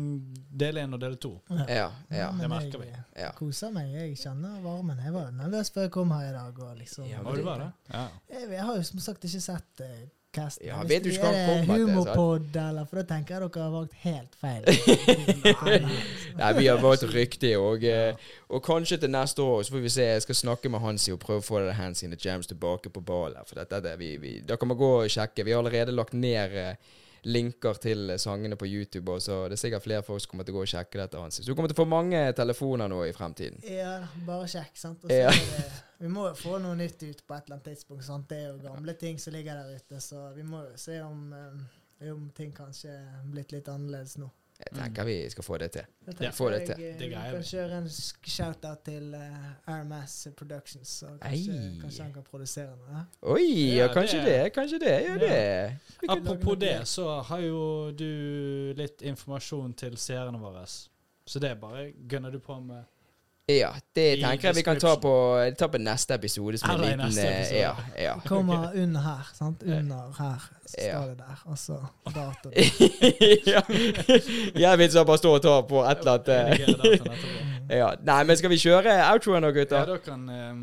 del 0.62 0.78
én 0.84 0.93
og 0.93 1.02
del 1.02 1.17
to. 1.17 1.34
Ja, 1.65 1.89
ja. 2.13 2.26
Men 2.31 2.45
det 2.45 2.49
merker 2.51 2.83
jeg, 2.83 2.91
vi. 2.91 3.21
ja. 3.21 3.31
koser 3.37 3.71
meg. 3.75 3.93
Jeg 3.95 4.17
kjenner 4.21 4.59
varmen. 4.63 4.99
Jeg 5.03 5.13
var 5.15 5.31
nervøs 5.35 5.71
før 5.73 5.87
jeg 5.87 5.95
kom 5.95 6.13
her 6.15 6.29
i 6.29 6.35
dag. 6.35 6.61
Og 6.67 6.77
liksom, 6.77 7.07
Ja, 7.09 7.23
Var 7.25 7.35
du 7.35 7.43
bare 7.47 7.65
det? 7.65 7.71
Ja. 7.93 8.05
jeg, 8.33 8.51
jeg 8.57 8.69
har 8.69 8.79
jo 8.79 8.85
som 8.91 9.03
sagt 9.03 9.27
ikke 9.27 9.41
sett 9.41 9.83
uh, 9.83 9.97
casten. 10.37 10.67
Ja, 10.67 10.81
vet 10.87 11.05
du 11.05 11.09
ikke 11.11 11.23
hva 11.23 11.31
han 11.31 11.37
Er 11.37 11.47
det 11.47 11.67
kommer 11.67 11.83
humorpod, 11.83 12.59
eller? 12.61 12.87
For 12.89 13.01
da 13.01 13.05
tenker 13.13 13.35
jeg 13.35 13.47
dere 13.47 13.63
har 13.63 13.73
valgt 13.73 13.97
helt 14.03 14.37
feil. 14.41 14.67
Nei, 16.41 16.51
vi 16.59 16.67
har 16.67 16.81
valgt 16.83 17.07
riktig, 17.13 17.53
og, 17.59 17.83
eh, 17.87 18.29
og 18.53 18.63
kanskje 18.65 18.99
til 19.01 19.13
neste 19.13 19.43
år 19.43 19.63
så 19.65 19.75
får 19.75 19.83
vi 19.85 19.93
se. 19.97 20.07
Jeg 20.17 20.27
skal 20.27 20.41
snakke 20.43 20.71
med 20.73 20.83
Hansi 20.83 21.15
og 21.15 21.21
prøve 21.23 21.43
å 21.43 21.47
få 21.47 21.63
Hansi 21.63 21.77
Hands 21.81 22.05
in 22.05 22.13
the 22.13 22.21
Jams 22.21 22.49
tilbake 22.49 22.93
på 22.93 23.01
ballen. 23.01 23.41
For 23.49 23.59
dette, 23.61 23.81
det 23.85 23.97
vi, 24.01 24.15
vi, 24.21 24.37
da 24.45 24.59
kan 24.59 24.71
man 24.71 24.79
gå 24.79 24.93
og 25.01 25.11
sjekke. 25.11 25.45
Vi 25.47 25.55
har 25.55 25.63
allerede 25.63 25.95
lagt 25.95 26.15
ned 26.17 26.57
eh, 26.57 26.95
linker 27.27 27.79
til 27.83 28.13
sangene 28.21 28.55
på 28.59 28.67
YouTube, 28.69 29.11
og 29.11 29.21
så 29.23 29.43
det 29.47 29.57
er 29.57 29.61
sikkert 29.61 29.83
flere 29.83 30.05
folk 30.05 30.23
som 30.23 30.31
kommer 30.31 30.47
til 30.47 30.55
å 30.55 30.59
gå 30.59 30.63
og 30.65 30.71
sjekke 30.71 31.01
dette. 31.01 31.19
Hans. 31.21 31.41
Så 31.41 31.47
du 31.47 31.55
kommer 31.57 31.71
til 31.71 31.77
å 31.77 31.81
få 31.81 31.89
mange 31.91 32.21
telefoner 32.37 32.91
nå 32.91 33.01
i 33.07 33.13
fremtiden. 33.15 33.59
Ja, 33.67 33.99
bare 34.27 34.47
sjekk, 34.51 34.77
sant. 34.79 35.03
Ja. 35.11 35.33
det, 35.33 35.65
vi 35.99 36.11
må 36.13 36.29
jo 36.29 36.37
få 36.39 36.61
noe 36.63 36.77
nytt 36.79 37.03
ut 37.03 37.23
på 37.27 37.35
et 37.35 37.47
eller 37.47 37.57
annet 37.57 37.69
tidspunkt. 37.73 38.05
sant? 38.07 38.29
Det 38.31 38.39
er 38.39 38.49
jo 38.51 38.61
gamle 38.63 38.95
ting 38.99 39.19
som 39.21 39.35
ligger 39.35 39.59
der 39.59 39.75
ute, 39.75 40.01
så 40.03 40.29
vi 40.37 40.45
må 40.47 40.63
jo 40.69 40.79
se 40.79 41.01
om, 41.03 41.27
eh, 41.33 42.11
om 42.13 42.29
ting 42.37 42.53
kanskje 42.55 42.93
er 42.95 43.23
blitt 43.31 43.55
litt 43.55 43.71
annerledes 43.73 44.17
nå. 44.21 44.31
Jeg 44.59 44.73
tenker 44.73 45.05
vi 45.05 45.15
skal 45.29 45.43
få 45.43 45.57
det 45.61 45.67
til. 45.71 45.81
Da 46.05 46.11
Ja. 46.11 46.17
tenker 46.17 46.31
Få 46.35 46.49
det 46.49 46.59
jeg, 46.59 46.67
til. 46.75 46.83
Jeg, 46.83 46.99
Det 46.99 47.07
Vi 47.09 47.13
kan 47.13 47.43
kjøre 47.43 47.77
en 47.77 47.89
shout-out 47.89 48.79
til 48.85 49.13
uh, 49.13 49.71
RMS 49.73 50.27
Productions, 50.37 50.87
så 50.89 51.07
kanskje, 51.21 51.57
kanskje 51.81 52.03
han 52.03 52.13
kan 52.13 52.23
produsere 52.23 52.73
noe. 52.77 53.03
Oi, 53.21 53.43
ja, 53.75 53.85
Ja, 53.85 53.93
kanskje 53.93 54.17
det. 54.25 54.25
det- 54.43 54.53
Kanskje 54.53 54.79
det. 54.79 54.95
Ja, 55.05 55.17
det. 55.17 55.79
Apropos 56.09 56.57
det, 56.59 56.87
så 56.87 57.21
har 57.21 57.39
jo 57.39 57.91
du 57.91 58.73
litt 58.75 59.01
informasjon 59.01 59.73
til 59.73 59.97
seerne 59.97 60.39
våre. 60.39 60.65
Så 61.27 61.39
det 61.39 61.51
er 61.51 61.55
bare 61.55 61.91
gønner 62.09 62.31
du 62.31 62.39
på 62.39 62.59
med 62.59 62.83
Ja, 63.47 63.69
det 63.95 64.05
tenker 64.19 64.49
jeg 64.49 64.55
vi 64.57 64.62
kan 64.67 64.79
ta 64.79 64.95
på, 64.99 65.12
ta 65.60 65.67
på 65.71 65.79
neste 65.79 66.13
episode. 66.17 66.57
Som 66.60 66.73
Eller 66.73 66.89
liten, 66.89 66.99
neste 67.05 67.21
eh, 67.23 67.38
episode. 67.38 67.60
Ja, 67.62 68.03
ja. 68.03 68.15
Kommer 68.27 68.73
under 68.75 68.99
her, 69.05 69.29
sant? 69.38 69.63
Under 69.63 70.10
her 70.17 70.41
så 70.67 70.81
Ja. 70.83 70.97
står 70.97 71.07
det 71.07 71.17
der, 71.17 71.43
og 71.45 71.57
så 71.57 71.77
dato. 72.15 72.51
ja. 73.53 73.62
Jeg 74.60 74.77
vil 74.77 74.91
så 74.91 75.03
bare 75.07 75.17
stå 75.17 75.31
og 75.38 75.41
ta 75.41 75.62
på 75.62 75.83
et 75.83 75.97
eller 76.03 76.12
annet. 76.12 76.27
eh. 76.27 76.43
redigere 76.43 76.75
dataen 76.75 77.13
etterpå. 77.13 77.77
Ja. 77.77 77.88
Nei, 78.03 78.23
men 78.23 78.38
skal 78.38 78.49
vi 78.51 78.57
kjøre 78.65 78.97
outroen 79.13 79.41
nå, 79.47 79.53
Ja, 79.55 79.86
da 79.93 79.97
kan 79.97 80.29
eh, 80.29 80.53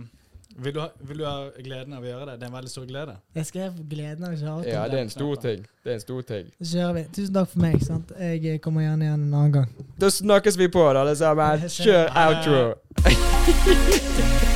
vil, 0.57 0.75
du 0.75 0.81
ha, 0.81 0.89
vil 1.01 1.19
du 1.19 1.25
ha 1.27 1.51
gleden 1.59 1.95
av 1.97 2.03
å 2.05 2.07
gjøre 2.09 2.27
det? 2.29 2.35
Det 2.39 2.47
er 2.47 2.51
en 2.51 2.57
veldig 2.57 2.71
stor 2.71 2.87
glede. 2.87 3.17
Jeg 3.35 3.47
skrev 3.51 3.81
gleden 3.91 4.25
av 4.27 4.35
å 4.35 4.39
kjøre 4.39 4.69
Ja, 4.71 4.85
det 4.89 4.99
er 4.99 5.03
en 5.07 5.11
stor 5.11 5.35
ting. 5.43 5.67
Det 5.83 5.91
er 5.91 5.99
en 5.99 6.05
stor 6.05 6.23
ting. 6.31 6.45
Så 6.61 6.71
kjører 6.77 6.95
vi. 6.99 7.05
Tusen 7.19 7.35
takk 7.35 7.51
for 7.53 7.65
meg. 7.65 7.77
sant? 7.85 8.15
Jeg 8.21 8.61
kommer 8.65 8.87
gjerne 8.87 9.09
igjen 9.09 9.27
en 9.27 9.35
annen 9.35 9.53
gang. 9.59 9.69
Da 10.01 10.11
snakkes 10.15 10.59
vi 10.61 10.71
på, 10.71 10.87
da, 10.93 11.03
alle 11.03 11.17
sammen. 11.19 11.69
Kjør 11.81 12.07
outro. 12.25 12.63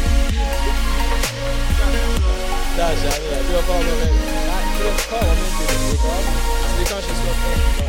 Der 2.78 2.94
kjenner 3.02 3.30
det. 3.30 3.40
Du 3.48 3.52
har 3.58 3.62
meg 3.68 3.84
Nei, 4.48 4.62
du 4.78 4.84
har 4.86 4.98
bare. 5.10 5.34
Vi 6.78 6.84
kan 6.86 6.98
ikke 6.98 7.34
på. 7.42 7.87